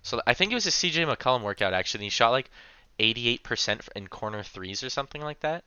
So 0.03 0.21
I 0.27 0.35
think 0.35 0.53
it 0.53 0.55
was 0.55 0.67
a 0.67 0.71
CJ 0.71 1.07
McCollum 1.07 1.43
workout 1.43 1.75
actually. 1.75 2.05
He 2.05 2.11
shot 2.11 2.31
like 2.31 2.51
88% 2.99 3.89
in 3.95 4.09
corner 4.09 4.43
threes 4.43 4.83
or 4.83 4.91
something 4.91 5.23
like 5.23 5.41
that. 5.41 5.65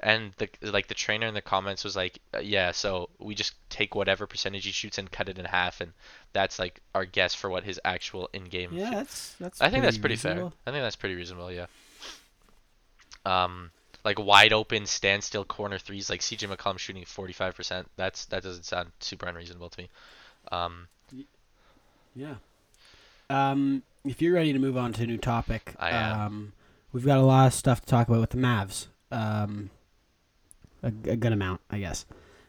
And 0.00 0.32
the 0.38 0.48
like 0.62 0.88
the 0.88 0.94
trainer 0.94 1.26
in 1.26 1.34
the 1.34 1.42
comments 1.42 1.84
was 1.84 1.96
like, 1.96 2.18
uh, 2.34 2.38
yeah, 2.38 2.72
so 2.72 3.08
we 3.18 3.34
just 3.34 3.54
take 3.70 3.94
whatever 3.94 4.26
percentage 4.26 4.64
he 4.64 4.72
shoots 4.72 4.98
and 4.98 5.10
cut 5.10 5.28
it 5.28 5.38
in 5.38 5.44
half, 5.44 5.80
and 5.80 5.92
that's 6.32 6.58
like 6.58 6.80
our 6.94 7.04
guess 7.04 7.34
for 7.34 7.48
what 7.48 7.64
his 7.64 7.80
actual 7.84 8.28
in-game 8.32 8.70
Yeah, 8.72 8.90
that's 8.90 9.34
that's. 9.40 9.60
I 9.60 9.70
think 9.70 9.82
that's 9.82 9.98
pretty 9.98 10.16
fair. 10.16 10.50
I 10.66 10.70
think 10.70 10.82
that's 10.82 10.96
pretty 10.96 11.14
reasonable, 11.14 11.50
yeah. 11.50 11.66
Um, 13.24 13.70
like 14.04 14.18
wide 14.18 14.52
open 14.52 14.86
standstill 14.86 15.44
corner 15.44 15.78
threes, 15.78 16.10
like 16.10 16.20
CJ 16.20 16.54
McCollum 16.54 16.78
shooting 16.78 17.04
45%. 17.04 17.86
That's 17.96 18.26
that 18.26 18.42
doesn't 18.42 18.64
sound 18.64 18.92
super 19.00 19.26
unreasonable 19.26 19.70
to 19.70 19.80
me. 19.80 19.88
Um, 20.52 20.88
Yeah. 22.14 22.34
Um, 23.30 23.82
if 24.04 24.20
you're 24.20 24.34
ready 24.34 24.52
to 24.52 24.58
move 24.58 24.76
on 24.76 24.92
to 24.94 25.02
a 25.04 25.06
new 25.06 25.16
topic, 25.16 25.74
I 25.78 25.90
am. 25.90 26.20
Um, 26.20 26.52
we've 26.92 27.06
got 27.06 27.18
a 27.18 27.22
lot 27.22 27.46
of 27.46 27.54
stuff 27.54 27.80
to 27.80 27.86
talk 27.86 28.08
about 28.08 28.20
with 28.20 28.30
the 28.30 28.36
Mavs. 28.36 28.88
Um, 29.10 29.70
a, 30.82 30.88
a 30.88 31.16
good 31.16 31.32
amount, 31.32 31.62
I 31.70 31.78
guess. 31.78 32.04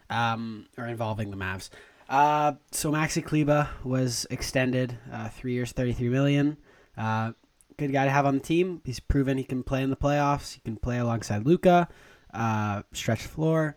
Um, 0.10 0.68
or 0.78 0.86
involving 0.86 1.32
the 1.32 1.38
Mavs. 1.38 1.70
Uh, 2.10 2.54
so 2.72 2.92
Maxi 2.92 3.24
Kleber 3.24 3.70
was 3.84 4.28
extended, 4.30 4.98
uh, 5.12 5.30
three 5.30 5.54
years, 5.54 5.72
thirty-three 5.72 6.10
million. 6.10 6.58
Uh, 6.98 7.32
good 7.78 7.92
guy 7.92 8.06
to 8.06 8.12
have 8.12 8.26
on 8.26 8.36
the 8.36 8.40
team. 8.40 8.82
He's 8.86 9.00
proven 9.00 9.38
he 9.38 9.44
can 9.44 9.64
play 9.64 9.82
in 9.84 9.90
the 9.90 9.96
playoffs. 9.96 10.54
He 10.54 10.62
can 10.62 10.78
play 10.78 10.98
alongside 10.98 11.46
Luka, 11.46 11.88
uh, 12.34 12.84
stretch 12.94 13.24
the 13.24 13.30
floor. 13.30 13.76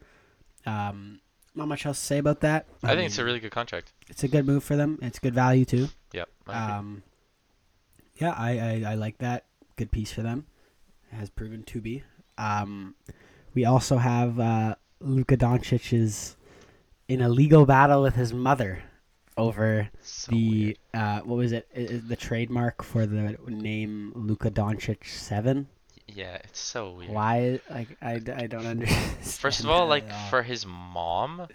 Um, 0.67 1.21
not 1.55 1.69
much 1.69 1.87
else 1.87 1.99
to 1.99 2.05
say 2.05 2.19
about 2.19 2.41
that. 2.41 2.67
I 2.83 2.95
think 2.95 3.07
it's 3.07 3.19
a 3.19 3.25
really 3.25 3.41
good 3.41 3.51
contract. 3.51 3.93
it's 4.09 4.23
a 4.23 4.29
good 4.29 4.47
move 4.47 4.63
for 4.63 4.77
them. 4.77 4.99
It's 5.03 5.19
good 5.19 5.35
value 5.35 5.65
too. 5.65 5.89
Yep. 6.13 6.29
I. 6.47 6.73
Um, 6.77 7.03
yeah, 8.17 8.35
I, 8.37 8.59
I, 8.59 8.93
I 8.93 8.95
like 8.95 9.19
that. 9.19 9.47
Good 9.77 9.91
piece 9.91 10.13
for 10.13 10.23
them. 10.23 10.47
Has 11.13 11.31
proven 11.31 11.63
to 11.65 11.81
be. 11.81 12.03
Um, 12.37 12.95
we 13.55 13.65
also 13.65 13.97
have 13.97 14.39
uh, 14.39 14.75
Luka 15.01 15.37
Doncic 15.37 15.93
is 15.93 16.37
in 17.09 17.21
a 17.21 17.29
legal 17.29 17.65
battle 17.65 18.03
with 18.03 18.15
his 18.15 18.33
mother 18.33 18.83
over 19.39 19.89
so 20.03 20.31
the 20.31 20.77
uh, 20.93 21.21
what 21.21 21.37
was 21.37 21.53
it? 21.53 21.69
The 21.75 22.17
trademark 22.17 22.83
for 22.83 23.07
the 23.07 23.37
name 23.47 24.13
Luka 24.15 24.51
Doncic 24.51 25.07
Seven. 25.07 25.69
Yeah, 26.07 26.37
it's 26.45 26.61
so 26.61 26.93
weird. 26.93 27.13
Why? 27.13 27.61
Like 27.71 27.97
I, 28.03 28.21
I 28.35 28.47
don't 28.47 28.67
understand. 28.67 29.25
First 29.25 29.61
of 29.61 29.71
all, 29.71 29.87
like 29.87 30.11
all. 30.11 30.29
for 30.31 30.43
his 30.43 30.67
mom, 30.67 31.47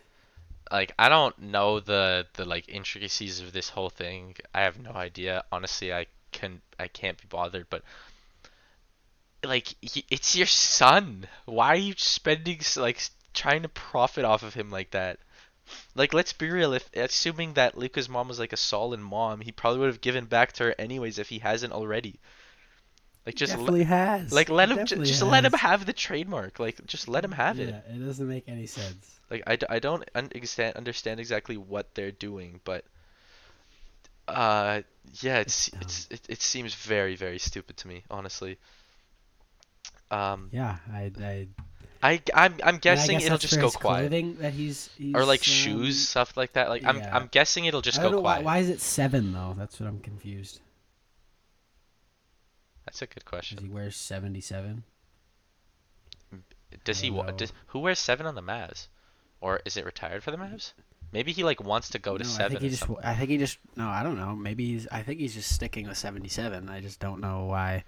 like 0.72 0.94
I 0.98 1.10
don't 1.10 1.38
know 1.40 1.80
the 1.80 2.26
the 2.34 2.46
like 2.46 2.70
intricacies 2.70 3.42
of 3.42 3.52
this 3.52 3.70
whole 3.70 3.90
thing. 3.90 4.36
I 4.54 4.62
have 4.62 4.80
no 4.80 4.92
idea. 4.92 5.44
Honestly, 5.52 5.94
I 5.94 6.08
can 6.32 6.62
I 6.80 6.88
can't 6.88 7.18
be 7.18 7.28
bothered. 7.30 7.68
But 7.70 7.84
like, 9.44 9.76
he, 9.82 10.06
it's 10.10 10.36
your 10.36 10.48
son. 10.48 11.28
Why 11.46 11.70
are 11.70 11.76
you 11.76 11.94
spending 11.98 12.60
like 12.78 13.02
trying 13.34 13.64
to 13.64 13.70
profit 13.70 14.26
off 14.26 14.44
of 14.44 14.54
him 14.54 14.70
like 14.72 14.92
that? 14.92 15.20
Like, 15.96 16.14
let's 16.14 16.34
be 16.34 16.50
real. 16.50 16.74
If 16.74 16.90
assuming 16.96 17.54
that 17.54 17.78
Luka's 17.78 18.10
mom 18.10 18.28
was 18.28 18.40
like 18.40 18.54
a 18.54 18.58
solid 18.58 19.00
mom, 19.00 19.42
he 19.42 19.52
probably 19.52 19.80
would 19.80 19.88
have 19.88 20.02
given 20.02 20.26
back 20.26 20.54
to 20.54 20.66
her 20.66 20.76
anyways 20.78 21.20
if 21.20 21.30
he 21.30 21.40
hasn't 21.40 21.74
already. 21.74 22.20
Like, 23.26 23.36
just 23.36 23.54
let- 23.58 23.58
definitely 23.58 23.84
has. 23.84 24.32
like 24.32 24.50
let 24.50 24.72
him 24.72 24.86
just 24.86 25.22
let 25.22 25.46
him 25.46 25.54
have 25.54 25.86
the 25.86 25.94
trademark. 25.94 26.60
Like, 26.60 26.86
just 26.86 27.08
let 27.08 27.24
him 27.26 27.32
have 27.34 27.60
it. 27.60 27.76
Yeah, 27.76 27.82
it 27.90 28.00
doesn't 28.06 28.28
make 28.28 28.48
any 28.48 28.66
sense. 28.66 29.20
Like 29.30 29.44
I, 29.48 29.56
d- 29.58 29.66
I 29.70 29.80
don't 29.80 30.10
understand 30.16 30.76
understand 30.78 31.20
exactly 31.20 31.58
what 31.58 31.94
they're 31.96 32.12
doing, 32.12 32.62
but 32.64 32.86
uh 34.28 34.82
yeah, 35.22 35.40
it's 35.40 35.70
It's 35.70 35.82
it's 35.82 36.08
it, 36.10 36.22
it 36.30 36.42
seems 36.42 36.74
very 36.76 37.16
very 37.16 37.40
stupid 37.40 37.78
to 37.78 37.88
me, 37.88 38.04
honestly. 38.10 38.58
Um 40.12 40.52
Yeah, 40.52 40.78
I, 40.92 41.12
I 41.22 41.48
I 42.04 42.22
I'm 42.34 42.56
I'm 42.64 42.78
guessing 42.80 43.18
guess 43.18 43.26
it'll 43.26 43.38
just 43.38 43.60
go 43.60 43.72
quiet. 43.72 44.12
That 44.40 44.52
he's, 44.54 44.90
he's 44.98 45.16
Or 45.16 45.24
like 45.24 45.40
um, 45.40 45.44
shoes, 45.44 46.10
stuff 46.10 46.36
like 46.36 46.54
that. 46.54 46.68
Like 46.68 46.84
I'm 46.86 46.98
yeah. 46.98 47.16
I'm 47.16 47.28
guessing 47.32 47.64
it'll 47.64 47.82
just 47.82 48.02
go 48.02 48.12
know 48.12 48.20
why, 48.20 48.34
quiet. 48.34 48.46
why 48.46 48.58
is 48.60 48.70
it 48.70 48.82
seven 48.82 49.32
though? 49.32 49.56
That's 49.58 49.80
what 49.80 49.88
I'm 49.88 50.00
confused. 50.00 50.60
That's 52.86 53.02
a 53.02 53.08
good 53.08 53.24
question. 53.24 53.58
he 53.60 53.70
wears 53.70 53.96
seventy 53.96 54.42
seven. 54.42 54.84
Does 56.84 57.00
he 57.00 57.10
know. 57.10 57.32
does 57.32 57.54
who 57.68 57.80
wears 57.80 58.00
seven 58.00 58.26
on 58.26 58.36
the 58.36 58.42
Mavs? 58.42 58.88
Or 59.40 59.62
is 59.66 59.78
it 59.78 59.86
retired 59.86 60.24
for 60.24 60.32
the 60.32 60.38
Mavs? 60.38 60.74
Maybe 61.14 61.32
he 61.32 61.44
like 61.44 61.64
wants 61.64 61.90
to 61.92 62.00
go 62.00 62.18
to 62.18 62.24
no, 62.24 62.46
I 62.46 62.50
think 62.50 62.62
he 62.62 62.70
just. 62.70 62.86
something. 62.86 63.06
I 63.06 63.14
think 63.14 63.30
he 63.30 63.38
just. 63.38 63.60
No, 63.78 63.88
I 63.88 64.04
don't 64.04 64.18
know. 64.18 64.36
Maybe 64.36 64.66
he's. 64.66 64.88
I 64.92 65.04
think 65.04 65.20
he's 65.22 65.36
just 65.36 65.54
sticking 65.54 65.88
with 65.88 65.98
seventy 65.98 66.28
seven. 66.28 66.68
I 66.68 66.82
just 66.82 67.00
don't 67.00 67.22
know 67.22 67.46
why 67.46 67.86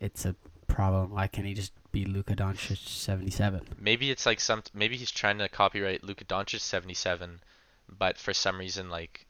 it's 0.00 0.24
a 0.24 0.34
problem. 0.74 1.10
Why 1.12 1.26
can't 1.26 1.46
he 1.46 1.54
just 1.54 1.72
be 1.92 2.04
Luka 2.04 2.34
Doncic 2.34 2.86
seventy 2.88 3.30
seven? 3.30 3.62
Maybe 3.80 4.10
it's 4.10 4.26
like 4.26 4.40
some 4.40 4.62
maybe 4.72 4.96
he's 4.96 5.10
trying 5.10 5.38
to 5.38 5.48
copyright 5.48 6.02
Luka 6.04 6.24
Doncic 6.24 6.60
77, 6.60 7.40
but 7.88 8.18
for 8.18 8.32
some 8.34 8.58
reason 8.58 8.90
like 8.90 9.26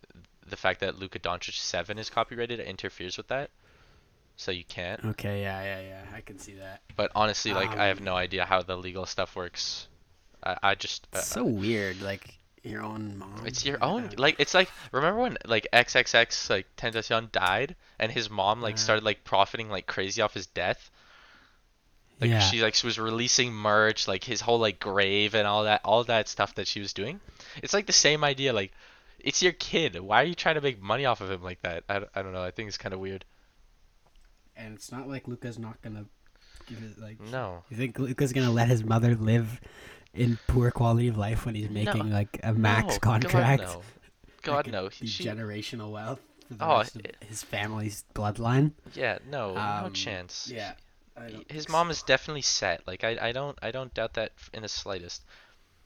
the 0.47 0.57
fact 0.57 0.81
that 0.81 0.99
Luka 0.99 1.19
Doncic 1.19 1.55
7 1.59 1.99
is 1.99 2.11
copyrighted 2.11 2.61
interferes 2.61 3.17
with 3.17 3.29
that. 3.29 3.51
So 4.37 4.51
you 4.51 4.65
can't. 4.65 5.03
Okay. 5.05 5.43
Yeah. 5.43 5.63
Yeah. 5.63 5.81
Yeah. 5.81 6.03
I 6.17 6.21
can 6.21 6.39
see 6.39 6.55
that. 6.55 6.81
But 6.97 7.11
honestly, 7.15 7.53
like 7.55 7.71
I 7.77 7.87
have 7.87 7.99
Um, 7.99 8.05
no 8.05 8.15
idea 8.17 8.45
how 8.45 8.63
the 8.63 8.77
legal 8.77 9.07
stuff 9.07 9.37
works. 9.37 9.89
I, 10.43 10.57
I 10.63 10.75
just 10.75 11.07
uh, 11.15 11.19
so 11.21 11.45
weird. 11.45 12.03
Like 12.03 12.35
your 12.63 12.83
own 12.83 13.19
mom. 13.19 13.43
it's 13.47 13.65
your 13.65 13.79
Yeah. 13.79 13.87
own 13.87 14.11
like 14.17 14.37
it's 14.39 14.55
like 14.55 14.71
remember 14.93 15.21
when 15.21 15.37
like 15.47 15.67
XXX 15.73 16.51
like 16.51 16.67
Tentacion 16.77 17.31
died 17.31 17.77
and 17.99 18.11
his 18.11 18.29
mom 18.31 18.61
like 18.61 18.75
Uh. 18.75 18.79
started 18.79 19.05
like 19.05 19.23
profiting 19.25 19.69
like 19.71 19.87
crazy 19.87 20.21
off 20.21 20.35
his 20.35 20.47
death. 20.47 20.91
Like 22.21 22.31
yeah. 22.31 22.41
she 22.41 22.63
like 22.63 22.75
she 22.75 22.87
was 22.87 22.99
releasing 22.99 23.53
merch, 23.53 24.07
like 24.09 24.23
his 24.25 24.41
whole 24.41 24.59
like 24.59 24.79
grave 24.79 25.35
and 25.35 25.47
all 25.47 25.65
that 25.65 25.81
all 25.85 26.05
that 26.05 26.29
stuff 26.29 26.55
that 26.55 26.67
she 26.69 26.81
was 26.81 26.93
doing. 26.93 27.21
It's 27.63 27.75
like 27.75 27.87
the 27.87 27.93
same 27.93 28.23
idea. 28.25 28.53
Like 28.53 28.73
it's 29.19 29.43
your 29.43 29.53
kid. 29.53 29.99
Why 30.01 30.23
are 30.23 30.27
you 30.27 30.35
trying 30.35 30.55
to 30.55 30.61
make 30.61 30.81
money 30.81 31.05
off 31.07 31.21
of 31.21 31.31
him 31.31 31.43
like 31.43 31.61
that? 31.63 31.85
I, 31.89 31.95
don't- 32.01 32.11
I 32.15 32.23
don't 32.23 32.33
know. 32.33 32.43
I 32.43 32.51
think 32.51 32.69
it's 32.69 32.79
kind 32.79 32.93
of 32.95 33.01
weird. 33.01 33.25
and 34.57 34.75
it's 34.75 34.93
not 34.93 35.09
like 35.09 35.27
Luka's 35.27 35.59
not 35.59 35.81
gonna 35.83 36.05
give 36.69 36.83
it 36.83 37.01
like. 37.01 37.21
No. 37.21 37.65
You 37.71 37.77
think 37.77 37.99
Luka's 37.99 38.33
gonna 38.33 38.51
let 38.53 38.69
his 38.69 38.85
mother 38.85 39.15
live 39.17 39.61
in 40.13 40.39
poor 40.47 40.71
quality 40.71 41.09
of 41.09 41.17
life 41.17 41.45
when 41.45 41.55
he's 41.57 41.71
making 41.71 42.11
like 42.11 42.39
a 42.45 42.53
max 42.53 42.95
no, 42.95 42.99
contract? 43.01 43.63
God 43.63 43.75
no. 43.75 43.83
God 44.43 44.65
could 44.67 44.73
no. 44.73 44.89
be 45.01 45.07
She, 45.07 45.25
generational 45.25 45.91
wealth 45.91 46.21
for 46.49 46.55
the 46.55 46.65
Oh, 46.65 46.79
rest 46.79 46.95
of 46.97 47.05
it- 47.05 47.17
his 47.27 47.43
family's 47.43 48.05
bloodline. 48.15 48.73
yeah, 48.95 49.19
no, 49.29 49.55
no 49.55 49.61
Um, 49.87 49.93
chance. 49.93 50.49
Yeah. 50.53 50.75
His 51.49 51.69
mom 51.69 51.91
is 51.91 52.03
definitely 52.03 52.43
set. 52.43 52.87
Like 52.87 53.05
I, 53.05 53.17
I 53.21 53.33
don't 53.33 53.59
I 53.63 53.71
don't 53.71 53.95
doubt 53.95 54.15
that 54.15 54.33
in 54.53 54.63
the 54.63 54.69
slightest. 54.69 55.25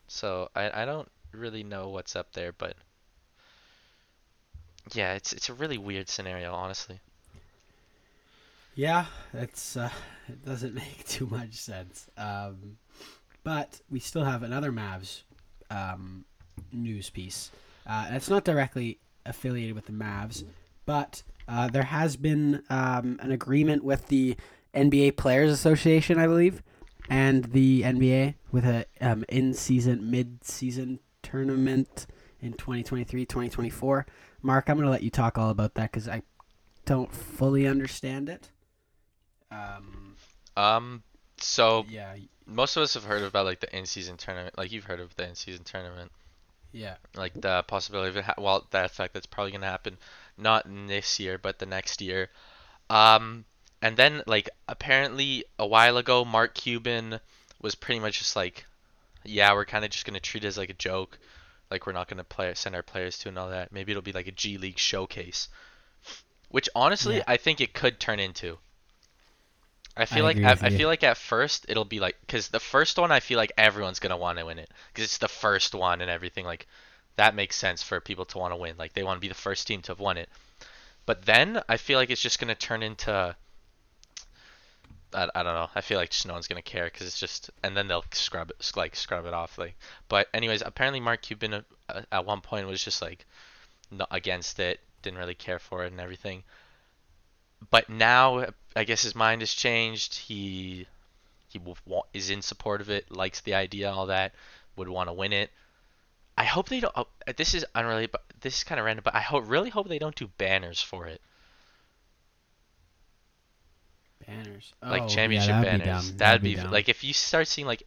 So 0.06 0.48
I, 0.54 0.82
I 0.82 0.84
don't 0.84 1.10
really 1.32 1.62
know 1.62 1.90
what's 1.90 2.16
up 2.16 2.32
there, 2.32 2.52
but 2.52 2.74
yeah, 4.94 5.14
it's 5.14 5.32
it's 5.32 5.48
a 5.48 5.54
really 5.54 5.78
weird 5.78 6.08
scenario, 6.08 6.52
honestly. 6.52 7.00
Yeah, 8.74 9.06
it's 9.34 9.76
uh, 9.76 9.90
it 10.28 10.44
doesn't 10.44 10.74
make 10.82 11.06
too 11.06 11.26
much 11.26 11.54
sense. 11.54 12.08
Um, 12.16 12.78
but 13.44 13.80
we 13.90 14.00
still 14.00 14.24
have 14.24 14.42
another 14.42 14.72
Mavs 14.72 15.22
um, 15.70 16.24
news 16.72 17.10
piece. 17.10 17.50
Uh, 17.86 18.04
and 18.06 18.16
it's 18.16 18.28
not 18.28 18.44
directly 18.44 18.98
affiliated 19.24 19.74
with 19.74 19.86
the 19.86 19.92
Mavs, 19.92 20.44
but 20.84 21.22
uh, 21.48 21.68
there 21.68 21.84
has 21.84 22.16
been 22.16 22.62
um, 22.68 23.18
an 23.22 23.32
agreement 23.32 23.82
with 23.82 24.06
the 24.08 24.36
NBA 24.74 25.16
Players 25.16 25.50
Association, 25.52 26.18
I 26.18 26.26
believe, 26.26 26.62
and 27.08 27.44
the 27.44 27.82
NBA 27.82 28.34
with 28.52 28.64
a 28.64 28.86
um, 29.00 29.24
in-season, 29.28 30.10
mid-season 30.10 31.00
tournament 31.22 32.06
in 32.40 32.54
2023-2024. 32.54 34.04
Mark, 34.42 34.68
I'm 34.68 34.76
going 34.76 34.86
to 34.86 34.90
let 34.90 35.02
you 35.02 35.10
talk 35.10 35.36
all 35.38 35.50
about 35.50 35.74
that 35.74 35.90
because 35.92 36.08
I 36.08 36.22
don't 36.84 37.12
fully 37.12 37.66
understand 37.66 38.28
it. 38.28 38.50
Um, 39.50 40.16
Um, 40.56 41.02
so 41.38 41.86
yeah, 41.88 42.16
most 42.46 42.76
of 42.76 42.82
us 42.82 42.94
have 42.94 43.04
heard 43.04 43.22
about 43.22 43.46
like 43.46 43.60
the 43.60 43.76
in-season 43.76 44.16
tournament. 44.16 44.56
Like 44.58 44.72
you've 44.72 44.84
heard 44.84 45.00
of 45.00 45.14
the 45.16 45.28
in-season 45.28 45.64
tournament, 45.64 46.10
yeah, 46.72 46.96
like 47.14 47.34
the 47.40 47.62
possibility 47.64 48.10
of 48.10 48.16
it. 48.16 48.24
Ha- 48.24 48.34
well, 48.38 48.66
that 48.70 48.90
fact 48.90 49.14
that's 49.14 49.26
probably 49.26 49.52
gonna 49.52 49.66
happen, 49.66 49.98
not 50.36 50.66
this 50.88 51.20
year, 51.20 51.38
but 51.38 51.58
the 51.58 51.66
next 51.66 52.00
year. 52.00 52.30
Um, 52.90 53.44
and 53.82 53.96
then 53.96 54.22
like 54.26 54.50
apparently 54.68 55.44
a 55.58 55.66
while 55.66 55.96
ago, 55.96 56.24
Mark 56.24 56.54
Cuban 56.54 57.20
was 57.60 57.74
pretty 57.74 58.00
much 58.00 58.18
just 58.18 58.36
like, 58.36 58.64
yeah, 59.24 59.52
we're 59.52 59.64
kind 59.64 59.84
of 59.84 59.90
just 59.90 60.04
gonna 60.04 60.20
treat 60.20 60.44
it 60.44 60.48
as 60.48 60.58
like 60.58 60.70
a 60.70 60.74
joke, 60.74 61.18
like 61.70 61.86
we're 61.86 61.92
not 61.92 62.08
gonna 62.08 62.24
play 62.24 62.52
send 62.54 62.74
our 62.74 62.82
players 62.82 63.18
to 63.18 63.28
and 63.28 63.38
all 63.38 63.50
that. 63.50 63.72
Maybe 63.72 63.92
it'll 63.92 64.02
be 64.02 64.12
like 64.12 64.26
a 64.26 64.32
G 64.32 64.58
League 64.58 64.78
showcase, 64.78 65.48
which 66.48 66.68
honestly 66.74 67.16
Yeah. 67.18 67.24
I 67.26 67.36
think 67.36 67.60
it 67.60 67.74
could 67.74 68.00
turn 68.00 68.20
into. 68.20 68.58
I 69.96 70.04
feel 70.04 70.24
like 70.24 70.36
agree 70.36 70.46
I, 70.46 70.52
I 70.62 70.70
feel 70.70 70.88
like 70.88 71.02
at 71.02 71.16
first 71.16 71.66
it'll 71.68 71.84
be 71.84 71.98
like 72.00 72.16
because 72.20 72.48
the 72.48 72.60
first 72.60 72.98
one 72.98 73.10
I 73.10 73.20
feel 73.20 73.36
like 73.36 73.52
everyone's 73.58 73.98
gonna 73.98 74.16
want 74.16 74.38
to 74.38 74.46
win 74.46 74.58
it 74.58 74.70
because 74.92 75.04
it's 75.04 75.18
the 75.18 75.28
first 75.28 75.74
one 75.74 76.00
and 76.00 76.10
everything 76.10 76.44
like 76.44 76.66
that 77.16 77.34
makes 77.34 77.56
sense 77.56 77.82
for 77.82 78.00
people 78.00 78.24
to 78.26 78.38
want 78.38 78.52
to 78.52 78.56
win 78.56 78.76
like 78.78 78.92
they 78.92 79.02
want 79.02 79.16
to 79.16 79.20
be 79.20 79.28
the 79.28 79.34
first 79.34 79.66
team 79.66 79.82
to 79.82 79.90
have 79.92 79.98
won 79.98 80.16
it 80.16 80.28
but 81.04 81.24
then 81.24 81.60
I 81.68 81.78
feel 81.78 81.98
like 81.98 82.10
it's 82.10 82.20
just 82.20 82.38
gonna 82.38 82.54
turn 82.54 82.84
into 82.84 83.34
I, 85.14 85.28
I 85.34 85.42
don't 85.42 85.54
know 85.54 85.68
I 85.74 85.80
feel 85.80 85.98
like 85.98 86.10
just 86.10 86.26
no 86.26 86.34
one's 86.34 86.48
gonna 86.48 86.62
care 86.62 86.84
because 86.84 87.06
it's 87.06 87.18
just 87.18 87.50
and 87.62 87.76
then 87.76 87.88
they'll 87.88 88.04
scrub 88.12 88.50
it 88.50 88.72
like 88.76 88.96
scrub 88.96 89.26
it 89.26 89.34
off 89.34 89.58
like 89.58 89.76
but 90.08 90.28
anyways 90.34 90.62
apparently 90.64 91.00
Mark 91.00 91.22
Cuban 91.22 91.54
uh, 91.54 91.62
uh, 91.88 92.02
at 92.12 92.26
one 92.26 92.40
point 92.40 92.66
was 92.66 92.84
just 92.84 93.00
like 93.00 93.26
not 93.90 94.08
against 94.10 94.58
it 94.60 94.80
didn't 95.02 95.18
really 95.18 95.34
care 95.34 95.58
for 95.58 95.84
it 95.84 95.92
and 95.92 96.00
everything 96.00 96.42
but 97.70 97.88
now 97.88 98.46
I 98.76 98.84
guess 98.84 99.02
his 99.02 99.14
mind 99.14 99.42
has 99.42 99.52
changed. 99.52 100.14
He 100.14 100.86
he 101.48 101.60
is 102.12 102.30
in 102.30 102.42
support 102.42 102.80
of 102.80 102.90
it, 102.90 103.10
likes 103.10 103.40
the 103.40 103.54
idea, 103.54 103.90
all 103.90 104.06
that, 104.06 104.34
would 104.76 104.88
want 104.88 105.08
to 105.08 105.12
win 105.12 105.32
it. 105.32 105.50
I 106.36 106.44
hope 106.44 106.68
they 106.68 106.80
don't. 106.80 106.92
Oh, 106.94 107.08
this 107.36 107.54
is 107.54 107.66
unrelated, 107.74 108.12
but 108.12 108.22
this 108.40 108.58
is 108.58 108.64
kind 108.64 108.78
of 108.78 108.84
random. 108.86 109.02
But 109.02 109.16
I 109.16 109.20
hope 109.20 109.44
really 109.48 109.70
hope 109.70 109.88
they 109.88 109.98
don't 109.98 110.14
do 110.14 110.28
banners 110.38 110.80
for 110.80 111.06
it, 111.06 111.20
banners, 114.28 114.72
like 114.82 115.02
Oh, 115.02 115.08
championship 115.08 115.48
yeah, 115.50 115.62
that'd 115.62 115.80
banners. 115.84 116.04
Be 116.04 116.10
dumb. 116.10 116.16
That'd 116.18 116.42
be, 116.42 116.54
dumb. 116.54 116.70
like 116.70 116.88
if 116.88 117.02
you 117.02 117.12
start 117.12 117.48
seeing 117.48 117.66
like 117.66 117.82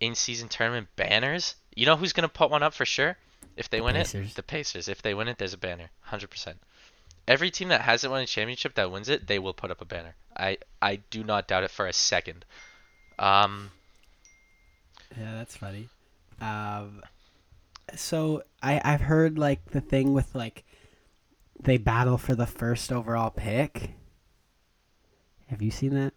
in-season 0.00 0.48
tournament 0.48 0.88
banners. 0.96 1.54
You 1.74 1.84
know 1.86 1.96
who's 1.96 2.12
gonna 2.12 2.28
put 2.28 2.50
one 2.50 2.62
up 2.62 2.72
for 2.74 2.84
sure 2.86 3.16
if 3.56 3.68
they 3.70 3.78
The 3.78 3.84
win 3.84 3.94
Pacers. 3.96 4.30
it? 4.30 4.34
The 4.36 4.42
Pacers. 4.42 4.88
If 4.88 5.02
they 5.02 5.14
win 5.14 5.28
it, 5.28 5.38
there's 5.38 5.52
a 5.54 5.58
banner, 5.58 5.90
hundred 6.02 6.30
percent. 6.30 6.58
Every 7.28 7.50
team 7.50 7.68
that 7.68 7.80
hasn't 7.82 8.10
won 8.10 8.22
a 8.22 8.26
championship 8.26 8.74
that 8.76 8.90
wins 8.90 9.08
it, 9.08 9.26
they 9.26 9.38
will 9.38 9.52
put 9.52 9.70
up 9.70 9.80
a 9.80 9.84
banner. 9.84 10.14
I 10.36 10.58
I 10.80 10.96
do 11.10 11.24
not 11.24 11.48
doubt 11.48 11.64
it 11.64 11.70
for 11.70 11.86
a 11.86 11.92
second. 11.92 12.44
Um. 13.18 13.70
yeah, 15.18 15.34
that's 15.34 15.56
funny. 15.56 15.88
Um, 16.40 17.02
so 17.94 18.42
I 18.62 18.80
I've 18.84 19.00
heard 19.02 19.38
like 19.38 19.70
the 19.70 19.80
thing 19.80 20.12
with 20.12 20.34
like 20.34 20.64
they 21.60 21.78
battle 21.78 22.18
for 22.18 22.34
the 22.34 22.46
first 22.46 22.92
overall 22.92 23.30
pick. 23.30 23.90
Have 25.48 25.62
you 25.62 25.70
seen 25.70 25.94
that? 25.94 26.12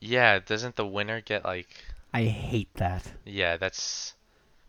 Yeah, 0.00 0.38
doesn't 0.38 0.76
the 0.76 0.86
winner 0.86 1.20
get 1.20 1.44
like? 1.44 1.68
I 2.12 2.24
hate 2.24 2.72
that. 2.74 3.04
Yeah, 3.24 3.56
that's 3.56 4.14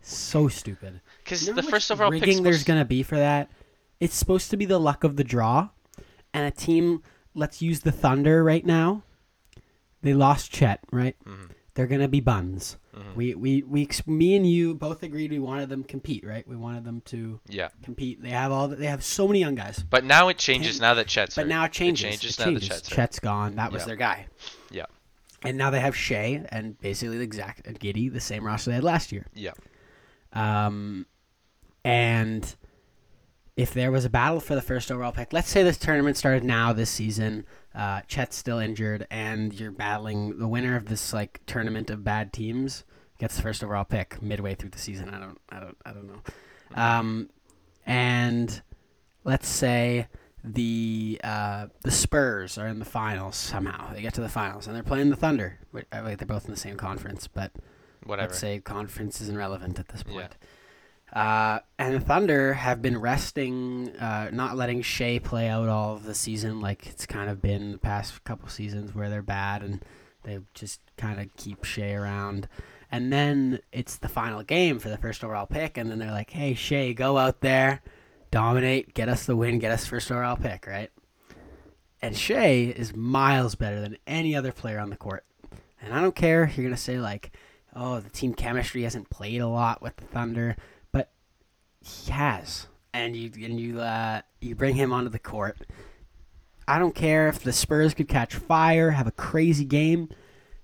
So 0.02 0.48
stupid. 0.48 1.02
because 1.24 1.46
the 1.46 1.64
first 1.64 1.92
overall 1.92 2.12
rigging 2.12 2.44
there's 2.44 2.64
gonna 2.64 2.86
be 2.86 3.04
for 3.04 3.18
that. 3.18 3.50
It's 4.00 4.16
supposed 4.16 4.50
to 4.52 4.58
be 4.58 4.66
the 4.66 4.80
luck 4.80 5.04
of 5.04 5.16
the 5.16 5.24
draw, 5.24 5.70
and 6.34 6.46
a 6.46 6.52
team. 6.52 7.04
Let's 7.34 7.62
use 7.62 7.80
the 7.82 7.92
Thunder 7.94 8.44
right 8.44 8.66
now. 8.66 9.04
They 10.02 10.14
lost 10.14 10.52
Chet, 10.52 10.82
right? 10.92 11.16
Mhm. 11.26 11.52
They're 11.74 11.88
gonna 11.88 12.08
be 12.10 12.20
buns. 12.20 12.78
Mhm. 12.94 13.16
We, 13.16 13.34
we 13.36 13.64
we 13.64 13.88
me 14.06 14.36
and 14.36 14.46
you 14.50 14.76
both 14.76 15.04
agreed 15.04 15.32
we 15.32 15.40
wanted 15.40 15.70
them 15.70 15.84
compete, 15.86 16.26
right? 16.26 16.46
We 16.48 16.58
wanted 16.58 16.84
them 16.84 17.02
to 17.06 17.40
Yeah, 17.48 17.70
compete. 17.84 18.22
They 18.22 18.30
have 18.32 18.52
all. 18.52 18.68
The, 18.68 18.76
they 18.76 18.88
have 18.88 19.04
so 19.04 19.26
many 19.28 19.40
young 19.40 19.56
guys, 19.56 19.84
but 19.90 20.04
now 20.04 20.28
it 20.28 20.38
changes 20.38 20.80
Can't- 20.80 20.82
now 20.82 20.94
that 20.96 21.08
Chet's 21.08 21.36
but 21.36 21.44
hurt. 21.44 21.48
now 21.50 21.64
it 21.64 21.72
changes. 21.72 22.04
It 22.04 22.10
changes 22.20 22.40
It 22.40 22.46
now 22.46 22.52
that 22.54 22.62
Chet's. 22.64 22.90
Chet's 22.90 23.20
gone. 23.20 23.56
That 23.56 23.72
was 23.72 23.84
Yeah. 23.84 23.86
their 23.88 23.96
guy. 23.96 24.28
Yeah. 24.70 24.86
And 25.44 25.58
now 25.58 25.70
they 25.70 25.80
have 25.80 25.96
Shai 25.96 26.46
and 26.50 26.78
basically 26.82 27.18
the 27.18 27.24
exact 27.24 27.66
and 27.66 27.80
Giddey, 27.80 28.12
the 28.12 28.20
same 28.20 28.46
roster 28.46 28.70
they 28.72 28.76
had 28.76 28.84
last 28.84 29.12
year. 29.14 29.26
Yeah. 29.34 29.52
Um, 30.34 31.06
and 31.86 32.56
if 33.62 33.76
there 33.76 33.92
was 33.92 34.06
a 34.06 34.10
battle 34.10 34.40
for 34.40 34.56
the 34.56 34.62
first 34.62 34.92
overall 34.92 35.12
pick, 35.12 35.32
let's 35.32 35.48
say 35.48 35.62
this 35.62 35.78
tournament 35.78 36.18
started 36.18 36.44
now 36.44 36.74
this 36.74 36.90
season, 36.90 37.46
uh, 37.76 38.02
Chet's 38.08 38.36
still 38.36 38.58
injured, 38.58 39.06
and 39.12 39.54
you're 39.54 39.72
battling 39.72 40.40
the 40.40 40.48
winner 40.48 40.76
of 40.76 40.86
this 40.86 41.14
like 41.14 41.42
tournament 41.46 41.92
of 41.92 42.04
bad 42.04 42.34
teams 42.34 42.84
gets 43.20 43.36
the 43.36 43.44
first 43.44 43.64
overall 43.64 43.84
pick 43.84 44.20
midway 44.20 44.56
through 44.56 44.72
the 44.72 44.80
season. 44.80 45.10
I 45.10 45.20
don't, 45.20 45.38
I 45.50 45.60
don't, 45.60 45.78
I 45.86 45.92
don't 45.92 46.08
know. 46.08 46.22
Um, 46.74 47.30
and 47.86 48.62
let's 49.24 49.48
say 49.48 50.08
the 50.44 51.22
uh, 51.24 51.68
the 51.84 51.92
Spurs 51.92 52.58
are 52.58 52.68
in 52.68 52.80
the 52.80 52.86
finals 52.86 53.36
somehow. 53.36 53.94
They 53.94 54.02
get 54.02 54.16
to 54.16 54.22
the 54.22 54.30
finals 54.30 54.66
and 54.66 54.76
they're 54.76 54.82
playing 54.82 55.12
the 55.12 55.16
Thunder. 55.16 55.60
Wait, 55.72 55.86
wait, 55.94 56.18
they're 56.18 56.26
both 56.26 56.46
in 56.46 56.52
the 56.52 56.60
same 56.60 56.78
conference, 56.78 57.28
but 57.28 57.52
Whatever. 58.06 58.30
Let's 58.30 58.40
say 58.40 58.60
conference 58.60 59.22
isn't 59.22 59.38
relevant 59.38 59.78
at 59.78 59.90
this 59.90 60.02
point. 60.02 60.36
Uh, 61.14 61.60
and 61.78 61.94
the 61.94 62.00
Thunder 62.00 62.54
have 62.54 62.82
been 62.82 62.98
resting, 62.98 63.90
uh, 63.98 64.30
not 64.32 64.56
letting 64.56 64.82
Shai 64.82 65.20
play 65.20 65.50
out 65.50 65.68
all 65.68 65.94
of 65.94 66.06
the 66.06 66.16
season 66.16 66.62
like 66.62 66.88
it's 66.88 67.06
kind 67.06 67.30
of 67.30 67.42
been 67.42 67.74
the 67.74 67.78
past 67.78 68.24
couple 68.24 68.48
seasons 68.48 68.96
where 68.96 69.10
they're 69.10 69.22
bad 69.22 69.62
and 69.62 69.84
they 70.24 70.40
just 70.54 70.80
kind 70.98 71.20
of 71.20 71.36
keep 71.36 71.66
Shai 71.66 71.92
around. 71.92 72.48
And 72.92 73.12
then 73.12 73.60
it's 73.72 73.98
the 73.98 74.08
final 74.08 74.44
game 74.44 74.80
for 74.80 74.90
the 74.90 74.98
first 74.98 75.24
overall 75.24 75.46
pick, 75.46 75.78
and 75.78 75.90
then 75.90 76.00
they're 76.00 76.12
like, 76.12 76.32
"Hey, 76.32 76.54
Shai, 76.54 76.92
go 76.92 77.18
out 77.18 77.40
there, 77.40 77.82
dominate, 78.32 78.94
get 78.94 79.08
us 79.10 79.26
the 79.26 79.36
win, 79.36 79.60
get 79.60 79.72
us 79.72 79.86
first 79.86 80.12
overall 80.12 80.36
pick, 80.36 80.68
right?" 80.68 80.92
And 82.02 82.18
Shai 82.18 82.74
is 82.76 82.96
miles 82.96 83.56
better 83.56 83.80
than 83.80 83.98
any 84.06 84.36
other 84.36 84.52
player 84.52 84.80
on 84.80 84.90
the 84.90 84.98
court. 84.98 85.26
And 85.82 85.94
I 85.94 86.02
don't 86.02 86.16
care. 86.16 86.52
You're 86.56 86.66
gonna 86.66 86.78
say 86.78 87.00
like, 87.00 87.32
"Oh, 87.74 88.00
the 88.02 88.10
team 88.10 88.34
chemistry 88.34 88.84
hasn't 88.84 89.10
played 89.10 89.42
a 89.42 89.48
lot 89.48 89.82
with 89.82 89.96
the 89.96 90.06
Thunder," 90.06 90.58
he 91.84 92.12
has. 92.12 92.68
And 92.94 93.16
you 93.16 93.32
and 93.44 93.60
you 93.60 93.80
uh, 93.80 94.22
you 94.40 94.56
bring 94.56 94.76
him 94.76 94.92
onto 94.92 95.10
the 95.10 95.20
court. 95.20 95.58
I 96.68 96.80
don't 96.80 96.96
care 96.96 97.28
if 97.28 97.40
the 97.40 97.54
Spurs 97.54 97.94
could 97.94 98.08
catch 98.08 98.36
fire, 98.36 98.92
have 98.92 99.08
a 99.08 99.12
crazy 99.12 99.66
game. 99.66 100.10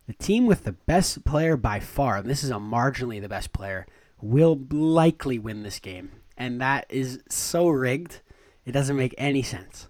The 0.08 0.14
team 0.14 0.46
with 0.46 0.64
the 0.64 0.72
best 0.72 1.26
player 1.26 1.58
by 1.58 1.80
far, 1.80 2.18
and 2.18 2.30
this 2.30 2.44
is 2.44 2.50
a 2.50 2.56
marginally 2.56 3.22
the 3.22 3.28
best 3.28 3.52
player, 3.52 3.86
will 4.22 4.58
likely 4.72 5.38
win 5.38 5.64
this 5.64 5.80
game. 5.80 6.12
And 6.38 6.62
that 6.62 6.86
is 6.90 7.20
so 7.30 7.68
rigged, 7.68 8.22
it 8.66 8.72
doesn't 8.72 8.96
make 8.96 9.16
any 9.18 9.42
sense. 9.42 9.88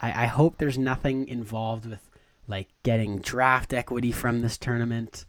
I, 0.00 0.24
I 0.24 0.26
hope 0.26 0.58
there's 0.58 0.78
nothing 0.78 1.28
involved 1.28 1.86
with 1.86 2.10
like 2.48 2.68
getting 2.82 3.18
draft 3.18 3.72
equity 3.72 4.10
from 4.10 4.40
this 4.40 4.58
tournament. 4.58 5.24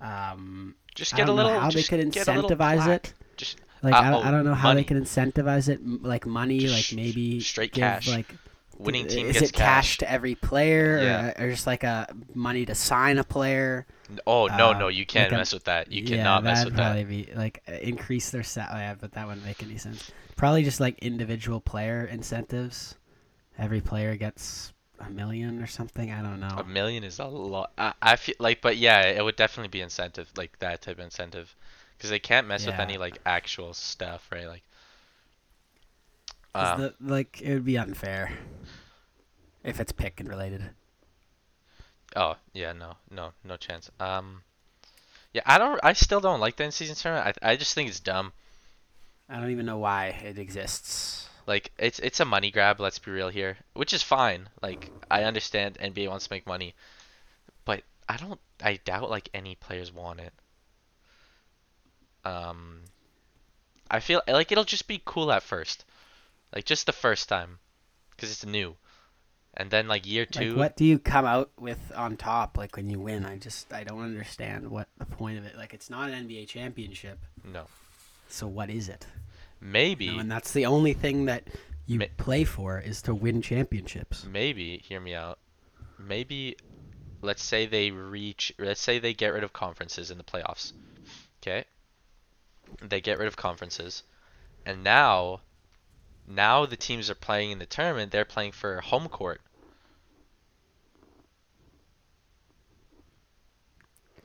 Um, 0.00 0.74
just 0.94 1.14
get 1.14 1.28
a 1.28 1.32
little. 1.32 1.52
how 1.58 1.70
they 1.70 1.82
could 1.82 2.00
incentivize 2.00 2.88
it. 2.88 3.14
Just 3.36 3.58
Like 3.84 3.94
Uh, 3.94 3.98
I, 3.98 4.10
don't, 4.10 4.24
oh, 4.24 4.28
I 4.28 4.30
don't 4.32 4.44
know 4.44 4.54
how 4.54 4.68
money. 4.70 4.80
they 4.80 4.84
can 4.84 5.00
incentivize 5.02 5.68
it, 5.68 5.80
like 6.02 6.26
money, 6.26 6.58
Just 6.60 6.92
like 6.92 6.96
maybe 6.96 7.38
straight 7.40 7.72
give, 7.72 7.82
cash. 7.82 8.08
Like 8.08 8.34
winning 8.78 9.06
team 9.06 9.26
is 9.26 9.34
gets 9.38 9.50
it 9.50 9.54
cash 9.54 9.98
to 9.98 10.10
every 10.10 10.34
player, 10.34 10.98
Yeah. 11.02 11.42
or, 11.42 11.46
or 11.46 11.50
just 11.50 11.66
like 11.66 11.84
a 11.84 12.08
money 12.34 12.64
to 12.66 12.74
sign 12.74 13.18
a 13.18 13.24
player? 13.24 13.86
Oh 14.26 14.46
no, 14.46 14.70
uh, 14.70 14.78
no, 14.78 14.88
you 14.88 15.06
can't 15.06 15.30
like 15.30 15.32
a- 15.32 15.38
mess 15.38 15.52
with 15.52 15.64
that. 15.64 15.92
You 15.92 16.02
yeah, 16.02 16.16
cannot 16.16 16.42
mess 16.44 16.64
with 16.64 16.74
that. 16.76 16.82
probably 16.82 17.04
be 17.04 17.32
like 17.36 17.62
uh, 17.68 17.72
increase 17.74 18.30
their 18.30 18.42
salary 18.42 18.80
Yeah, 18.80 18.94
but 19.00 19.12
that 19.12 19.26
wouldn't 19.26 19.44
make 19.46 19.62
any 19.62 19.76
sense. 19.78 20.10
Probably 20.36 20.64
just 20.64 20.80
like 20.80 20.98
individual 20.98 21.60
player 21.60 22.04
incentives. 22.04 22.96
Every 23.58 23.80
player 23.80 24.16
gets 24.16 24.72
a 24.98 25.08
million 25.10 25.62
or 25.62 25.66
something. 25.66 26.10
I 26.10 26.22
don't 26.22 26.40
know. 26.40 26.56
A 26.58 26.64
million 26.64 27.04
is 27.04 27.18
a 27.20 27.24
lot. 27.26 27.70
I, 27.78 27.92
I 28.02 28.16
feel 28.16 28.34
like, 28.40 28.60
but 28.60 28.76
yeah, 28.76 29.02
it 29.02 29.22
would 29.24 29.36
definitely 29.36 29.68
be 29.68 29.80
incentive, 29.80 30.28
like 30.36 30.58
that 30.58 30.82
type 30.82 30.98
of 30.98 31.04
incentive, 31.04 31.54
because 31.96 32.10
they 32.10 32.18
can't 32.18 32.46
mess 32.46 32.66
with 32.66 32.78
any 32.78 32.98
like 32.98 33.18
actual 33.24 33.74
stuff, 33.74 34.26
right? 34.32 34.46
Like, 34.46 34.62
um, 36.54 36.80
the, 36.80 36.94
like 37.00 37.40
it 37.40 37.54
would 37.54 37.64
be 37.64 37.78
unfair 37.78 38.32
if 39.62 39.80
it's 39.80 39.92
pick 39.92 40.20
and 40.20 40.28
related. 40.28 40.70
oh 42.16 42.36
yeah, 42.52 42.72
no, 42.72 42.94
no, 43.10 43.32
no 43.44 43.56
chance. 43.56 43.90
Um, 44.00 44.42
yeah, 45.32 45.42
I 45.46 45.58
don't, 45.58 45.80
I 45.82 45.94
still 45.94 46.20
don't 46.20 46.40
like 46.40 46.56
the 46.56 46.64
in-season 46.64 46.94
tournament. 46.94 47.36
I, 47.42 47.52
I 47.52 47.56
just 47.56 47.74
think 47.74 47.88
it's 47.88 48.00
dumb. 48.00 48.32
I 49.28 49.40
don't 49.40 49.50
even 49.50 49.66
know 49.66 49.78
why 49.78 50.06
it 50.08 50.38
exists. 50.38 51.28
Like, 51.46 51.72
it's 51.78 51.98
it's 51.98 52.20
a 52.20 52.24
money 52.24 52.50
grab. 52.50 52.80
Let's 52.80 52.98
be 52.98 53.10
real 53.10 53.28
here, 53.28 53.58
which 53.74 53.92
is 53.92 54.02
fine. 54.02 54.48
Like, 54.62 54.90
I 55.10 55.24
understand 55.24 55.76
NBA 55.80 56.08
wants 56.08 56.26
to 56.28 56.32
make 56.32 56.46
money, 56.46 56.74
but 57.64 57.82
I 58.08 58.16
don't. 58.16 58.40
I 58.62 58.76
doubt 58.84 59.10
like 59.10 59.28
any 59.34 59.54
players 59.56 59.92
want 59.92 60.20
it. 60.20 60.32
Um, 62.24 62.80
I 63.90 64.00
feel 64.00 64.22
like 64.26 64.50
it'll 64.50 64.64
just 64.64 64.88
be 64.88 65.00
cool 65.04 65.30
at 65.30 65.42
first, 65.42 65.84
like 66.54 66.64
just 66.64 66.86
the 66.86 66.92
first 66.92 67.28
time, 67.28 67.58
because 68.10 68.30
it's 68.30 68.46
new, 68.46 68.76
and 69.54 69.70
then 69.70 69.86
like 69.88 70.06
year 70.06 70.24
two. 70.26 70.50
Like, 70.50 70.56
what 70.56 70.76
do 70.76 70.84
you 70.84 70.98
come 70.98 71.26
out 71.26 71.50
with 71.60 71.92
on 71.94 72.16
top? 72.16 72.56
Like 72.56 72.76
when 72.76 72.88
you 72.88 72.98
win, 72.98 73.24
I 73.26 73.36
just 73.38 73.72
I 73.72 73.84
don't 73.84 74.02
understand 74.02 74.70
what 74.70 74.88
the 74.98 75.04
point 75.04 75.38
of 75.38 75.44
it. 75.44 75.56
Like 75.56 75.74
it's 75.74 75.90
not 75.90 76.10
an 76.10 76.26
NBA 76.28 76.48
championship, 76.48 77.20
No, 77.44 77.66
so 78.28 78.46
what 78.46 78.70
is 78.70 78.88
it? 78.88 79.06
maybe, 79.60 80.06
You 80.06 80.12
know, 80.12 80.18
and 80.20 80.30
that's 80.30 80.52
the 80.52 80.66
only 80.66 80.92
thing 80.94 81.26
that 81.26 81.44
you 81.86 81.98
Ma- 81.98 82.06
play 82.16 82.44
for 82.44 82.78
is 82.80 83.02
to 83.02 83.14
win 83.14 83.42
championships. 83.42 84.24
maybe. 84.24 84.78
Hear 84.78 85.00
me 85.00 85.14
out. 85.14 85.38
Maybe, 85.98 86.56
let's 87.22 87.42
say 87.42 87.66
they 87.66 87.90
reach. 87.90 88.52
Let's 88.58 88.80
say 88.80 88.98
they 88.98 89.12
get 89.14 89.28
rid 89.34 89.44
of 89.44 89.52
conferences 89.52 90.10
in 90.10 90.18
the 90.18 90.24
playoffs. 90.24 90.72
Okay. 91.42 91.64
They 92.80 93.00
get 93.00 93.18
rid 93.18 93.28
of 93.28 93.36
conferences, 93.36 94.02
and 94.66 94.84
now, 94.84 95.42
now 96.26 96.66
the 96.66 96.76
teams 96.76 97.10
are 97.10 97.14
playing 97.14 97.50
in 97.52 97.58
the 97.58 97.66
tournament. 97.66 98.12
They're 98.12 98.24
playing 98.24 98.52
for 98.52 98.80
home 98.80 99.08
court. 99.08 99.42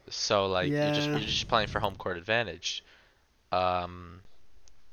So 0.10 0.48
like 0.48 0.82
you're 0.82 0.92
just 0.92 1.12
you're 1.14 1.28
just 1.28 1.48
playing 1.48 1.68
for 1.68 1.80
home 1.80 1.96
court 1.96 2.18
advantage. 2.18 2.84
Um, 3.52 4.24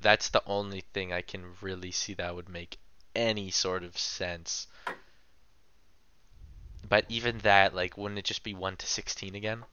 that's 0.01 0.29
the 0.29 0.43
only 0.45 0.81
thing 0.81 1.13
I 1.13 1.21
can 1.21 1.55
really 1.61 1.91
see 1.91 2.13
that 2.15 2.35
would 2.35 2.49
make 2.49 2.77
any 3.15 3.51
sort 3.51 3.83
of 3.83 3.97
sense. 3.97 4.67
But 6.83 7.05
even 7.09 7.37
that, 7.39 7.75
like, 7.75 7.97
wouldn't 7.97 8.17
it 8.17 8.25
just 8.25 8.43
be 8.43 8.55
one 8.55 8.77
to 8.77 8.87
sixteen 8.87 9.35
again? 9.35 9.65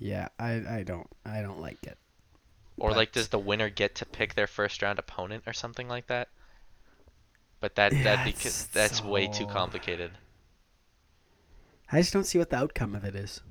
Yeah, 0.00 0.28
I, 0.38 0.78
I 0.78 0.82
don't 0.82 1.06
I 1.24 1.42
don't 1.42 1.60
like 1.60 1.82
it. 1.84 1.98
Or 2.78 2.92
like, 2.92 3.12
does 3.12 3.28
the 3.28 3.38
winner 3.38 3.68
get 3.68 3.94
to 3.96 4.06
pick 4.06 4.34
their 4.34 4.46
first 4.46 4.80
round 4.80 4.98
opponent 4.98 5.44
or 5.46 5.52
something 5.52 5.86
like 5.86 6.06
that? 6.06 6.28
But 7.60 7.74
that 7.74 7.92
that 7.92 8.24
because 8.24 8.66
that's 8.68 9.04
way 9.04 9.28
too 9.28 9.46
complicated. 9.46 10.12
I 11.92 12.00
just 12.00 12.12
don't 12.14 12.24
see 12.24 12.38
what 12.38 12.48
the 12.48 12.56
outcome 12.56 12.94
of 12.94 13.04
it 13.04 13.14
is. 13.14 13.42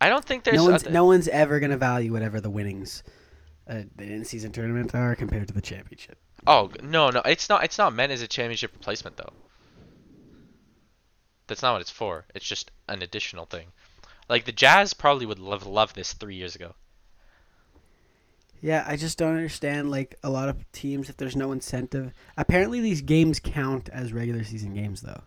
I 0.00 0.08
don't 0.08 0.24
think 0.24 0.42
there's 0.42 0.56
no 0.56 0.64
one's 0.70 0.82
other- 0.82 0.90
no 0.92 1.04
one's 1.04 1.28
ever 1.28 1.60
gonna 1.60 1.76
value 1.76 2.12
whatever 2.12 2.40
the 2.40 2.50
winnings, 2.50 3.04
uh, 3.68 3.82
the 3.94 4.04
in-season 4.04 4.50
tournament 4.52 4.94
are 4.94 5.14
compared 5.14 5.46
to 5.48 5.54
the 5.54 5.62
championship. 5.62 6.18
Oh 6.48 6.72
no 6.82 7.10
no 7.10 7.22
it's 7.24 7.48
not 7.48 7.62
it's 7.62 7.78
not 7.78 7.94
meant 7.94 8.10
as 8.10 8.22
a 8.22 8.28
championship 8.28 8.72
replacement 8.74 9.16
though. 9.16 9.32
That's 11.46 11.62
not 11.62 11.74
what 11.74 11.80
it's 11.82 11.90
for. 11.90 12.26
It's 12.34 12.44
just 12.44 12.72
an 12.88 13.02
additional 13.02 13.46
thing. 13.46 13.68
Like 14.28 14.44
the 14.44 14.52
Jazz 14.52 14.92
probably 14.92 15.26
would 15.26 15.38
love 15.38 15.66
love 15.66 15.94
this 15.94 16.12
three 16.12 16.36
years 16.36 16.54
ago. 16.54 16.74
Yeah, 18.60 18.84
I 18.86 18.96
just 18.96 19.18
don't 19.18 19.36
understand. 19.36 19.90
Like 19.90 20.16
a 20.22 20.30
lot 20.30 20.48
of 20.48 20.70
teams, 20.72 21.08
if 21.08 21.16
there's 21.16 21.36
no 21.36 21.52
incentive, 21.52 22.12
apparently 22.36 22.80
these 22.80 23.02
games 23.02 23.38
count 23.38 23.88
as 23.90 24.12
regular 24.12 24.44
season 24.44 24.74
games, 24.74 25.02
though. 25.02 25.22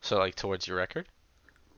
So 0.00 0.18
like 0.18 0.34
towards 0.34 0.66
your 0.66 0.76
record. 0.76 1.08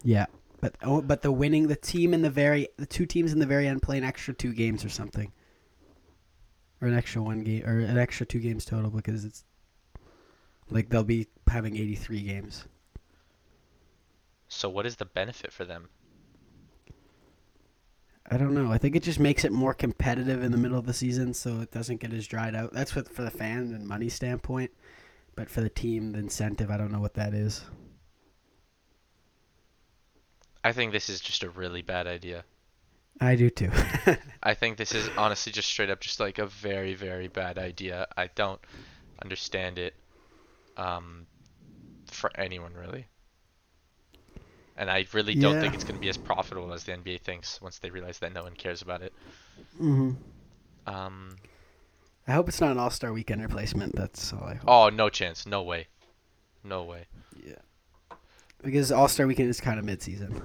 Yeah, 0.02 0.26
but 0.60 0.76
oh, 0.82 1.00
but 1.00 1.22
the 1.22 1.32
winning, 1.32 1.68
the 1.68 1.76
team 1.76 2.12
in 2.12 2.22
the 2.22 2.30
very, 2.30 2.68
the 2.76 2.86
two 2.86 3.06
teams 3.06 3.32
in 3.32 3.38
the 3.38 3.46
very 3.46 3.66
end 3.66 3.82
play 3.82 3.96
an 3.96 4.04
extra 4.04 4.34
two 4.34 4.52
games 4.52 4.84
or 4.84 4.88
something, 4.88 5.32
or 6.80 6.88
an 6.88 6.94
extra 6.94 7.22
one 7.22 7.42
game, 7.42 7.64
or 7.64 7.78
an 7.78 7.96
extra 7.96 8.26
two 8.26 8.40
games 8.40 8.64
total 8.64 8.90
because 8.90 9.24
it's 9.24 9.44
like 10.70 10.88
they'll 10.88 11.04
be 11.04 11.28
having 11.48 11.76
83 11.76 12.22
games. 12.22 12.64
So 14.48 14.68
what 14.68 14.86
is 14.86 14.96
the 14.96 15.04
benefit 15.04 15.52
for 15.52 15.64
them? 15.64 15.88
I 18.30 18.38
don't 18.38 18.54
know. 18.54 18.72
I 18.72 18.78
think 18.78 18.96
it 18.96 19.02
just 19.02 19.20
makes 19.20 19.44
it 19.44 19.52
more 19.52 19.74
competitive 19.74 20.42
in 20.42 20.50
the 20.50 20.58
middle 20.58 20.78
of 20.78 20.86
the 20.86 20.94
season, 20.94 21.34
so 21.34 21.60
it 21.60 21.70
doesn't 21.70 22.00
get 22.00 22.12
as 22.12 22.26
dried 22.26 22.54
out. 22.54 22.72
That's 22.72 22.96
what 22.96 23.08
for 23.08 23.22
the 23.22 23.30
fan 23.30 23.74
and 23.74 23.86
money 23.86 24.08
standpoint, 24.08 24.70
but 25.36 25.50
for 25.50 25.60
the 25.60 25.68
team, 25.68 26.12
the 26.12 26.20
incentive, 26.20 26.70
I 26.70 26.78
don't 26.78 26.90
know 26.90 27.00
what 27.00 27.14
that 27.14 27.34
is. 27.34 27.64
I 30.62 30.72
think 30.72 30.92
this 30.92 31.10
is 31.10 31.20
just 31.20 31.42
a 31.42 31.50
really 31.50 31.82
bad 31.82 32.06
idea. 32.06 32.44
I 33.20 33.36
do 33.36 33.50
too. 33.50 33.70
I 34.42 34.54
think 34.54 34.78
this 34.78 34.92
is 34.92 35.08
honestly 35.16 35.52
just 35.52 35.68
straight 35.68 35.90
up 35.90 36.00
just 36.00 36.18
like 36.18 36.38
a 36.38 36.46
very 36.46 36.94
very 36.94 37.28
bad 37.28 37.58
idea. 37.58 38.06
I 38.16 38.28
don't 38.34 38.60
understand 39.22 39.78
it 39.78 39.94
um 40.76 41.26
for 42.10 42.30
anyone 42.34 42.72
really. 42.74 43.06
And 44.76 44.90
I 44.90 45.06
really 45.12 45.34
don't 45.36 45.60
think 45.60 45.74
it's 45.74 45.84
going 45.84 45.94
to 45.94 46.00
be 46.00 46.08
as 46.08 46.16
profitable 46.16 46.72
as 46.72 46.84
the 46.84 46.92
NBA 46.92 47.20
thinks 47.20 47.60
once 47.62 47.78
they 47.78 47.90
realize 47.90 48.18
that 48.18 48.32
no 48.32 48.42
one 48.42 48.54
cares 48.54 48.82
about 48.82 49.02
it. 49.02 49.12
hmm 49.78 50.12
Um 50.86 51.36
I 52.26 52.32
hope 52.32 52.48
it's 52.48 52.60
not 52.60 52.70
an 52.72 52.78
All 52.78 52.90
Star 52.90 53.12
Weekend 53.12 53.42
replacement. 53.42 53.94
That's 53.94 54.32
all 54.32 54.44
I 54.44 54.54
hope. 54.54 54.64
oh, 54.68 54.88
no 54.88 55.08
chance. 55.10 55.46
No 55.46 55.62
way. 55.62 55.86
No 56.64 56.82
way. 56.84 57.04
Yeah, 57.44 57.56
because 58.62 58.90
All 58.90 59.08
Star 59.08 59.26
Weekend 59.26 59.50
is 59.50 59.60
kind 59.60 59.78
of 59.78 59.84
mid-season. 59.84 60.42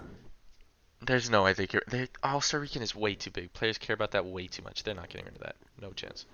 There's 1.02 1.30
no 1.30 1.44
way 1.44 1.54
they 1.54 1.66
care. 1.66 1.82
All-Star 2.24 2.60
Weekend 2.60 2.84
is 2.84 2.94
way 2.94 3.16
too 3.16 3.32
big. 3.32 3.54
Players 3.54 3.78
care 3.78 3.94
about 3.94 4.12
that 4.12 4.26
way 4.26 4.48
too 4.48 4.62
much. 4.64 4.84
They're 4.84 4.94
not 4.94 5.08
getting 5.08 5.26
rid 5.26 5.36
of 5.36 5.42
that. 5.42 5.56
No 5.82 5.92
chance. 5.94 6.26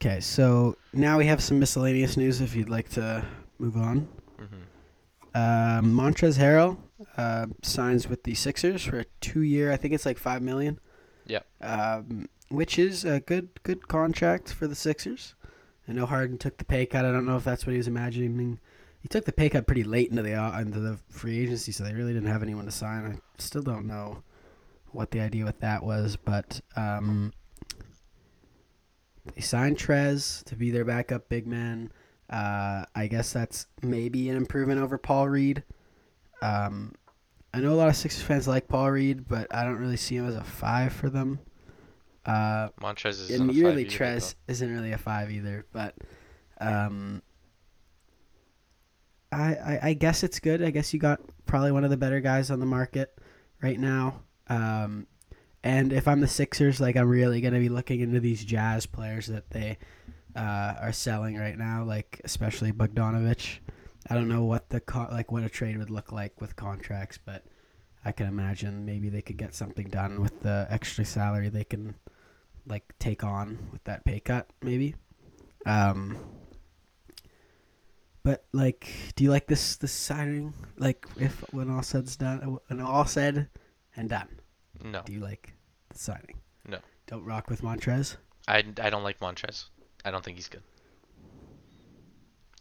Okay, 0.00 0.18
so 0.20 0.76
now 0.94 1.18
we 1.18 1.26
have 1.26 1.42
some 1.42 1.58
miscellaneous 1.60 2.16
news. 2.16 2.40
If 2.40 2.56
you'd 2.56 2.70
like 2.70 2.88
to 2.90 3.22
move 3.58 3.76
on, 3.76 4.08
hmm 4.38 4.62
um, 5.34 5.94
Montrezl 5.94 6.38
Harrell 6.38 6.78
uh, 7.16 7.46
signs 7.62 8.08
with 8.08 8.22
the 8.22 8.34
Sixers 8.34 8.84
for 8.84 9.00
a 9.00 9.04
two-year. 9.20 9.72
I 9.72 9.76
think 9.76 9.94
it's 9.94 10.06
like 10.06 10.18
five 10.18 10.42
million. 10.42 10.78
Yep. 11.26 11.46
Um, 11.60 12.28
which 12.48 12.78
is 12.78 13.04
a 13.04 13.20
good 13.20 13.48
good 13.62 13.88
contract 13.88 14.52
for 14.52 14.66
the 14.66 14.74
Sixers. 14.74 15.34
I 15.88 15.92
know 15.92 16.06
Harden 16.06 16.38
took 16.38 16.56
the 16.58 16.64
pay 16.64 16.86
cut. 16.86 17.04
I 17.04 17.12
don't 17.12 17.26
know 17.26 17.36
if 17.36 17.44
that's 17.44 17.66
what 17.66 17.72
he 17.72 17.78
was 17.78 17.88
imagining. 17.88 18.58
He 19.00 19.08
took 19.08 19.24
the 19.24 19.32
pay 19.32 19.50
cut 19.50 19.66
pretty 19.66 19.84
late 19.84 20.10
into 20.10 20.22
the 20.22 20.34
uh, 20.34 20.60
into 20.60 20.80
the 20.80 20.98
free 21.08 21.38
agency, 21.40 21.72
so 21.72 21.84
they 21.84 21.92
really 21.92 22.12
didn't 22.12 22.28
have 22.28 22.42
anyone 22.42 22.64
to 22.64 22.70
sign. 22.70 23.04
I 23.04 23.42
still 23.42 23.62
don't 23.62 23.86
know 23.86 24.22
what 24.92 25.10
the 25.10 25.20
idea 25.20 25.44
with 25.44 25.60
that 25.60 25.82
was, 25.82 26.16
but 26.16 26.60
um, 26.76 27.32
they 29.34 29.40
signed 29.40 29.76
Trez 29.76 30.44
to 30.44 30.56
be 30.56 30.70
their 30.70 30.84
backup 30.84 31.28
big 31.28 31.46
man. 31.46 31.92
Uh, 32.30 32.84
I 32.94 33.06
guess 33.06 33.32
that's 33.32 33.66
maybe 33.82 34.28
an 34.30 34.36
improvement 34.36 34.80
over 34.80 34.98
Paul 34.98 35.28
Reed. 35.28 35.62
Um, 36.42 36.92
I 37.52 37.60
know 37.60 37.72
a 37.72 37.74
lot 37.74 37.88
of 37.88 37.96
Sixers 37.96 38.22
fans 38.22 38.48
like 38.48 38.66
Paul 38.66 38.90
Reed, 38.90 39.28
but 39.28 39.54
I 39.54 39.64
don't 39.64 39.78
really 39.78 39.96
see 39.96 40.16
him 40.16 40.26
as 40.26 40.34
a 40.34 40.42
five 40.42 40.92
for 40.92 41.08
them. 41.08 41.38
Uh, 42.26 42.70
Montrez 42.80 43.20
is 43.20 43.30
and 43.30 43.42
on 43.42 43.50
a 43.50 43.52
yearly 43.52 43.84
five 43.84 43.92
either, 43.92 44.04
Trez 44.04 44.34
isn't 44.48 44.72
really 44.72 44.92
a 44.92 44.98
five 44.98 45.30
either, 45.30 45.66
but 45.72 45.94
um, 46.60 47.22
I, 49.30 49.54
I 49.54 49.78
I 49.82 49.92
guess 49.94 50.22
it's 50.22 50.40
good. 50.40 50.62
I 50.62 50.70
guess 50.70 50.94
you 50.94 51.00
got 51.00 51.20
probably 51.46 51.72
one 51.72 51.84
of 51.84 51.90
the 51.90 51.96
better 51.96 52.20
guys 52.20 52.50
on 52.50 52.60
the 52.60 52.66
market 52.66 53.16
right 53.62 53.78
now. 53.78 54.22
Um, 54.48 55.06
and 55.62 55.92
if 55.92 56.08
I'm 56.08 56.20
the 56.20 56.28
Sixers, 56.28 56.80
like 56.80 56.96
I'm 56.96 57.08
really 57.08 57.40
gonna 57.40 57.58
be 57.58 57.68
looking 57.68 58.00
into 58.00 58.20
these 58.20 58.44
Jazz 58.44 58.86
players 58.86 59.26
that 59.26 59.50
they 59.50 59.78
uh, 60.36 60.74
are 60.80 60.92
selling 60.92 61.36
right 61.36 61.56
now, 61.56 61.84
like 61.84 62.20
especially 62.24 62.72
Bogdanovich. 62.72 63.58
I 64.08 64.14
don't 64.14 64.28
know 64.28 64.44
what 64.44 64.68
the 64.68 64.80
co- 64.80 65.08
like 65.10 65.32
what 65.32 65.44
a 65.44 65.48
trade 65.48 65.78
would 65.78 65.90
look 65.90 66.12
like 66.12 66.40
with 66.40 66.56
contracts, 66.56 67.18
but 67.24 67.44
I 68.04 68.12
can 68.12 68.26
imagine 68.26 68.84
maybe 68.84 69.08
they 69.08 69.22
could 69.22 69.38
get 69.38 69.54
something 69.54 69.88
done 69.88 70.20
with 70.20 70.40
the 70.42 70.66
extra 70.70 71.04
salary 71.04 71.48
they 71.48 71.64
can 71.64 71.94
like 72.66 72.94
take 72.98 73.24
on 73.24 73.70
with 73.72 73.84
that 73.84 74.04
pay 74.04 74.20
cut, 74.20 74.48
maybe. 74.62 74.94
Um, 75.66 76.18
but 78.22 78.44
like, 78.52 78.88
do 79.16 79.24
you 79.24 79.30
like 79.30 79.46
this 79.46 79.76
this 79.76 79.92
signing? 79.92 80.54
Like, 80.78 81.06
if 81.16 81.40
when 81.52 81.70
all 81.70 81.82
said's 81.82 82.16
done, 82.16 82.58
when 82.68 82.80
all 82.80 83.04
said 83.04 83.48
and 83.96 84.08
done. 84.08 84.28
No, 84.82 85.02
do 85.04 85.12
you 85.12 85.20
like 85.20 85.54
the 85.90 85.98
signing? 85.98 86.40
No. 86.66 86.78
Don't 87.06 87.24
rock 87.24 87.48
with 87.48 87.62
Montrez. 87.62 88.16
I, 88.48 88.64
I 88.80 88.90
don't 88.90 89.02
like 89.02 89.20
Montrez. 89.20 89.66
I 90.04 90.10
don't 90.10 90.24
think 90.24 90.36
he's 90.36 90.48
good. 90.48 90.62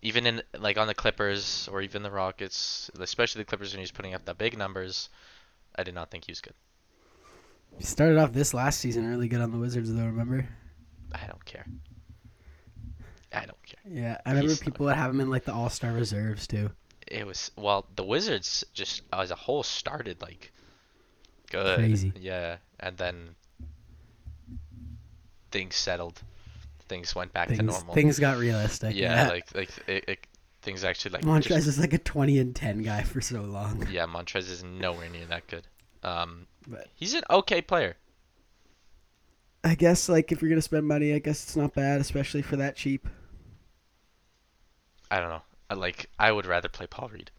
Even 0.02 0.26
in 0.26 0.42
like 0.58 0.78
on 0.78 0.88
the 0.88 0.94
Clippers 0.94 1.70
or 1.72 1.82
even 1.82 2.04
the 2.04 2.12
Rockets, 2.12 2.92
especially 3.00 3.42
the 3.42 3.46
Clippers 3.46 3.74
when 3.74 3.80
he 3.80 3.84
was 3.84 3.92
putting 3.92 4.14
up 4.14 4.26
the 4.26 4.34
big 4.34 4.58
numbers, 4.58 5.10
I 5.76 5.84
did 5.84 5.96
not 5.96 6.12
think 6.12 6.26
he 6.26 6.32
was 6.32 6.42
good. 6.42 6.54
He 7.78 7.86
started 7.86 8.18
off 8.18 8.34
this 8.34 8.54
last 8.54 8.80
season 8.80 9.08
really 9.08 9.28
good 9.28 9.42
on 9.42 9.52
the 9.52 9.58
Wizards, 9.58 9.92
though. 9.94 10.06
Remember? 10.06 10.48
I 11.14 11.26
don't 11.28 11.44
care. 11.46 11.66
I 13.34 13.46
don't 13.46 13.64
care. 13.64 13.80
Yeah, 13.90 14.18
I 14.26 14.30
remember 14.30 14.52
He's 14.52 14.60
people 14.60 14.86
would 14.86 14.96
have 14.96 15.10
him 15.10 15.20
in 15.20 15.30
like 15.30 15.46
the 15.46 15.54
All 15.54 15.70
Star 15.70 15.92
reserves 15.92 16.48
too. 16.48 16.70
It 17.08 17.26
was 17.26 17.52
well, 17.58 17.86
the 17.96 18.04
Wizards 18.04 18.64
just 18.74 19.02
as 19.12 19.32
a 19.32 19.36
whole 19.36 19.64
started 19.64 20.22
like 20.22 20.52
good. 21.50 21.80
Crazy. 21.80 22.14
Yeah, 22.20 22.58
and 22.80 22.98
then 22.98 23.36
things 25.52 25.76
settled. 25.76 26.22
Things 26.88 27.16
went 27.16 27.34
back 27.34 27.48
to 27.50 27.62
normal. 27.62 27.94
things 27.94 28.20
got 28.20 28.38
realistic. 28.38 28.96
yeah, 28.96 29.30
like 29.30 29.56
like 29.56 29.70
it, 29.88 30.04
it, 30.08 30.28
things 30.62 30.84
actually 30.84 31.12
like 31.12 31.24
Montrez 31.24 31.66
is 31.68 31.80
like 31.80 31.94
a 31.94 31.98
twenty 31.98 32.40
and 32.40 32.56
ten 32.56 32.82
guy 32.84 33.04
for 33.04 33.22
so 33.22 33.42
long. 33.42 33.88
yeah, 33.92 34.06
Montrez 34.06 34.50
is 34.52 34.64
nowhere 34.64 35.10
near 35.10 35.26
that 35.26 35.48
good. 35.48 35.66
Um, 36.04 36.48
But- 36.68 36.88
he's 36.96 37.14
an 37.14 37.24
okay 37.30 37.62
player. 37.62 37.96
I 39.64 39.76
guess 39.76 40.10
like 40.10 40.32
if 40.32 40.42
you're 40.42 40.50
gonna 40.50 40.62
spend 40.62 40.86
money, 40.86 41.14
I 41.14 41.20
guess 41.20 41.42
it's 41.44 41.56
not 41.56 41.74
bad, 41.74 42.02
especially 42.02 42.42
for 42.42 42.58
that 42.58 42.76
cheap. 42.76 43.08
I 45.10 45.20
don't 45.20 45.30
know. 45.30 45.42
I 45.70 45.76
like 45.76 46.10
I 46.20 46.32
would 46.32 46.46
rather 46.46 46.70
play 46.70 46.88
Paul 46.88 47.10
Reed, 47.10 47.32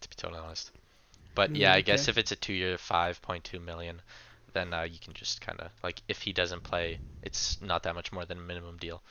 to 0.00 0.08
be 0.08 0.14
totally 0.16 0.40
honest. 0.40 0.70
But 1.34 1.52
Mm, 1.52 1.58
yeah, 1.58 1.72
I 1.72 1.80
guess 1.80 2.08
if 2.08 2.18
it's 2.18 2.32
a 2.32 2.36
two-year, 2.36 2.78
five 2.78 3.22
point 3.22 3.44
two 3.44 3.60
million, 3.60 4.02
then 4.54 4.72
uh, 4.74 4.82
you 4.82 4.98
can 4.98 5.12
just 5.14 5.40
kind 5.40 5.60
of 5.60 5.70
like 5.82 6.02
if 6.08 6.22
he 6.22 6.32
doesn't 6.32 6.62
play, 6.62 7.00
it's 7.22 7.60
not 7.60 7.82
that 7.84 7.94
much 7.94 8.12
more 8.12 8.24
than 8.24 8.38
a 8.38 8.42
minimum 8.42 8.76
deal, 8.78 9.02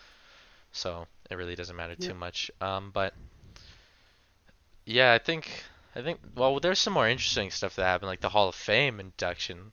so 0.72 1.08
it 1.30 1.36
really 1.36 1.56
doesn't 1.56 1.76
matter 1.76 1.96
Yeah. 1.98 2.12
too 2.12 2.16
much. 2.16 2.52
Um, 2.62 2.92
but 2.92 3.14
yeah, 4.86 5.12
I 5.14 5.18
think 5.18 5.64
I 5.96 6.04
think 6.04 6.20
well, 6.36 6.60
there's 6.60 6.78
some 6.78 6.94
more 6.94 7.08
interesting 7.10 7.50
stuff 7.50 7.76
that 7.78 7.86
happened, 7.86 8.10
like 8.10 8.22
the 8.22 8.30
Hall 8.30 8.48
of 8.50 8.54
Fame 8.56 9.00
induction. 9.00 9.72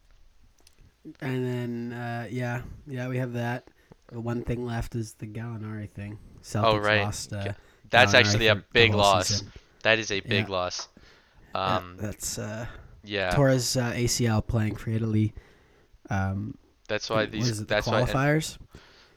And 1.21 1.47
then 1.47 1.93
uh, 1.93 2.27
yeah, 2.31 2.63
yeah, 2.87 3.09
we 3.09 3.19
have 3.19 3.33
that. 3.35 3.69
The 4.11 4.21
one 4.21 4.43
thing 4.43 4.65
left 4.65 4.95
is 4.95 5.15
the 5.15 5.27
Gallinari 5.27 5.89
thing. 5.91 6.19
Celtics 6.43 6.63
Oh, 6.63 6.77
right. 6.79 7.09
lost. 7.09 7.33
Uh, 7.33 7.53
That's 7.91 8.15
Gallinari 8.15 8.15
actually 8.15 8.49
a 8.49 8.57
big 8.73 8.95
loss. 8.95 9.31
season. 9.31 9.53
That 9.83 9.99
is 9.99 10.11
a 10.11 10.21
big 10.21 10.49
Yeah. 10.49 10.49
loss. 10.49 10.89
Yeah, 11.65 11.79
Um, 11.79 11.97
that's 11.97 12.39
uh, 12.39 12.67
yeah, 13.03 13.37
Torres 13.37 13.77
uh, 13.77 13.93
ACL 13.95 14.43
playing 14.43 14.77
for 14.77 14.91
Italy. 14.91 15.35
Um, 16.11 16.55
that's 16.89 17.11
why 17.11 17.27
these. 17.27 17.61
it, 17.61 17.69
the 17.69 17.75
That's 17.75 17.87
why. 17.87 18.03
qualifiers. 18.03 18.59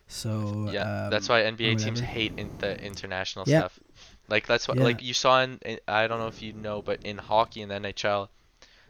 So 0.07 0.29
Yeah, 0.67 0.81
um, 0.83 1.11
that's 1.11 1.29
why 1.29 1.43
NBA 1.43 1.75
teams 1.75 1.99
hate 1.99 2.33
in 2.37 2.51
the 2.59 2.83
international 2.83 3.45
Yeah. 3.45 3.59
stuff. 3.59 3.79
Like 4.27 4.47
that's 4.47 4.67
what 4.67 4.77
Yeah. 4.77 4.83
like 4.83 5.01
you 5.01 5.13
saw 5.13 5.41
in, 5.41 5.59
in 5.63 5.79
I 5.87 6.07
don't 6.07 6.19
know 6.19 6.27
if 6.27 6.41
you 6.41 6.53
know, 6.53 6.81
but 6.81 6.99
in 7.03 7.17
hockey 7.17 7.61
in 7.61 7.69
the 7.69 7.75
NHL, 7.75 8.29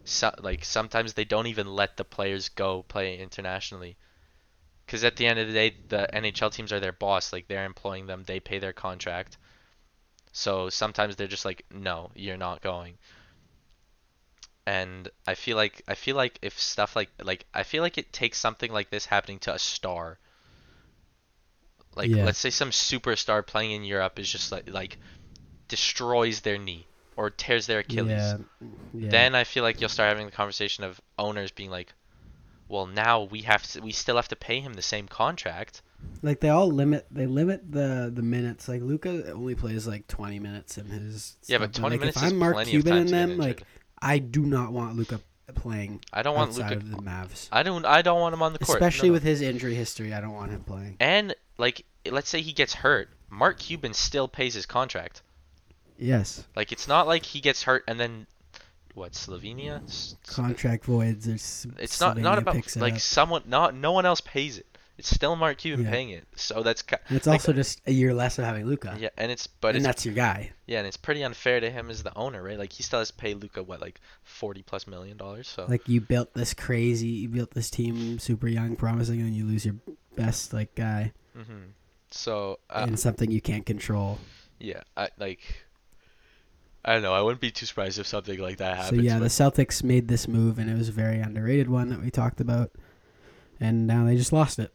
so, 0.05 0.31
like 0.39 0.65
sometimes 0.65 1.13
they 1.13 1.25
don't 1.25 1.47
even 1.47 1.67
let 1.67 1.97
the 1.97 2.03
players 2.05 2.49
go 2.49 2.83
play 2.83 3.19
internationally. 3.19 3.97
Because 4.85 5.03
at 5.03 5.15
the 5.17 5.27
end 5.27 5.39
of 5.39 5.47
the 5.47 5.53
day, 5.53 5.75
the 5.89 6.07
NHL 6.13 6.51
teams 6.51 6.71
are 6.73 6.79
their 6.79 6.91
boss. 6.91 7.33
Like 7.33 7.47
they're 7.47 7.65
employing 7.65 8.07
them, 8.07 8.23
they 8.25 8.39
pay 8.39 8.59
their 8.59 8.73
contract. 8.73 9.37
So 10.33 10.69
sometimes 10.69 11.15
they're 11.15 11.27
just 11.27 11.45
like, 11.45 11.65
no, 11.71 12.11
you're 12.15 12.37
not 12.37 12.61
going. 12.61 12.97
And 14.71 15.09
I 15.27 15.35
feel 15.35 15.57
like 15.57 15.81
I 15.93 15.95
feel 15.95 16.15
like 16.15 16.39
if 16.41 16.57
stuff 16.57 16.95
like 16.95 17.09
like 17.21 17.45
I 17.53 17.63
feel 17.63 17.83
like 17.83 17.97
it 17.97 18.13
takes 18.13 18.37
something 18.37 18.71
like 18.71 18.89
this 18.89 19.05
happening 19.05 19.39
to 19.39 19.53
a 19.53 19.59
star 19.59 20.17
like 21.95 22.09
Yeah. 22.09 22.23
let's 22.25 22.39
say 22.39 22.49
some 22.49 22.71
superstar 22.71 23.45
playing 23.45 23.71
in 23.71 23.83
Europe 23.83 24.17
is 24.19 24.31
just 24.31 24.51
like 24.51 24.69
like 24.69 24.97
destroys 25.67 26.41
their 26.41 26.57
knee 26.57 26.87
or 27.17 27.29
tears 27.29 27.67
their 27.67 27.79
Achilles. 27.79 28.09
Yeah, 28.09 28.37
yeah. 28.93 29.09
Then 29.09 29.35
I 29.35 29.43
feel 29.43 29.63
like 29.63 29.81
you'll 29.81 29.89
start 29.89 30.09
having 30.09 30.25
the 30.25 30.31
conversation 30.31 30.83
of 30.83 31.01
owners 31.19 31.51
being 31.51 31.69
like, 31.69 31.93
"Well, 32.69 32.87
now 32.87 33.23
we 33.23 33.41
have 33.41 33.63
to, 33.71 33.81
we 33.81 33.91
still 33.91 34.15
have 34.15 34.29
to 34.29 34.35
pay 34.35 34.59
him 34.61 34.73
the 34.73 34.81
same 34.81 35.07
contract." 35.07 35.81
like 36.23 36.39
they 36.39 36.49
all 36.49 36.71
limit 36.71 37.05
they 37.11 37.27
limit 37.27 37.71
the 37.71 38.11
the 38.13 38.21
minutes. 38.21 38.67
Like 38.67 38.81
Luka 38.81 39.31
only 39.33 39.55
plays 39.55 39.85
like 39.87 40.07
twenty 40.07 40.39
minutes 40.39 40.77
in 40.77 40.85
his. 40.87 41.37
Yeah, 41.47 41.57
stuff, 41.57 41.71
but 41.71 41.79
20 41.79 41.93
like, 41.93 41.99
minutes 41.99 42.17
if 42.17 42.23
is 42.23 42.31
I'm 42.31 42.39
Mark 42.39 42.53
plenty 42.55 42.71
Cuban 42.71 42.93
of 42.93 42.97
time 42.99 43.07
in 43.07 43.29
them, 43.29 43.37
like 43.37 43.63
I 44.01 44.19
do 44.19 44.41
not 44.43 44.71
want 44.71 44.95
Luka 44.95 45.19
playing 45.53 45.99
I 46.13 46.21
don't 46.23 46.35
want 46.35 46.51
outside 46.51 46.71
Luka. 46.71 46.75
of 46.77 46.91
the 46.91 46.97
Mavs. 46.97 47.49
I 47.51 47.61
don't 47.63 47.85
I 47.85 48.01
don't 48.01 48.19
want 48.21 48.33
him 48.33 48.41
on 48.41 48.53
the 48.53 48.59
court. 48.59 48.77
Especially 48.77 49.09
no. 49.09 49.13
with 49.13 49.23
his 49.23 49.41
injury 49.41 49.75
history, 49.75 50.13
I 50.13 50.21
don't 50.21 50.33
want 50.33 50.51
him 50.51 50.61
playing. 50.61 50.95
and 50.99 51.35
like 51.57 51.85
let's 52.09 52.29
say 52.29 52.41
he 52.41 52.53
gets 52.53 52.73
hurt, 52.73 53.09
Mark 53.29 53.59
Cuban 53.59 53.93
still 53.93 54.27
pays 54.27 54.53
his 54.53 54.65
contract. 54.65 55.21
Yes, 55.97 56.43
Like 56.55 56.71
it's 56.71 56.87
not 56.87 57.05
like 57.05 57.25
he 57.25 57.41
gets 57.41 57.63
hurt 57.63 57.83
and 57.87 57.99
then 57.99 58.25
what 58.95 59.11
Slovenia? 59.13 59.81
Contract 60.27 60.85
voids. 60.85 61.25
There's 61.25 61.67
It's 61.77 62.01
not 62.01 62.17
not 62.17 62.37
about 62.39 62.75
like 62.77 62.95
up. 62.95 62.99
someone 62.99 63.43
not 63.45 63.75
no 63.75 63.91
one 63.91 64.05
else 64.05 64.21
pays 64.21 64.57
it. 64.57 64.70
It's 65.01 65.09
still 65.09 65.35
Mark 65.35 65.57
Cuban 65.57 65.83
Yeah. 65.85 65.91
paying 65.91 66.09
it. 66.11 66.27
So 66.35 66.61
that's 66.61 66.83
And 67.09 67.17
it's 67.17 67.25
like, 67.25 67.39
also 67.41 67.53
just 67.53 67.81
a 67.87 67.91
year 67.91 68.13
less 68.13 68.37
of 68.37 68.45
having 68.45 68.67
Luka. 68.67 68.95
yeah, 68.99 69.09
and 69.17 69.31
it's 69.31 69.47
but 69.47 69.69
and 69.69 69.77
it's 69.77 69.85
that's 69.85 70.05
your 70.05 70.13
guy. 70.13 70.51
yeah, 70.67 70.77
and 70.77 70.85
it's 70.87 70.95
pretty 70.97 71.23
unfair 71.23 71.59
to 71.59 71.71
him 71.71 71.89
as 71.89 72.03
the 72.03 72.15
owner, 72.15 72.43
right? 72.43 72.59
Like 72.59 72.71
he 72.71 72.83
still 72.83 72.99
has 72.99 73.07
to 73.09 73.15
pay 73.15 73.33
Luka 73.33 73.63
what 73.63 73.81
like 73.81 73.99
forty 74.23 74.61
plus 74.61 74.85
million 74.85 75.17
dollars. 75.17 75.47
So 75.47 75.65
Like 75.67 75.89
you 75.89 76.01
built 76.01 76.35
this 76.35 76.53
crazy, 76.53 77.07
you 77.07 77.29
built 77.29 77.51
this 77.51 77.71
team 77.71 78.19
super 78.19 78.47
young, 78.47 78.75
promising, 78.75 79.19
and 79.21 79.35
you 79.35 79.45
lose 79.45 79.65
your 79.65 79.75
best 80.15 80.53
like 80.53 80.75
guy 80.75 81.13
Mm-hmm. 81.35 81.71
so 82.11 82.59
uh, 82.69 82.85
in 82.87 82.97
something 82.97 83.31
you 83.31 83.41
can't 83.41 83.65
control. 83.65 84.19
yeah, 84.59 84.81
I 84.95 85.09
like 85.17 85.65
I 86.83 86.93
don't 86.93 87.01
know. 87.03 87.13
I 87.13 87.21
wouldn't 87.21 87.41
be 87.41 87.51
too 87.51 87.65
surprised 87.65 87.99
if 87.99 88.07
something 88.07 88.39
like 88.39 88.57
that 88.57 88.77
So 88.77 88.83
happens. 88.83 89.03
yeah, 89.03 89.19
the 89.19 89.27
Celtics 89.27 89.83
made 89.83 90.07
this 90.07 90.27
move, 90.27 90.59
and 90.59 90.69
it 90.69 90.77
was 90.77 90.89
a 90.89 90.91
very 90.91 91.19
underrated 91.19 91.69
one 91.69 91.89
that 91.89 92.01
we 92.01 92.09
talked 92.11 92.41
about, 92.41 92.71
and 93.59 93.85
now 93.87 94.03
they 94.05 94.15
just 94.17 94.33
lost 94.33 94.57
it 94.59 94.71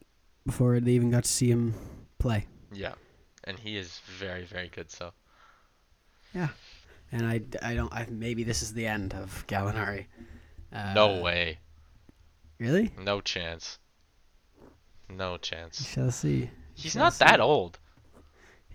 before 0.47 0.79
they 0.79 0.91
even 0.93 1.11
got 1.11 1.23
to 1.25 1.29
see 1.29 1.49
him 1.51 1.75
play. 2.17 2.47
yeah, 2.73 2.93
and 3.43 3.59
he 3.59 3.77
is 3.77 4.01
very 4.19 4.45
very 4.45 4.69
good. 4.69 4.89
So 4.89 5.11
Yeah, 6.33 6.49
And 7.11 7.25
I, 7.27 7.41
I 7.61 7.75
don't, 7.75 7.93
I 7.93 8.07
maybe 8.09 8.43
this 8.43 8.61
is 8.63 8.73
the 8.73 8.87
end 8.87 9.13
of 9.13 9.45
Gallinari. 9.47 10.05
Uh, 10.73 10.93
no 10.93 11.21
way, 11.21 11.59
Really? 12.59 12.91
no 12.99 13.21
chance, 13.21 13.77
no 15.09 15.37
chance. 15.37 15.79
We 15.79 15.85
shall 15.85 16.11
see. 16.11 16.49
He's 16.73 16.91
shall 16.93 17.03
not 17.03 17.13
see. 17.13 17.25
that 17.25 17.39
old. 17.39 17.77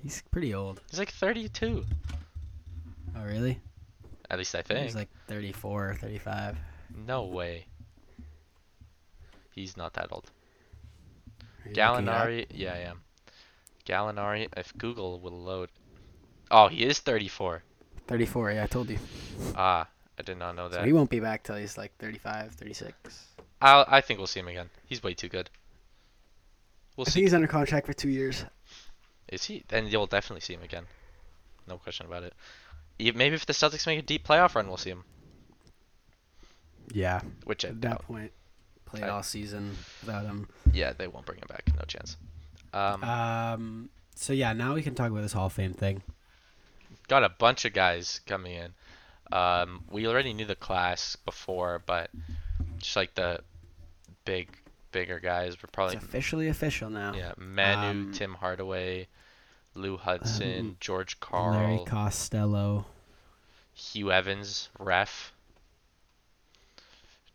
He's 0.02 0.22
pretty 0.30 0.54
old. 0.54 0.80
He's 0.90 0.98
like 0.98 1.10
thirty 1.10 1.48
two. 1.48 1.84
Oh 3.16 3.24
really? 3.24 3.60
At 4.30 4.38
least 4.38 4.54
I 4.54 4.62
think. 4.62 4.80
He's 4.84 4.94
like 4.96 5.10
34 5.28 5.90
or 5.90 5.94
35. 5.94 6.56
no 7.06 7.24
way. 7.24 7.66
He's 9.54 9.76
not 9.76 9.92
that 9.92 10.08
old. 10.10 10.30
Are 10.30 10.34
you 10.34 10.40
looking 10.40 11.42
it 11.42 11.50
up? 11.50 11.51
Gallinari, 11.70 12.46
yeah, 12.50 12.72
I 12.74 12.78
am. 12.78 13.02
Gallinari, 13.86 14.48
if 14.56 14.76
Google 14.76 15.20
will 15.20 15.40
load. 15.42 15.70
Oh, 16.50 16.68
he 16.68 16.84
is 16.84 16.98
34. 16.98 17.62
34, 18.06 18.52
yeah, 18.52 18.64
I 18.64 18.66
told 18.66 18.90
you. 18.90 18.98
Ah, 19.56 19.88
I 20.18 20.22
did 20.22 20.38
not 20.38 20.54
know 20.54 20.68
So 20.68 20.76
that. 20.76 20.86
he 20.86 20.92
won't 20.92 21.10
be 21.10 21.20
back 21.20 21.42
till 21.42 21.56
he's 21.56 21.78
like 21.78 21.96
35, 21.98 22.52
36. 22.52 23.26
I'll, 23.60 23.84
I 23.88 24.00
think 24.00 24.18
we'll 24.18 24.26
see 24.26 24.40
him 24.40 24.48
again. 24.48 24.70
He's 24.86 25.02
way 25.02 25.14
too 25.14 25.28
good. 25.28 25.48
We'll 26.96 27.06
I 27.06 27.10
see. 27.10 27.22
he's 27.22 27.32
under 27.34 27.46
contract 27.46 27.86
for 27.86 27.92
two 27.92 28.10
years. 28.10 28.44
Is 29.28 29.44
he? 29.44 29.62
Then 29.68 29.86
you'll 29.86 30.06
definitely 30.06 30.40
see 30.40 30.54
him 30.54 30.62
again. 30.62 30.84
No 31.68 31.78
question 31.78 32.06
about 32.06 32.24
it. 32.24 32.34
Maybe 32.98 33.34
if 33.34 33.46
the 33.46 33.52
Celtics 33.52 33.86
make 33.86 33.98
a 33.98 34.02
deep 34.02 34.26
playoff 34.26 34.54
run, 34.54 34.68
we'll 34.68 34.76
see 34.76 34.90
him. 34.90 35.04
Yeah, 36.92 37.22
Which 37.44 37.64
at 37.64 37.80
that 37.82 38.02
point, 38.02 38.32
played 38.92 39.04
I- 39.04 39.08
all 39.08 39.22
season 39.22 39.76
without 40.00 40.24
him. 40.24 40.48
Yeah, 40.72 40.92
they 40.92 41.06
won't 41.08 41.26
bring 41.26 41.38
him 41.38 41.46
back. 41.48 41.64
No 41.76 41.82
chance. 41.86 42.16
Um, 42.72 43.04
Um, 43.04 43.90
so 44.14 44.32
yeah, 44.32 44.52
now 44.52 44.74
we 44.74 44.82
can 44.82 44.94
talk 44.94 45.10
about 45.10 45.22
this 45.22 45.32
Hall 45.32 45.46
of 45.46 45.52
Fame 45.52 45.72
thing. 45.74 46.02
got 47.08 47.24
a 47.24 47.28
bunch 47.28 47.64
of 47.64 47.72
guys 47.72 48.20
coming 48.26 48.54
in. 48.54 48.72
Um, 49.32 49.84
we 49.90 50.06
already 50.06 50.32
knew 50.32 50.44
the 50.46 50.54
class 50.56 51.16
before, 51.16 51.82
but 51.84 52.10
just 52.78 52.96
like 52.96 53.14
the 53.14 53.40
big, 54.24 54.48
bigger 54.92 55.18
guys 55.18 55.60
were 55.60 55.68
probably 55.72 55.96
It's 55.96 56.04
officially 56.04 56.48
official 56.48 56.88
now. 56.90 57.14
yeah 57.14 57.32
Manu, 57.36 57.88
Um, 57.88 58.12
Tim 58.12 58.34
Hardaway, 58.34 59.08
Lou 59.74 59.96
Hudson, 59.96 60.58
um, 60.60 60.76
George 60.80 61.16
Larry 61.32 61.76
Karl, 61.78 61.84
Costello. 61.86 62.86
Hugh 63.74 64.12
Evans, 64.12 64.68
ref. 64.78 65.31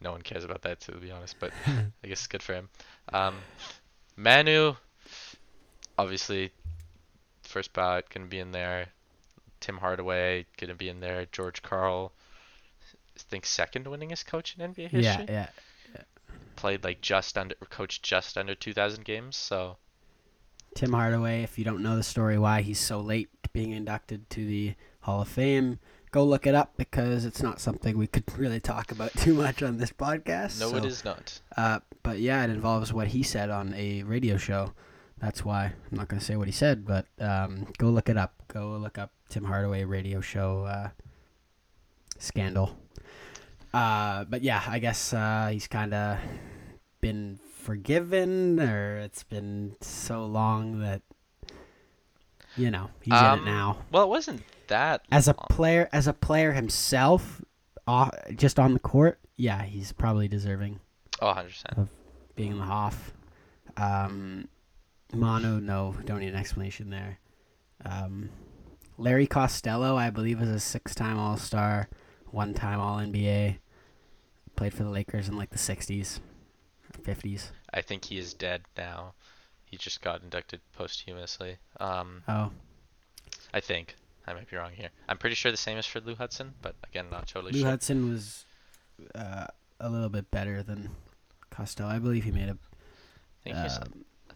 No 0.02 0.12
one 0.12 0.22
cares 0.22 0.43
about 0.43 0.62
that, 0.64 0.80
to 0.82 0.91
be 0.93 1.12
honest, 1.12 1.36
but 1.39 1.52
I 1.68 2.08
guess 2.08 2.20
it's 2.20 2.28
good 2.28 2.43
for 2.43 2.54
him. 2.54 2.70
Um, 3.12 3.36
Manu, 4.16 4.76
obviously, 5.98 6.52
first 7.43 7.74
bout 7.74 8.10
gonna 8.10 8.26
be 8.26 8.39
in 8.39 8.52
there. 8.52 8.88
Tim 9.60 9.78
Hardaway 9.78 10.45
gonna 10.58 10.76
be 10.76 10.89
in 10.89 11.00
there. 11.00 11.26
George 11.32 11.62
Karl, 11.62 12.12
I 12.93 13.20
think 13.30 13.45
second 13.45 13.86
winningest 13.86 14.26
coach 14.28 14.56
in 14.58 14.74
NBA 14.74 14.89
history. 14.89 15.26
Yeah, 15.28 15.50
yeah. 15.93 16.02
Played 16.56 16.84
like 16.84 17.02
just 17.02 17.38
under, 17.38 17.56
coached 17.70 18.04
just 18.04 18.38
under 18.38 18.56
2,000 18.56 19.04
games. 19.04 19.36
So 19.36 19.78
Tim 20.76 20.93
Hardaway. 20.93 21.41
If 21.41 21.58
you 21.58 21.66
don't 21.66 21.82
know 21.82 21.95
the 21.95 22.04
story 22.04 22.38
why 22.38 22.62
he's 22.62 22.80
so 22.80 23.00
late 23.00 23.30
being 23.52 23.72
inducted 23.72 24.30
to 24.30 24.45
the 24.45 24.76
Hall 25.02 25.22
of 25.22 25.28
Fame, 25.28 25.80
go 26.12 26.24
look 26.24 26.47
it 26.47 26.55
up 26.55 26.74
because 26.78 27.26
it's 27.26 27.41
not 27.41 27.60
something 27.60 27.97
we 27.97 28.08
could 28.08 28.24
really 28.38 28.60
talk 28.60 28.91
about 28.91 29.14
too 29.14 29.34
much 29.34 29.62
on 29.62 29.78
this 29.78 29.91
podcast. 29.91 30.60
no, 30.60 30.76
it 30.76 30.82
so- 30.82 30.88
is 30.88 31.05
not. 31.05 31.39
Uh, 31.55 31.80
but 32.03 32.20
yeah, 32.20 32.43
it 32.43 32.49
involves 32.49 32.93
what 32.93 33.08
he 33.08 33.24
said 33.24 33.49
on 33.49 33.74
a 33.74 34.03
radio 34.03 34.38
show. 34.38 34.74
That's 35.20 35.43
why 35.43 35.74
I'm 35.91 35.97
not 35.97 36.08
going 36.08 36.20
to 36.20 36.26
say 36.26 36.36
what 36.36 36.47
he 36.47 36.51
said, 36.53 36.86
but 36.86 37.05
um, 37.20 37.68
go 37.78 37.88
look 37.89 38.08
it 38.08 38.18
up. 38.18 38.36
Go 38.47 38.78
look 38.78 38.97
up 38.97 39.12
Tim 39.30 39.45
Hardaway 39.45 39.84
radio 39.84 40.22
show 40.22 40.64
uh, 40.66 40.89
scandal. 42.20 42.78
Uh, 43.74 44.26
but 44.26 44.41
yeah, 44.43 44.64
I 44.68 44.80
guess 44.80 45.14
uh, 45.14 45.49
he's 45.51 45.68
kind 45.68 45.93
of 45.93 46.20
been 47.01 47.39
forgiven, 47.64 48.60
or 48.60 48.97
it's 48.99 49.24
been 49.24 49.76
so 49.82 50.26
long 50.26 50.80
that 50.82 51.01
you 52.58 52.72
know 52.72 52.89
he's 53.01 53.14
in 53.14 53.26
Um, 53.26 53.39
it 53.39 53.45
now. 53.45 53.78
Well, 53.91 54.03
it 54.03 54.10
wasn't 54.10 54.43
that. 54.68 55.05
As 55.12 55.28
a 55.28 55.34
player, 55.34 55.88
as 55.93 56.08
a 56.08 56.14
player 56.14 56.51
himself, 56.53 57.41
uh, 57.88 58.10
just 58.36 58.60
on 58.60 58.74
the 58.74 58.80
court, 58.80 59.20
yeah, 59.38 59.64
he's 59.64 59.91
probably 59.93 60.28
deserving 60.28 60.80
Oh, 61.22 61.28
100%. 61.34 61.78
Of 61.78 61.89
being 62.36 62.51
in 62.51 62.58
the 62.60 62.66
Hoff. 62.66 63.14
Um, 63.78 64.47
Manu, 65.14 65.60
no, 65.62 65.95
don't 66.05 66.20
need 66.20 66.30
an 66.30 66.36
explanation 66.36 66.89
there. 66.89 67.20
Um, 67.86 68.30
Larry 68.97 69.28
Costello, 69.28 69.95
I 69.95 70.10
believe, 70.10 70.41
is 70.41 70.49
a 70.49 70.60
six-time 70.60 71.18
All-Star, 71.18 71.88
one-time 72.32 72.80
All-NBA. 72.80 73.58
Played 74.55 74.74
for 74.74 74.84
the 74.84 74.89
Lakers 74.89 75.30
in 75.30 75.38
like 75.38 75.51
the 75.51 75.58
'60s, 75.60 76.20
'50s. 77.03 77.51
I 77.72 77.82
think 77.82 78.05
he 78.05 78.18
is 78.18 78.34
dead 78.34 78.64
now. 78.76 79.14
He 79.70 79.78
just 79.78 80.01
got 80.01 80.22
inducted 80.24 80.61
posthumously. 80.74 81.57
Um, 81.80 82.24
Oh, 82.28 82.51
I 83.53 83.59
think. 83.59 83.95
I 84.26 84.34
might 84.34 84.49
be 84.49 84.57
wrong 84.57 84.72
here. 84.74 84.89
I'm 85.07 85.18
pretty 85.18 85.36
sure 85.36 85.51
the 85.51 85.57
same 85.57 85.78
is 85.78 85.86
for 85.86 85.99
Lou 86.01 86.15
Hudson, 86.15 86.53
but 86.61 86.76
again, 86.84 87.05
not 87.11 87.28
totally 87.28 87.51
Lou 87.53 87.59
sure. 87.59 87.70
Hudson 87.70 88.09
was 88.09 88.45
uh, 89.15 89.47
a 89.80 89.89
little 89.89 90.09
bit 90.09 90.30
better 90.32 90.63
than 90.63 90.89
Costello. 91.49 91.89
I 91.89 91.99
believe 91.99 92.24
he 92.26 92.32
made 92.32 92.49
a. 92.49 92.53
I 92.57 93.43
think 93.43 93.55
he's 93.57 93.78
Uh, 93.78 93.86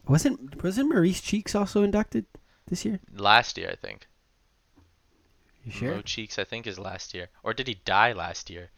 wasn't 0.08 0.64
wasn't 0.64 0.90
Maurice 0.90 1.20
Cheeks 1.22 1.56
also 1.56 1.84
inducted 1.84 2.26
this 2.68 2.86
year? 2.86 3.00
last 3.14 3.58
year, 3.58 3.70
I 3.72 3.76
think. 3.76 4.08
You 5.66 5.72
sure? 5.72 5.96
Mo 5.96 6.02
Cheeks, 6.02 6.40
I 6.40 6.44
think, 6.46 6.66
is 6.68 6.80
last 6.80 7.14
year. 7.14 7.28
Or 7.44 7.54
did 7.54 7.68
he 7.68 7.76
die 7.86 8.14
last 8.14 8.50
year? 8.50 8.72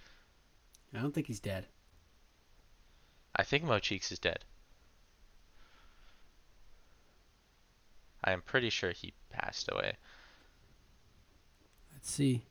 I 0.95 0.99
don't 1.01 1.13
think 1.13 1.27
he's 1.27 1.39
dead. 1.39 1.65
I 3.35 3.43
think 3.43 3.63
Mo 3.63 3.79
Cheeks 3.79 4.11
is 4.11 4.19
dead. 4.19 4.43
I 8.23 8.31
am 8.31 8.41
pretty 8.41 8.69
sure 8.69 8.91
he 8.91 9.13
passed 9.31 9.69
away. 9.71 9.93
Let's 11.93 12.09
see. 12.11 12.43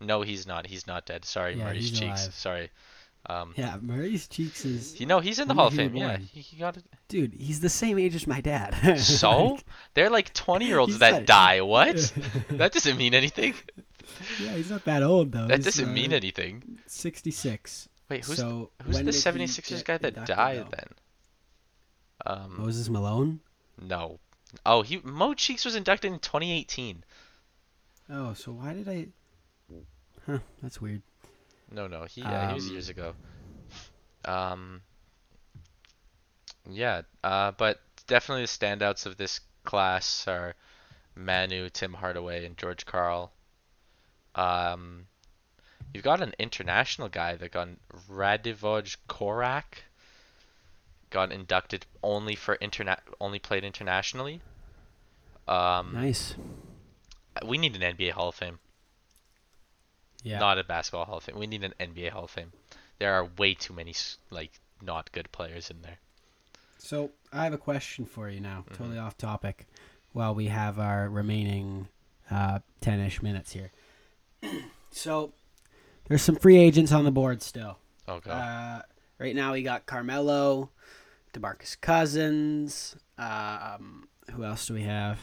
No, 0.00 0.22
he's 0.22 0.46
not. 0.46 0.66
He's 0.66 0.86
not 0.86 1.06
dead. 1.06 1.24
Sorry, 1.24 1.54
Yeah, 1.56 1.72
he's 1.72 1.90
Cheeks. 1.90 2.02
alive. 2.26 2.34
Sorry. 2.34 2.70
Um, 3.28 3.54
Yeah, 3.56 3.76
Maurice 3.80 4.28
Cheeks 4.28 4.64
is. 4.64 5.00
you 5.00 5.06
know, 5.06 5.18
he's 5.20 5.38
in 5.40 5.48
the 5.48 5.54
Hall 5.54 5.66
of 5.68 5.74
Fame. 5.74 5.96
Yeah, 5.96 6.18
he, 6.18 6.40
he 6.40 6.56
got 6.58 6.76
it. 6.76 6.84
Dude, 7.08 7.34
he's 7.34 7.60
the 7.60 7.68
same 7.68 7.98
age 7.98 8.14
as 8.14 8.26
my 8.26 8.40
dad. 8.40 8.98
So? 9.00 9.44
Like, 9.54 9.64
They're 9.94 10.10
like 10.10 10.32
20 10.34 10.64
year 10.66 10.78
olds 10.78 10.98
that 10.98 11.12
not- 11.12 11.26
die. 11.26 11.60
What? 11.62 11.96
that 12.50 12.72
doesn't 12.72 12.96
mean 12.96 13.14
anything. 13.14 13.54
yeah, 14.40 14.52
he's 14.52 14.70
not 14.70 14.84
that 14.84 15.02
old 15.02 15.32
though. 15.32 15.48
That 15.48 15.56
He's, 15.58 15.64
doesn't 15.64 15.92
mean 15.92 16.12
uh, 16.12 16.16
anything. 16.16 16.78
66. 16.86 17.88
Wait, 18.08 18.24
who's 18.24 18.36
so 18.36 18.70
who's 18.84 18.98
the 18.98 19.04
did 19.04 19.14
he 19.14 19.20
76ers 19.20 19.84
guy 19.84 19.98
that 19.98 20.26
died 20.26 20.58
though? 20.66 20.76
then? 20.76 20.88
Um, 22.24 22.56
Moses 22.60 22.88
Malone. 22.88 23.40
No. 23.80 24.18
Oh, 24.64 24.82
he 24.82 25.00
Mo 25.02 25.34
Cheeks 25.34 25.64
was 25.64 25.74
inducted 25.74 26.12
in 26.12 26.18
2018. 26.18 27.04
Oh, 28.10 28.34
so 28.34 28.52
why 28.52 28.72
did 28.72 28.88
I? 28.88 29.08
Huh, 30.26 30.38
that's 30.62 30.80
weird. 30.80 31.02
No, 31.70 31.86
no, 31.86 32.04
he 32.04 32.20
yeah, 32.20 32.48
he 32.48 32.54
was 32.54 32.66
Um, 32.66 32.72
years 32.72 32.88
ago. 32.88 33.14
Um, 34.24 34.82
yeah, 36.70 37.02
uh, 37.22 37.52
but 37.52 37.80
definitely 38.06 38.42
the 38.42 38.48
standouts 38.48 39.06
of 39.06 39.16
this 39.16 39.40
class 39.64 40.26
are 40.28 40.54
Manu, 41.14 41.68
Tim 41.70 41.94
Hardaway, 41.94 42.44
and 42.44 42.56
George 42.56 42.86
Karl. 42.86 43.32
Um, 44.34 45.06
you've 45.92 46.04
got 46.04 46.20
an 46.20 46.34
international 46.38 47.08
guy 47.08 47.36
that 47.36 47.52
got 47.52 47.68
Radivoj 48.08 48.96
Korać. 49.08 49.64
Got 51.16 51.32
inducted 51.32 51.86
only 52.02 52.34
for 52.36 52.58
internet, 52.60 53.00
only 53.22 53.38
played 53.38 53.64
internationally. 53.64 54.42
Um, 55.48 55.92
Nice. 55.94 56.34
we 57.42 57.56
need 57.56 57.74
an 57.74 57.96
NBA 57.96 58.10
Hall 58.10 58.28
of 58.28 58.34
Fame. 58.34 58.58
Yeah. 60.22 60.40
Not 60.40 60.58
a 60.58 60.64
basketball 60.64 61.06
Hall 61.06 61.16
of 61.16 61.22
Fame. 61.24 61.38
We 61.38 61.46
need 61.46 61.64
an 61.64 61.72
NBA 61.80 62.10
Hall 62.10 62.24
of 62.24 62.30
Fame. 62.30 62.52
There 62.98 63.14
are 63.14 63.24
way 63.38 63.54
too 63.54 63.72
many 63.72 63.94
like 64.28 64.60
not 64.82 65.10
good 65.12 65.32
players 65.32 65.70
in 65.70 65.80
there. 65.80 65.96
So 66.76 67.12
I 67.32 67.44
have 67.44 67.54
a 67.54 67.58
question 67.58 68.04
for 68.04 68.28
you 68.28 68.40
now, 68.40 68.64
Mm-hmm. 68.66 68.74
totally 68.74 68.98
off 68.98 69.16
topic. 69.16 69.66
While 70.12 70.34
we 70.34 70.48
have 70.48 70.78
our 70.78 71.08
remaining 71.08 71.88
uh, 72.30 72.58
ten-ish 72.82 73.22
minutes 73.22 73.52
here, 73.52 73.70
so 74.90 75.32
there's 76.08 76.20
some 76.20 76.36
free 76.36 76.58
agents 76.58 76.92
on 76.92 77.04
the 77.06 77.10
board 77.10 77.40
still. 77.40 77.78
Oh 78.06 78.20
god. 78.20 78.32
Uh, 78.32 78.82
right 79.18 79.34
now 79.34 79.52
we 79.54 79.62
got 79.62 79.86
Carmelo, 79.86 80.68
DeMarcus 81.36 81.78
Cousins. 81.80 82.96
Um, 83.18 84.08
who 84.32 84.44
else 84.44 84.66
do 84.66 84.74
we 84.74 84.82
have? 84.82 85.20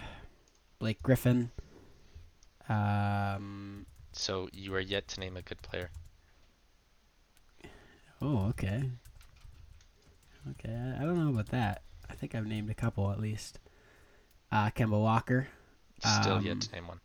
Blake 0.79 1.01
Griffin. 1.01 1.51
Um, 2.69 3.85
so 4.11 4.47
you 4.53 4.73
are 4.75 4.79
yet 4.79 5.07
to 5.09 5.19
name 5.19 5.35
a 5.35 5.41
good 5.41 5.61
player. 5.61 5.89
oh, 8.21 8.47
okay. 8.49 8.83
Okay, 10.51 10.93
I, 10.99 11.03
don't 11.03 11.23
know 11.23 11.29
about 11.31 11.49
that. 11.49 11.81
I 12.09 12.13
think 12.13 12.35
I've 12.35 12.45
named 12.45 12.69
a 12.69 12.73
couple 12.73 13.09
at 13.11 13.19
least. 13.19 13.59
Uh, 14.51 14.69
Kemba 14.69 15.01
Walker, 15.01 15.47
Still 15.99 16.33
Um, 16.33 16.45
yet 16.45 16.61
to 16.61 16.71
name 16.73 16.87
one. 16.87 16.99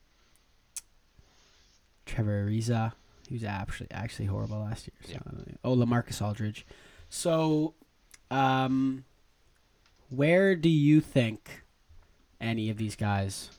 Trevor 2.04 2.44
Ariza. 2.46 2.92
He 3.28 3.34
was 3.34 3.44
actually 3.44 3.90
actually 3.90 4.26
horrible 4.26 4.58
last 4.58 4.88
year. 4.88 4.96
So 5.04 5.12
Yeah. 5.46 5.54
Oh, 5.64 5.76
LaMarcus 5.76 6.20
Aldridge. 6.20 6.66
So, 7.08 7.74
um, 8.30 9.04
where 10.10 10.54
do 10.56 10.68
you 10.68 11.00
think 11.00 11.62
any 12.40 12.70
of 12.70 12.76
these 12.76 12.96
guys 12.96 13.50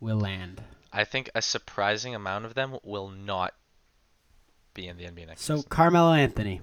will 0.00 0.18
land? 0.18 0.62
I 0.92 1.04
think 1.04 1.30
a 1.34 1.42
surprising 1.42 2.14
amount 2.14 2.44
of 2.44 2.54
them 2.54 2.76
will 2.84 3.08
not 3.08 3.54
be 4.74 4.86
in 4.86 4.96
the 4.96 5.04
NBA 5.04 5.26
next 5.26 5.42
So 5.42 5.56
season. 5.56 5.68
Carmelo 5.70 6.12
Anthony, 6.12 6.60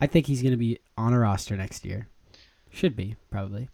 I 0.00 0.06
think 0.06 0.26
he's 0.26 0.42
going 0.42 0.52
to 0.52 0.56
be 0.58 0.78
on 0.96 1.12
a 1.12 1.18
roster 1.18 1.56
next 1.56 1.84
year. 1.84 2.08
Should 2.70 2.94
be 2.94 3.16
probably. 3.30 3.68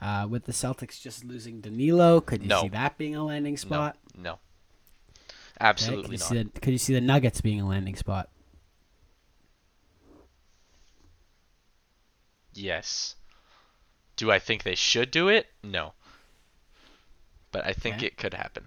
Uh, 0.00 0.26
with 0.30 0.44
the 0.44 0.52
Celtics 0.52 1.00
just 1.00 1.24
losing 1.24 1.60
Danilo, 1.60 2.20
could 2.20 2.42
you 2.42 2.48
No. 2.48 2.62
see 2.62 2.68
that 2.68 2.96
being 2.98 3.16
a 3.16 3.24
landing 3.24 3.56
spot? 3.56 3.96
No, 4.14 4.22
no, 4.22 4.30
Okay, 4.32 4.38
absolutely 5.60 6.16
could 6.18 6.30
you 6.30 6.36
not. 6.44 6.54
The, 6.54 6.60
could 6.60 6.70
you 6.72 6.78
see 6.78 6.94
the 6.94 7.00
Nuggets 7.00 7.40
being 7.40 7.60
a 7.60 7.66
landing 7.66 7.96
spot? 7.96 8.28
Yes. 12.58 13.14
Do 14.16 14.30
I 14.30 14.38
think 14.38 14.62
they 14.64 14.74
should 14.74 15.10
do 15.10 15.28
it? 15.28 15.46
No. 15.62 15.92
But 17.52 17.64
I 17.66 17.72
think 17.72 17.96
Okay. 17.96 18.06
it 18.06 18.16
could 18.16 18.34
happen. 18.34 18.66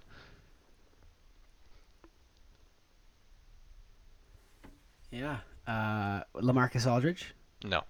Yeah. 5.10 5.38
Uh, 5.66 6.22
LaMarcus 6.34 6.90
Aldridge 6.90 7.34
No. 7.64 7.84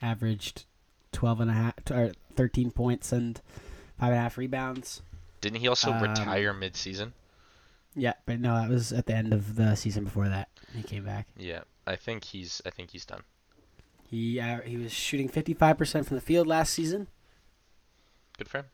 averaged 0.00 0.64
12 1.12 1.40
and 1.40 1.50
a 1.50 1.54
half, 1.54 1.74
or 1.90 2.12
13 2.34 2.70
points 2.70 3.12
and 3.12 3.40
five 3.98 4.08
and 4.10 4.16
a 4.18 4.20
half 4.20 4.38
rebounds. 4.38 5.02
Didn't 5.40 5.60
he 5.60 5.68
also 5.68 5.92
Um, 5.92 6.02
retire 6.02 6.52
mid-season? 6.52 7.12
Yeah, 7.94 8.14
but 8.24 8.40
no, 8.40 8.54
that 8.54 8.70
was 8.70 8.92
at 8.92 9.06
the 9.06 9.14
end 9.14 9.32
of 9.34 9.56
the 9.56 9.74
season 9.74 10.04
before 10.04 10.28
that. 10.28 10.48
He 10.74 10.82
came 10.82 11.04
back. 11.04 11.26
Yeah, 11.36 11.64
I 11.86 11.96
think 11.96 12.24
he's 12.24 12.62
I 12.64 12.70
think 12.70 12.90
he's 12.92 13.04
done. 13.04 13.22
He 14.12 14.38
uh, 14.38 14.60
he 14.60 14.76
was 14.76 14.92
shooting 14.92 15.30
55% 15.30 16.04
from 16.04 16.16
the 16.16 16.20
field 16.20 16.46
last 16.46 16.74
season. 16.74 17.06
Good 18.36 18.46
for 18.46 18.58
him. 18.58 18.66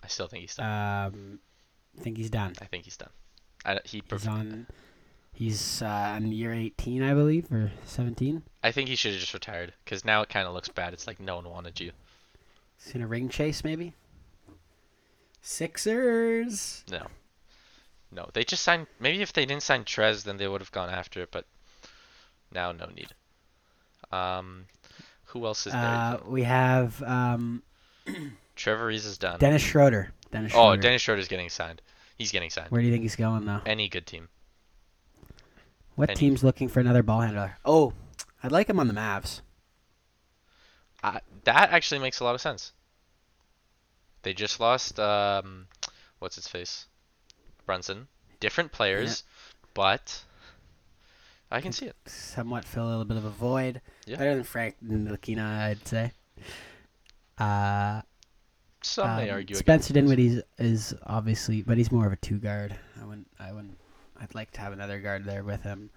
I 0.00 0.06
still 0.06 0.28
think 0.28 0.42
he's 0.42 0.54
done. 0.54 1.06
Um, 1.06 1.38
I 1.98 2.02
think 2.02 2.16
he's 2.16 2.30
done. 2.30 2.54
I 2.62 2.66
think 2.66 2.84
he's 2.84 2.96
done. 2.96 3.10
I, 3.64 3.80
he 3.84 4.00
He's 4.08 4.28
on. 4.28 4.68
He's 5.32 5.82
uh, 5.82 6.12
on 6.14 6.30
year 6.30 6.52
18, 6.54 7.02
I 7.02 7.14
believe, 7.14 7.50
or 7.50 7.72
17. 7.84 8.44
I 8.62 8.70
think 8.70 8.88
he 8.88 8.94
should 8.94 9.10
have 9.10 9.20
just 9.20 9.34
retired 9.34 9.72
because 9.84 10.04
now 10.04 10.22
it 10.22 10.28
kind 10.28 10.46
of 10.46 10.54
looks 10.54 10.68
bad. 10.68 10.92
It's 10.92 11.08
like 11.08 11.18
no 11.18 11.34
one 11.36 11.50
wanted 11.50 11.80
you. 11.80 11.90
He's 12.76 12.94
in 12.94 13.02
a 13.02 13.08
ring 13.08 13.28
chase, 13.28 13.64
maybe. 13.64 13.94
Sixers. 15.42 16.84
No. 16.88 17.08
No, 18.12 18.28
they 18.34 18.44
just 18.44 18.62
signed. 18.62 18.86
Maybe 19.00 19.20
if 19.20 19.32
they 19.32 19.46
didn't 19.46 19.64
sign 19.64 19.82
Trez, 19.82 20.22
then 20.22 20.36
they 20.36 20.46
would 20.46 20.60
have 20.60 20.70
gone 20.70 20.90
after 20.90 21.22
it. 21.22 21.32
But 21.32 21.46
now, 22.52 22.70
no 22.70 22.86
need. 22.86 23.08
Um, 24.12 24.66
who 25.26 25.46
else 25.46 25.66
is 25.66 25.72
there? 25.72 25.82
Uh, 25.82 26.18
we 26.26 26.42
have 26.42 27.02
um, 27.02 27.62
Trevor 28.56 28.90
Ariza 28.90 29.06
is 29.06 29.18
done. 29.18 29.38
Dennis 29.38 29.62
Schroeder. 29.62 30.12
Dennis 30.32 30.52
oh, 30.54 30.68
Schroeder. 30.68 30.82
Dennis 30.82 31.02
Schroeder's 31.02 31.28
getting 31.28 31.48
signed. 31.48 31.80
He's 32.18 32.32
getting 32.32 32.50
signed. 32.50 32.70
Where 32.70 32.80
do 32.80 32.86
you 32.86 32.92
think 32.92 33.02
he's 33.02 33.16
going 33.16 33.46
though? 33.46 33.60
Any 33.64 33.88
good 33.88 34.06
team. 34.06 34.28
What 35.94 36.10
any- 36.10 36.18
team's 36.18 36.44
looking 36.44 36.68
for 36.68 36.80
another 36.80 37.02
ball 37.02 37.20
handler? 37.20 37.56
Oh, 37.64 37.92
I'd 38.42 38.52
like 38.52 38.68
him 38.68 38.80
on 38.80 38.88
the 38.88 38.94
Mavs. 38.94 39.40
Uh, 41.02 41.20
that 41.44 41.70
actually 41.70 42.00
makes 42.00 42.20
a 42.20 42.24
lot 42.24 42.34
of 42.34 42.40
sense. 42.40 42.72
They 44.22 44.34
just 44.34 44.60
lost 44.60 45.00
um, 45.00 45.66
what's 46.18 46.36
his 46.36 46.46
face, 46.46 46.86
Brunson. 47.64 48.08
Different 48.38 48.72
players, 48.72 49.24
but 49.74 50.22
I 51.50 51.60
can 51.60 51.72
see 51.72 51.86
it. 51.86 51.96
Somewhat 52.06 52.64
fill 52.64 52.86
a 52.86 52.90
little 52.90 53.04
bit 53.04 53.16
of 53.16 53.24
a 53.24 53.30
void. 53.30 53.80
Yeah. 54.06 54.16
Better 54.16 54.34
than 54.34 54.44
Frank 54.44 54.76
Ntilikina, 54.84 55.60
I'd 55.60 55.86
say. 55.86 56.12
Uh, 57.38 58.02
Some 58.82 59.16
may 59.16 59.30
um, 59.30 59.36
argue 59.36 59.56
Spencer. 59.56 59.92
Dinwiddie 59.92 60.42
is 60.58 60.94
obviously, 61.04 61.62
but 61.62 61.76
he's 61.78 61.90
more 61.90 62.06
of 62.06 62.12
a 62.12 62.16
two 62.16 62.38
guard. 62.38 62.76
I 63.00 63.04
wouldn't. 63.04 63.28
I 63.38 63.52
wouldn't. 63.52 63.78
I'd 64.20 64.34
like 64.34 64.50
to 64.52 64.60
have 64.60 64.72
another 64.72 65.00
guard 65.00 65.24
there 65.24 65.42
with 65.42 65.62
him. 65.62 65.90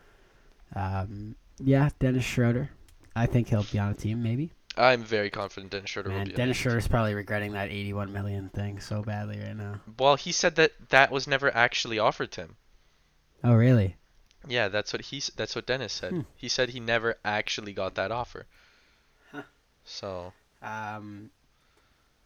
Um, 0.76 1.36
yeah, 1.60 1.90
Dennis 2.00 2.24
Schroeder. 2.24 2.70
I 3.16 3.26
think 3.28 3.50
he'll 3.50 3.66
be 3.72 3.78
on 3.78 3.92
a 3.92 3.94
team, 3.94 4.24
maybe. 4.24 4.52
I'm 4.76 5.04
very 5.04 5.30
confident 5.30 5.72
Dennis 5.72 5.92
Schroeder 5.92 6.10
will 6.10 6.18
Man, 6.18 6.28
be. 6.28 6.34
on 6.34 6.38
Dennis. 6.38 6.58
Schroeder's 6.58 6.88
probably 6.88 7.14
regretting 7.14 7.52
that 7.52 7.70
81 7.70 8.12
million 8.12 8.50
thing 8.50 8.80
so 8.80 9.04
badly 9.04 9.38
right 9.40 9.56
now. 9.56 9.82
Well, 10.00 10.16
he 10.16 10.32
said 10.32 10.56
that 10.56 10.72
that 10.90 11.12
was 11.12 11.28
never 11.28 11.54
actually 11.56 12.00
offered 12.00 12.32
to 12.32 12.42
him. 12.42 12.56
Oh, 13.44 13.54
really? 13.54 13.98
Yeah, 14.48 14.68
that's 14.68 14.92
what 14.94 15.02
he. 15.04 15.22
That's 15.36 15.56
what 15.56 15.66
Dennis 15.66 15.94
said. 15.94 16.12
Hmm. 16.12 16.22
He 16.36 16.48
said 16.50 16.70
he 16.70 16.80
never 16.80 17.16
actually 17.24 17.74
got 17.74 17.96
that 17.96 18.12
offer. 18.12 18.46
Huh. 19.32 19.44
So 19.86 20.34
Um, 20.62 21.30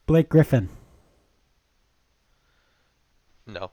Blake 0.05 0.29
Griffin. 0.29 0.69
no, 3.45 3.71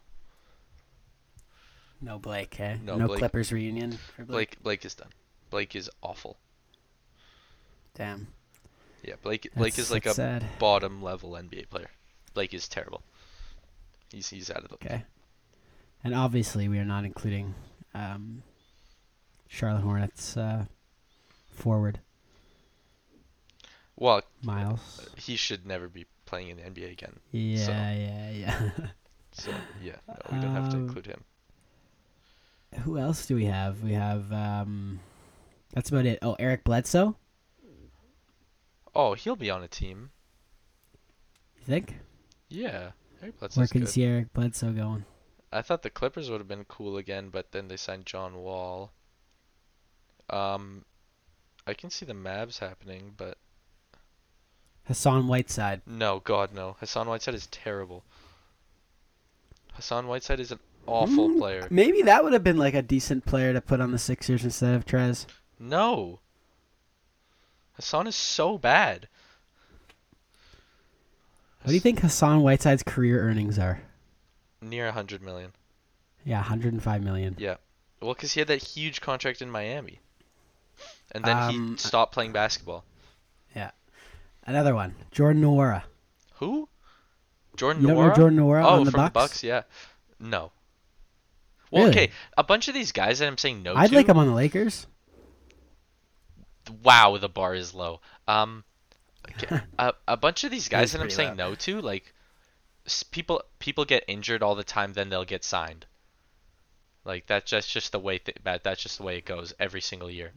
No 2.00 2.18
Blake, 2.18 2.58
eh? 2.60 2.76
No 2.82 2.96
No, 2.96 3.06
Blake. 3.08 3.18
Clippers 3.20 3.52
reunion 3.52 3.92
for 3.92 4.24
Blake. 4.24 4.26
Blake. 4.26 4.62
Blake 4.62 4.84
is 4.84 4.94
done. 4.94 5.10
Blake 5.50 5.74
is 5.76 5.90
awful. 6.02 6.36
Damn. 7.94 8.28
Yeah, 9.02 9.14
Blake. 9.22 9.48
Blake 9.54 9.78
is 9.78 9.90
like 9.90 10.06
a 10.06 10.14
sad. 10.14 10.44
bottom 10.58 11.02
level 11.02 11.32
NBA 11.32 11.68
player. 11.68 11.90
Blake 12.34 12.54
is 12.54 12.68
terrible. 12.68 13.02
He's 14.10 14.28
he's 14.28 14.50
out 14.50 14.64
of 14.64 14.68
the. 14.68 14.74
Okay. 14.74 15.04
And 16.02 16.14
obviously, 16.14 16.68
we 16.68 16.78
are 16.78 16.84
not 16.84 17.04
including 17.04 17.54
um, 17.94 18.42
Charlotte 19.48 19.82
Hornets 19.82 20.36
uh, 20.36 20.64
forward 21.52 22.00
Well, 23.96 24.22
Miles. 24.42 25.08
he 25.16 25.36
should 25.36 25.66
never 25.66 25.88
be 25.88 26.06
playing 26.26 26.48
in 26.48 26.56
the 26.56 26.62
NBA 26.64 26.92
again. 26.92 27.20
Yeah, 27.30 27.64
so- 27.66 27.72
yeah, 27.72 28.30
yeah. 28.30 28.70
So 29.36 29.50
yeah, 29.82 29.96
no, 30.06 30.14
we 30.30 30.40
don't 30.40 30.54
have 30.54 30.68
to 30.70 30.76
Um, 30.76 30.82
include 30.86 31.06
him. 31.06 31.24
Who 32.84 32.98
else 32.98 33.26
do 33.26 33.34
we 33.34 33.46
have? 33.46 33.82
We 33.82 33.92
have. 33.94 34.32
Um, 34.32 35.00
that's 35.72 35.88
about 35.90 36.06
it. 36.06 36.20
Oh, 36.22 36.36
Eric 36.38 36.62
Bledsoe. 36.62 37.16
Oh, 38.94 39.14
he'll 39.14 39.34
be 39.34 39.50
on 39.50 39.64
a 39.64 39.66
team. 39.66 40.10
You 41.58 41.64
think? 41.64 41.96
Yeah, 42.48 42.92
Eric 43.20 43.34
Where 43.40 43.48
Bledsoe's 43.48 43.72
can 43.72 43.80
good. 43.80 43.88
see 43.90 44.04
Eric 44.04 44.32
Bledsoe 44.32 44.70
going? 44.70 45.04
I 45.54 45.62
thought 45.62 45.82
the 45.82 45.90
Clippers 45.90 46.30
would 46.30 46.40
have 46.40 46.48
been 46.48 46.64
cool 46.64 46.96
again, 46.96 47.28
but 47.30 47.52
then 47.52 47.68
they 47.68 47.76
signed 47.76 48.06
John 48.06 48.36
Wall. 48.36 48.90
Um, 50.28 50.84
I 51.66 51.74
can 51.74 51.90
see 51.90 52.04
the 52.04 52.12
Mavs 52.12 52.58
happening, 52.58 53.12
but 53.16 53.38
Hassan 54.86 55.28
Whiteside. 55.28 55.82
no, 55.86 56.20
God 56.20 56.52
no. 56.52 56.76
Hassan 56.80 57.08
Whiteside 57.08 57.34
is 57.34 57.46
terrible. 57.46 58.02
Hassan 59.74 60.06
Whiteside 60.08 60.40
is 60.40 60.52
an 60.52 60.58
awful 60.86 61.28
Mm, 61.30 61.38
player. 61.38 61.68
Maybe 61.70 62.02
that 62.02 62.22
would 62.24 62.32
have 62.32 62.44
been 62.44 62.58
like 62.58 62.74
a 62.74 62.82
decent 62.82 63.24
player 63.24 63.52
to 63.52 63.60
put 63.60 63.80
on 63.80 63.92
the 63.92 63.98
Sixers 63.98 64.44
instead 64.44 64.74
of 64.74 64.84
Trez. 64.84 65.26
No. 65.58 66.20
Hassan 67.74 68.06
is 68.06 68.14
so 68.16 68.58
bad. 68.58 69.08
What 71.62 71.68
do 71.68 71.74
you 71.74 71.80
think 71.80 72.00
Hassan 72.00 72.42
Whiteside's 72.42 72.82
career 72.82 73.20
earnings 73.22 73.58
are? 73.58 73.80
Near 74.64 74.86
100 74.86 75.22
million. 75.22 75.52
Yeah, 76.24 76.38
105 76.38 77.02
million. 77.02 77.36
Yeah. 77.38 77.56
Well, 78.00 78.14
because 78.14 78.32
he 78.32 78.40
had 78.40 78.48
that 78.48 78.62
huge 78.62 79.00
contract 79.00 79.42
in 79.42 79.50
Miami. 79.50 80.00
And 81.12 81.24
then 81.24 81.36
Um, 81.36 81.70
he 81.72 81.76
stopped 81.76 82.12
playing 82.12 82.32
basketball. 82.32 82.84
Yeah. 83.54 83.70
Another 84.44 84.74
one, 84.74 84.94
Jordan 85.12 85.42
Nwora. 85.42 85.82
Who? 86.36 86.68
Jordan 87.56 87.82
know 87.84 88.12
Jordan 88.14 88.38
Nwora 88.38 88.64
oh, 88.64 88.68
on 88.80 88.84
the 88.84 88.90
from 88.90 88.98
Bucks? 89.00 89.12
the 89.12 89.18
Bucks, 89.20 89.44
yeah. 89.44 89.62
No. 90.18 90.50
Well, 91.70 91.84
Really? 91.84 91.90
okay, 92.06 92.12
a 92.36 92.42
bunch 92.44 92.68
of 92.68 92.74
these 92.74 92.92
guys 92.92 93.18
that 93.18 93.26
I'm 93.28 93.38
saying 93.38 93.62
no 93.62 93.74
to 93.74 93.78
I'd 93.80 93.90
to. 93.90 93.96
like 93.96 94.08
him 94.08 94.18
on 94.18 94.26
the 94.26 94.34
Lakers. 94.34 94.86
Wow, 96.82 97.16
the 97.18 97.28
bar 97.28 97.54
is 97.54 97.74
low. 97.74 98.00
Um, 98.26 98.64
okay, 99.30 99.60
a 99.78 99.92
a 100.08 100.16
bunch 100.16 100.44
of 100.44 100.50
these 100.50 100.68
guys 100.68 100.92
that 100.92 101.00
I'm 101.00 101.10
saying 101.10 101.36
low. 101.36 101.50
no 101.50 101.54
to, 101.56 101.80
like, 101.80 102.13
people 103.10 103.42
people 103.58 103.84
get 103.84 104.04
injured 104.08 104.42
all 104.42 104.54
the 104.54 104.64
time, 104.64 104.92
then 104.92 105.08
they'll 105.08 105.24
get 105.24 105.44
signed. 105.44 105.86
Like 107.04 107.26
that's 107.26 107.50
just 107.50 107.70
just 107.70 107.92
the 107.92 107.98
way 107.98 108.18
th- 108.18 108.38
that 108.44 108.64
that's 108.64 108.82
just 108.82 108.98
the 108.98 109.04
way 109.04 109.16
it 109.18 109.24
goes 109.24 109.52
every 109.58 109.80
single 109.80 110.10
year. 110.10 110.32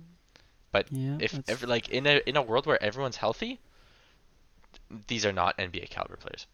But 0.71 0.91
Yeah, 0.91 1.17
if 1.19 1.31
that's- 1.31 1.49
every, 1.49 1.67
like 1.67 1.89
in 1.89 2.05
a 2.05 2.21
in 2.25 2.35
a 2.37 2.41
world 2.41 2.65
where 2.65 2.81
everyone's 2.83 3.17
healthy, 3.17 3.59
these 5.07 5.25
are 5.25 5.33
not 5.33 5.57
NBA 5.57 5.89
caliber 5.89 6.17
players. 6.17 6.45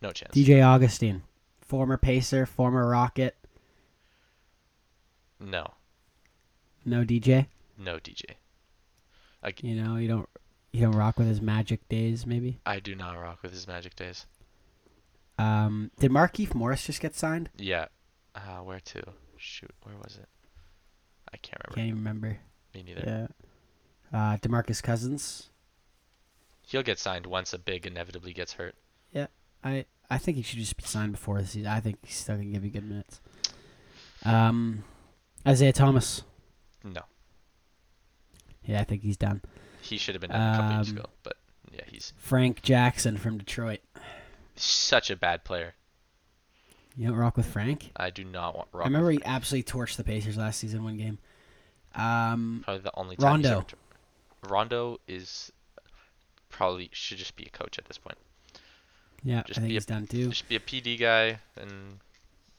No 0.00 0.10
chance. 0.12 0.34
DJ 0.34 0.62
Augustin, 0.64 1.22
former 1.60 1.96
Pacer, 1.96 2.46
former 2.46 2.88
Rocket. 2.88 3.36
No, 5.40 5.74
No 6.84 7.04
DJ. 7.04 7.46
no 7.76 7.98
DJ. 7.98 8.36
Like 9.42 9.62
You 9.62 9.74
know, 9.82 9.96
you 9.96 10.06
don't 10.08 10.28
you 10.72 10.80
don't 10.80 10.92
rock 10.96 11.18
with 11.18 11.26
his 11.28 11.40
Magic 11.40 11.86
days, 11.88 12.24
maybe. 12.26 12.58
I 12.64 12.80
do 12.80 12.94
not 12.94 13.14
rock 13.14 13.42
with 13.42 13.52
his 13.52 13.66
Magic 13.66 13.94
days. 13.96 14.26
Um, 15.42 15.90
did 15.98 16.10
Markieff 16.10 16.54
Morris 16.54 16.86
just 16.86 17.00
get 17.00 17.14
signed? 17.14 17.50
Yeah. 17.56 17.86
Uh, 18.34 18.58
where 18.62 18.80
to? 18.80 19.02
Shoot, 19.36 19.70
where 19.82 19.96
was 19.96 20.18
it? 20.20 20.28
I 21.32 21.36
can't 21.38 21.60
remember. 21.66 21.74
Can't 21.76 21.86
even 21.88 21.98
remember. 21.98 22.38
Me 22.74 22.82
neither. 22.82 23.28
Yeah. 24.12 24.18
Uh, 24.18 24.36
DeMarcus 24.38 24.82
Cousins. 24.82 25.48
He'll 26.66 26.82
get 26.82 26.98
signed 26.98 27.26
once 27.26 27.52
a 27.52 27.58
big 27.58 27.86
inevitably 27.86 28.32
gets 28.32 28.52
hurt. 28.54 28.74
Yeah, 29.12 29.26
I 29.64 29.84
I 30.10 30.18
think 30.18 30.36
he 30.36 30.42
should 30.42 30.58
just 30.58 30.76
be 30.76 30.84
signed 30.84 31.12
before 31.12 31.40
the 31.40 31.46
season. 31.46 31.70
I 31.70 31.80
think 31.80 31.98
he's 32.04 32.14
still 32.16 32.36
gonna 32.36 32.48
give 32.48 32.64
you 32.64 32.70
good 32.70 32.88
minutes. 32.88 33.20
Um, 34.24 34.84
Isaiah 35.46 35.72
Thomas. 35.72 36.22
No, 36.84 37.02
Yeah, 38.64 38.80
I 38.80 38.84
think 38.84 39.02
he's 39.02 39.16
done. 39.16 39.42
he 39.80 39.96
should 39.98 40.14
have 40.14 40.20
been 40.20 40.30
done 40.30 40.54
a 40.54 40.56
couple 40.56 40.76
years 40.76 40.90
Um, 40.90 40.96
ago. 40.98 41.06
But 41.22 41.36
yeah, 41.72 41.84
he's 41.86 42.12
Frank 42.16 42.62
Jackson 42.62 43.16
from 43.16 43.38
Detroit. 43.38 43.80
Such 44.56 45.10
a 45.10 45.16
bad 45.16 45.44
player. 45.44 45.74
You 46.96 47.08
don't 47.08 47.16
rock 47.16 47.36
with 47.36 47.46
Frank. 47.46 47.90
I 47.96 48.10
do 48.10 48.22
not 48.24 48.54
want. 48.56 48.68
Rock 48.72 48.84
I 48.84 48.88
remember 48.88 49.10
he 49.10 49.20
absolutely 49.24 49.70
torched 49.72 49.96
the 49.96 50.04
Pacers 50.04 50.36
last 50.36 50.60
season, 50.60 50.84
one 50.84 50.98
game. 50.98 51.18
Um, 51.94 52.62
Probably 52.64 52.82
the 52.82 52.90
only 52.94 53.16
time 53.16 53.38
he's 53.40 53.50
Rondo. 53.50 53.66
Rondo 54.48 55.00
is 55.08 55.50
probably 56.50 56.90
should 56.92 57.18
just 57.18 57.34
be 57.36 57.44
a 57.44 57.50
coach 57.50 57.78
at 57.78 57.86
this 57.86 57.96
point. 57.98 58.18
yeah, 59.22 59.42
Just 59.46 59.58
I 59.58 59.62
think 59.62 59.68
be 59.70 59.74
a- 59.74 59.76
he's 59.76 59.86
done 59.86 60.06
too. 60.06 60.28
Just 60.28 60.48
be 60.48 60.56
a 60.56 60.60
PD 60.60 60.98
guy 60.98 61.38
and 61.56 61.98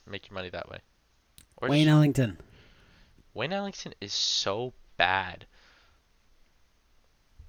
make 0.08 0.28
your 0.30 0.34
money 0.36 0.50
that 0.50 0.68
way. 0.70 0.80
Or 1.58 1.70
Wayne 1.70 1.86
just- 1.86 1.92
Ellington. 1.94 2.38
Wayne 3.36 3.54
Ellington 3.54 3.94
is 4.02 4.14
so 4.14 4.74
bad. 4.98 5.46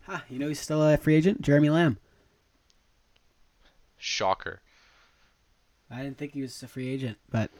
Huh, 0.03 0.21
you 0.29 0.39
know 0.39 0.49
he's 0.49 0.61
still 0.61 0.83
a 0.87 0.97
free 0.99 1.15
agent? 1.15 1.41
Jeremy 1.41 1.71
Lamb. 1.71 1.99
Shocker. 4.05 4.61
I 5.91 6.03
didn't 6.03 6.19
think 6.19 6.33
he 6.33 6.43
was 6.43 6.63
a 6.63 6.69
free 6.69 6.89
agent, 6.89 7.19
but 7.31 7.51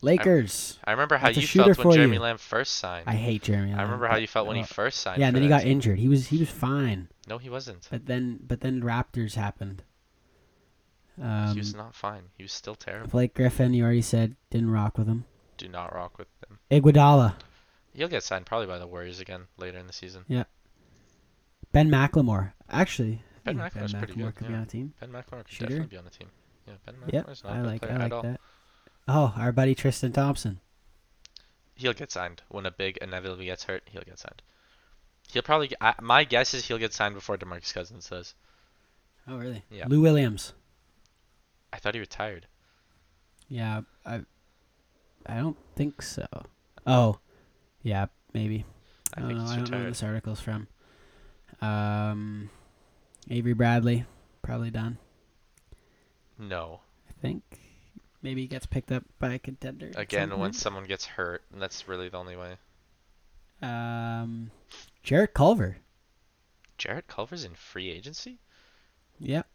Lakers. 0.00 0.78
I 0.84 0.92
remember 0.92 1.16
how 1.16 1.28
you 1.28 1.46
felt 1.46 1.66
when 1.68 1.74
for 1.74 1.92
Jeremy 1.92 2.14
you. 2.16 2.22
Lamb 2.22 2.38
first 2.38 2.74
signed. 2.76 3.04
I 3.08 3.14
hate 3.14 3.42
Jeremy 3.42 3.70
Lamb. 3.70 3.80
I 3.80 3.82
remember 3.82 4.06
how 4.06 4.16
you 4.16 4.26
felt 4.26 4.46
when 4.46 4.56
he 4.56 4.62
first 4.62 5.00
signed. 5.00 5.20
Yeah, 5.20 5.26
and 5.26 5.36
then 5.36 5.42
he 5.42 5.48
got 5.48 5.62
team. 5.62 5.72
injured. 5.72 5.98
He 5.98 6.08
was 6.08 6.28
he 6.28 6.38
was 6.38 6.50
fine, 6.50 7.08
No, 7.28 7.38
he 7.38 7.50
wasn't. 7.50 7.86
but 7.90 8.06
then 8.06 8.38
but 8.46 8.60
then 8.60 8.80
Raptors 8.82 9.34
happened. 9.34 9.82
Um, 11.20 11.52
he 11.52 11.58
was 11.58 11.74
not 11.74 11.94
fine. 11.94 12.22
He 12.36 12.44
was 12.44 12.52
still 12.52 12.76
terrible. 12.76 13.08
Blake 13.08 13.34
Griffin, 13.34 13.74
you 13.74 13.82
already 13.84 14.02
said 14.02 14.36
didn't 14.50 14.70
rock 14.70 14.96
with 14.96 15.08
him. 15.08 15.24
Do 15.56 15.68
not 15.68 15.92
rock 15.94 16.16
with 16.16 16.28
him. 16.48 16.60
Iguodala, 16.70 17.34
He'll 17.92 18.06
get 18.08 18.22
signed 18.22 18.46
probably 18.46 18.68
by 18.68 18.78
the 18.78 18.86
Warriors 18.86 19.18
again 19.18 19.48
later 19.56 19.78
in 19.78 19.88
the 19.88 19.92
season. 19.92 20.24
Yeah. 20.28 20.44
Ben 21.72 21.90
McLemore. 21.90 22.52
Actually, 22.70 23.22
Ben 23.56 23.70
think 23.70 23.74
McLemore's 23.74 23.94
pretty 23.94 24.14
good, 24.14 24.34
could 24.34 24.46
be 24.46 24.52
yeah. 24.52 24.58
on 24.58 24.62
a 24.62 24.66
team. 24.66 24.94
McLemore 25.02 25.44
could 25.44 25.48
Shooter. 25.48 25.66
definitely 25.66 25.86
be 25.86 25.96
on 25.98 26.04
the 26.04 26.10
team. 26.10 26.28
Yeah, 26.66 26.74
Ben 26.84 26.94
Yep, 27.12 27.26
McLemore's 27.26 27.44
not 27.44 27.52
I 27.52 27.62
like 27.62 27.90
I 27.90 27.96
like 27.96 28.12
all. 28.12 28.22
that. 28.22 28.40
Oh, 29.06 29.34
our 29.36 29.52
buddy 29.52 29.74
Tristan 29.74 30.12
Thompson. 30.12 30.60
He'll 31.74 31.94
get 31.94 32.10
signed 32.10 32.42
when 32.48 32.66
a 32.66 32.70
big 32.70 32.98
inevitably 32.98 33.46
gets 33.46 33.64
hurt. 33.64 33.82
He'll 33.86 34.02
get 34.02 34.18
signed. 34.18 34.42
He'll 35.32 35.42
probably. 35.42 35.68
Get, 35.68 35.78
I, 35.80 35.94
my 36.00 36.24
guess 36.24 36.54
is 36.54 36.66
he'll 36.66 36.78
get 36.78 36.92
signed 36.92 37.14
before 37.14 37.36
DeMarcus 37.38 37.72
Cousins 37.72 38.08
does. 38.08 38.34
Oh, 39.26 39.36
really? 39.36 39.62
Yeah. 39.70 39.84
Lou 39.88 40.00
Williams. 40.00 40.54
I 41.72 41.78
thought 41.78 41.94
he 41.94 42.00
retired. 42.00 42.46
Yeah, 43.48 43.82
I 44.04 44.22
I 45.26 45.36
don't 45.36 45.56
think 45.76 46.02
so. 46.02 46.26
Oh, 46.86 47.18
yeah, 47.82 48.06
maybe. 48.32 48.64
I, 49.14 49.20
I, 49.20 49.20
don't 49.20 49.28
think 49.28 49.38
know. 49.38 49.44
he's 49.44 49.52
I 49.52 49.56
don't 49.56 49.70
know 49.70 49.78
where 49.78 49.88
this 49.88 50.02
article's 50.02 50.40
from. 50.40 50.68
Um, 51.60 52.50
Avery 53.30 53.52
Bradley, 53.52 54.04
probably 54.42 54.70
done. 54.70 54.98
No. 56.38 56.80
I 57.08 57.12
think 57.20 57.42
maybe 58.22 58.42
he 58.42 58.46
gets 58.46 58.66
picked 58.66 58.92
up 58.92 59.04
by 59.18 59.34
a 59.34 59.38
contender. 59.38 59.90
Again, 59.96 60.38
when 60.38 60.52
someone 60.52 60.84
gets 60.84 61.04
hurt, 61.04 61.42
and 61.52 61.60
that's 61.60 61.88
really 61.88 62.08
the 62.08 62.16
only 62.16 62.36
way. 62.36 62.56
um, 63.62 64.50
Jarrett 65.02 65.34
Culver. 65.34 65.76
Jarrett 66.78 67.08
Culver's 67.08 67.44
in 67.44 67.54
free 67.54 67.90
agency. 67.90 68.38
Yep. 69.18 69.46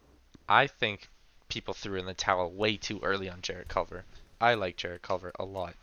I 0.49 0.67
think 0.67 1.07
people 1.47 1.74
threw 1.74 1.97
in 1.97 2.05
the 2.05 2.13
towel 2.13 2.51
way 2.51 2.76
too 2.78 2.99
early 3.01 3.30
on 3.30 3.41
Jarrett 3.41 3.69
Culver. 3.69 4.03
I 4.41 4.55
like 4.55 4.76
Jarrett 4.76 5.01
Culver 5.01 5.32
a 5.39 5.45
lot. 5.45 5.76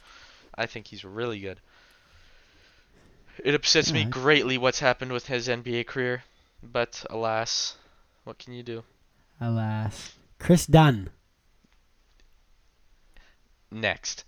I 0.54 0.66
think 0.66 0.86
he's 0.88 1.04
really 1.04 1.40
good. 1.40 1.58
It 3.42 3.54
upsets 3.54 3.90
me 3.90 4.04
greatly 4.04 4.58
what's 4.58 4.80
happened 4.80 5.12
with 5.12 5.26
his 5.26 5.48
NBA 5.48 5.86
career, 5.86 6.24
but 6.62 7.02
alas, 7.08 7.74
what 8.24 8.38
can 8.38 8.52
you 8.52 8.62
do? 8.62 8.84
Alas, 9.40 10.14
Chris 10.38 10.66
Dunn. 10.66 11.10
Next, 13.70 14.24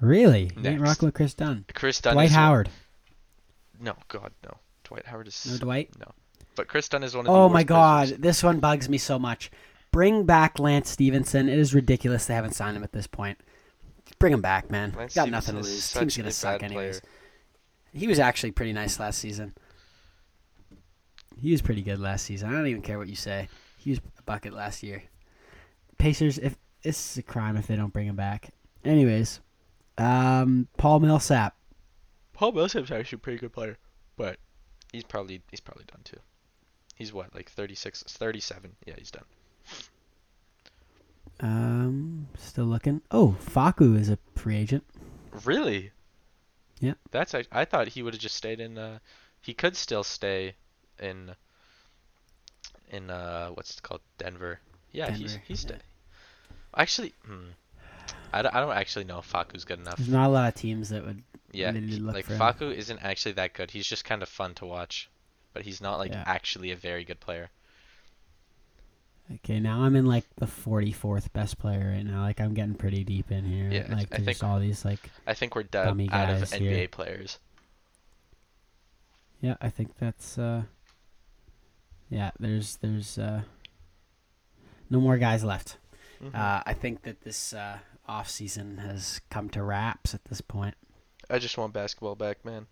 Really? 0.00 0.50
You 0.56 0.62
Next. 0.62 0.80
rocking 0.80 1.06
with 1.06 1.14
Chris 1.14 1.32
Dunn. 1.34 1.64
Chris 1.74 2.00
Dunn. 2.00 2.14
Dwight 2.14 2.26
is 2.30 2.32
one- 2.32 2.40
Howard. 2.42 2.70
No, 3.78 3.94
God, 4.08 4.32
no. 4.44 4.56
Dwight 4.82 5.06
Howard 5.06 5.28
is. 5.28 5.46
No 5.48 5.58
Dwight. 5.58 5.90
No. 6.00 6.10
But 6.56 6.66
Chris 6.66 6.88
Dunn 6.88 7.04
is 7.04 7.14
one 7.14 7.24
of 7.26 7.32
the 7.32 7.38
Oh 7.38 7.48
my 7.48 7.62
God, 7.62 8.08
players. 8.08 8.20
this 8.20 8.42
one 8.42 8.58
bugs 8.58 8.88
me 8.88 8.98
so 8.98 9.16
much. 9.18 9.50
Bring 9.92 10.24
back 10.24 10.58
Lance 10.58 10.90
Stephenson. 10.90 11.48
It 11.48 11.56
is 11.58 11.72
ridiculous 11.72 12.26
they 12.26 12.34
haven't 12.34 12.54
signed 12.54 12.76
him 12.76 12.82
at 12.82 12.90
this 12.92 13.06
point. 13.06 13.38
Bring 14.18 14.32
him 14.32 14.40
back, 14.40 14.70
man. 14.72 14.92
Lance 14.96 15.14
Got 15.14 15.28
nothing 15.28 15.54
to 15.56 15.60
lose. 15.62 15.92
Team's 15.92 16.16
gonna 16.16 16.32
suck 16.32 16.62
anyways. 16.64 17.00
player. 17.00 17.12
He 17.92 18.08
was 18.08 18.18
actually 18.18 18.50
pretty 18.52 18.72
nice 18.72 18.98
last 18.98 19.18
season. 19.20 19.54
He 21.40 21.50
was 21.52 21.62
pretty 21.62 21.82
good 21.82 21.98
last 21.98 22.24
season. 22.24 22.48
I 22.48 22.52
don't 22.52 22.66
even 22.66 22.82
care 22.82 22.98
what 22.98 23.08
you 23.08 23.16
say. 23.16 23.48
He 23.78 23.90
was 23.90 24.00
a 24.18 24.22
bucket 24.22 24.52
last 24.52 24.82
year. 24.82 25.02
Pacers, 25.98 26.38
if 26.38 26.56
this 26.82 27.12
is 27.12 27.18
a 27.18 27.22
crime 27.22 27.56
if 27.56 27.66
they 27.66 27.76
don't 27.76 27.92
bring 27.92 28.06
him 28.06 28.16
back. 28.16 28.50
Anyways, 28.84 29.40
um, 29.98 30.68
Paul 30.76 31.00
Millsap. 31.00 31.56
Paul 32.32 32.52
Millsap's 32.52 32.90
actually 32.90 33.16
a 33.16 33.20
pretty 33.20 33.38
good 33.38 33.52
player, 33.52 33.78
but 34.16 34.38
he's 34.92 35.04
probably 35.04 35.42
he's 35.50 35.60
probably 35.60 35.84
done 35.84 36.00
too. 36.04 36.18
He's 36.94 37.12
what 37.12 37.34
like 37.34 37.50
36, 37.50 38.02
37. 38.02 38.76
Yeah, 38.86 38.94
he's 38.98 39.10
done. 39.10 39.24
Um, 41.40 42.28
still 42.38 42.66
looking. 42.66 43.02
Oh, 43.10 43.36
Facu 43.44 43.98
is 43.98 44.08
a 44.08 44.18
free 44.36 44.56
agent. 44.56 44.84
Really? 45.44 45.90
Yeah. 46.80 46.94
That's 47.10 47.34
act- 47.34 47.48
I 47.52 47.64
thought 47.64 47.88
he 47.88 48.02
would 48.02 48.14
have 48.14 48.20
just 48.20 48.36
stayed 48.36 48.60
in. 48.60 48.78
Uh, 48.78 48.98
he 49.40 49.54
could 49.54 49.76
still 49.76 50.04
stay 50.04 50.54
in. 51.02 51.32
In 52.90 53.10
uh, 53.10 53.48
what's 53.50 53.76
it 53.76 53.82
called? 53.82 54.00
Denver. 54.18 54.60
Yeah, 54.92 55.10
he's 55.10 55.32
Denver, 55.32 55.44
he's 55.46 55.64
yeah. 55.64 55.68
stay- 55.70 55.82
Actually, 56.76 57.12
hmm. 57.24 57.48
I 58.32 58.42
don't, 58.42 58.54
I 58.54 58.60
don't 58.60 58.72
actually 58.72 59.04
know 59.06 59.18
if 59.18 59.30
Facu's 59.30 59.64
good 59.64 59.78
enough. 59.78 59.96
There's 59.96 60.08
not 60.08 60.26
a 60.26 60.32
lot 60.32 60.48
of 60.48 60.54
teams 60.54 60.88
that 60.90 61.04
would. 61.04 61.22
Yeah, 61.52 61.72
he- 61.72 61.98
like 61.98 62.26
for 62.26 62.34
him. 62.34 62.40
Facu 62.40 62.74
isn't 62.74 62.98
actually 63.02 63.32
that 63.32 63.52
good. 63.54 63.70
He's 63.70 63.86
just 63.86 64.04
kind 64.04 64.22
of 64.22 64.28
fun 64.28 64.54
to 64.54 64.66
watch, 64.66 65.08
but 65.54 65.62
he's 65.62 65.80
not 65.80 65.98
like 65.98 66.12
Yeah. 66.12 66.24
actually 66.26 66.70
a 66.70 66.76
very 66.76 67.04
good 67.04 67.20
player. 67.20 67.50
Okay, 69.36 69.60
now 69.60 69.82
I'm 69.82 69.96
in 69.96 70.04
like 70.04 70.24
the 70.36 70.46
44th 70.46 71.32
best 71.32 71.58
player 71.58 71.92
right 71.94 72.04
now. 72.04 72.20
Like 72.22 72.40
I'm 72.40 72.52
getting 72.54 72.74
pretty 72.74 73.04
deep 73.04 73.30
in 73.30 73.44
here. 73.44 73.70
Yeah, 73.70 73.94
like 73.94 74.08
I 74.12 74.18
there's 74.18 74.38
think- 74.38 74.44
all 74.44 74.60
these 74.60 74.84
like. 74.84 75.00
I 75.26 75.32
think 75.34 75.54
we're 75.54 75.62
done 75.62 75.88
out 76.10 76.30
of 76.30 76.42
NBA 76.50 76.58
here. 76.58 76.88
players. 76.88 77.38
Yeah, 79.40 79.56
I 79.60 79.70
think 79.70 79.96
that's. 79.98 80.38
uh 80.38 80.62
Yeah, 82.12 82.30
there's 82.38 82.76
there's 82.76 83.18
uh 83.18 83.42
no 84.90 85.00
more 85.00 85.16
guys 85.16 85.42
left. 85.42 85.78
Mhm. 86.22 86.34
Uh, 86.34 86.62
I 86.66 86.74
think 86.74 87.02
that 87.02 87.22
this 87.22 87.54
uh, 87.54 87.78
off 88.06 88.28
season 88.28 88.76
has 88.78 89.20
come 89.30 89.48
to 89.50 89.62
wraps 89.62 90.12
at 90.14 90.22
this 90.26 90.42
point. 90.42 90.74
I 91.30 91.38
just 91.38 91.56
want 91.56 91.72
basketball 91.72 92.14
back, 92.14 92.44
man. 92.44 92.66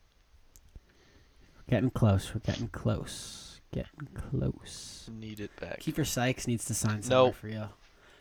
We're 1.57 1.71
getting 1.71 1.91
close. 1.91 2.35
We're 2.35 2.41
getting 2.41 2.69
close. 2.69 3.61
Getting 3.73 4.09
close. 4.15 5.09
Need 5.11 5.41
it 5.41 5.51
back. 5.59 5.81
Keifer 5.81 6.07
Sykes 6.07 6.47
needs 6.47 6.67
to 6.67 6.75
sign 6.75 6.97
No. 6.97 7.01
somewhere 7.01 7.33
for 7.33 7.47
real. 7.47 7.71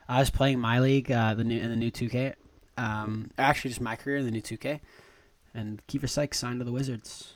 I 0.07 0.19
was 0.19 0.29
playing 0.29 0.59
my 0.59 0.79
league, 0.79 1.11
uh, 1.11 1.33
the 1.33 1.43
new 1.43 1.59
in 1.59 1.69
the 1.69 1.75
new 1.75 1.91
2K. 1.91 2.35
Um, 2.77 3.29
actually, 3.37 3.71
just 3.71 3.81
my 3.81 3.97
career 3.97 4.17
in 4.17 4.25
the 4.25 4.31
new 4.31 4.41
2K, 4.41 4.79
and 5.53 5.85
Keifer 5.87 6.07
Sykes 6.09 6.39
signed 6.39 6.61
to 6.61 6.63
the 6.63 6.71
Wizards 6.71 7.33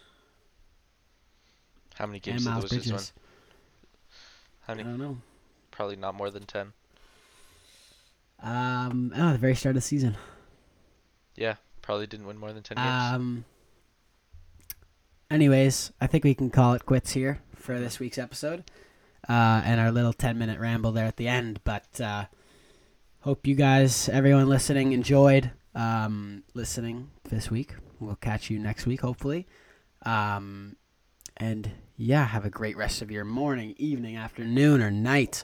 How 1.96 2.06
many 2.06 2.18
and 2.18 2.24
games 2.24 2.46
did 2.46 2.54
the 2.56 2.60
Wizards 2.62 2.92
win? 2.92 3.23
How 4.68 4.74
I 4.74 4.78
don't 4.78 4.98
know. 4.98 5.18
Probably 5.72 5.96
not 5.96 6.16
more 6.16 6.30
than 6.30 6.44
ten. 6.44 6.74
Um, 8.42 9.14
oh, 9.16 9.32
the 9.32 9.38
very 9.38 9.56
start 9.56 9.72
of 9.72 9.82
the 9.82 9.88
season. 9.88 10.18
Yeah, 11.36 11.56
probably 11.82 12.08
didn't 12.08 12.28
win 12.28 12.38
more 12.38 12.54
than 12.54 12.64
ten 12.64 12.78
games. 12.78 12.88
Um. 12.88 13.46
Anyways, 15.32 15.92
I 16.00 16.08
think 16.08 16.24
we 16.24 16.36
can 16.36 16.50
call 16.50 16.74
it 16.74 16.86
quits 16.86 17.12
here 17.12 17.40
for 17.56 17.80
this 17.80 18.00
week's 18.00 18.18
episode, 18.18 18.64
uh, 19.28 19.62
and 19.66 19.82
our 19.82 19.92
little 19.92 20.14
ten-minute 20.14 20.60
ramble 20.60 20.92
there 20.92 21.08
at 21.08 21.18
the 21.18 21.28
end. 21.28 21.60
But 21.64 22.00
uh, 22.00 22.26
hope 23.22 23.48
you 23.48 23.56
guys, 23.56 24.10
everyone 24.10 24.48
listening, 24.48 24.92
enjoyed 24.92 25.52
um, 25.74 26.44
listening 26.54 27.10
this 27.24 27.50
week. 27.50 27.74
We'll 28.00 28.16
catch 28.16 28.50
you 28.50 28.60
next 28.60 28.86
week, 28.86 29.02
hopefully. 29.02 29.48
Um, 30.06 30.76
and 31.38 31.72
yeah, 31.98 32.26
have 32.26 32.46
a 32.46 32.50
great 32.50 32.78
rest 32.78 33.02
of 33.02 33.12
your 33.12 33.26
morning, 33.26 33.76
evening, 33.78 34.16
afternoon, 34.16 34.82
or 34.82 34.92
night. 34.92 35.44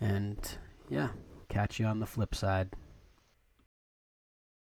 And 0.00 0.38
yeah, 0.88 1.08
catch 1.48 1.78
you 1.78 1.86
on 1.86 2.00
the 2.00 2.06
flip 2.06 2.34
side. 2.34 2.70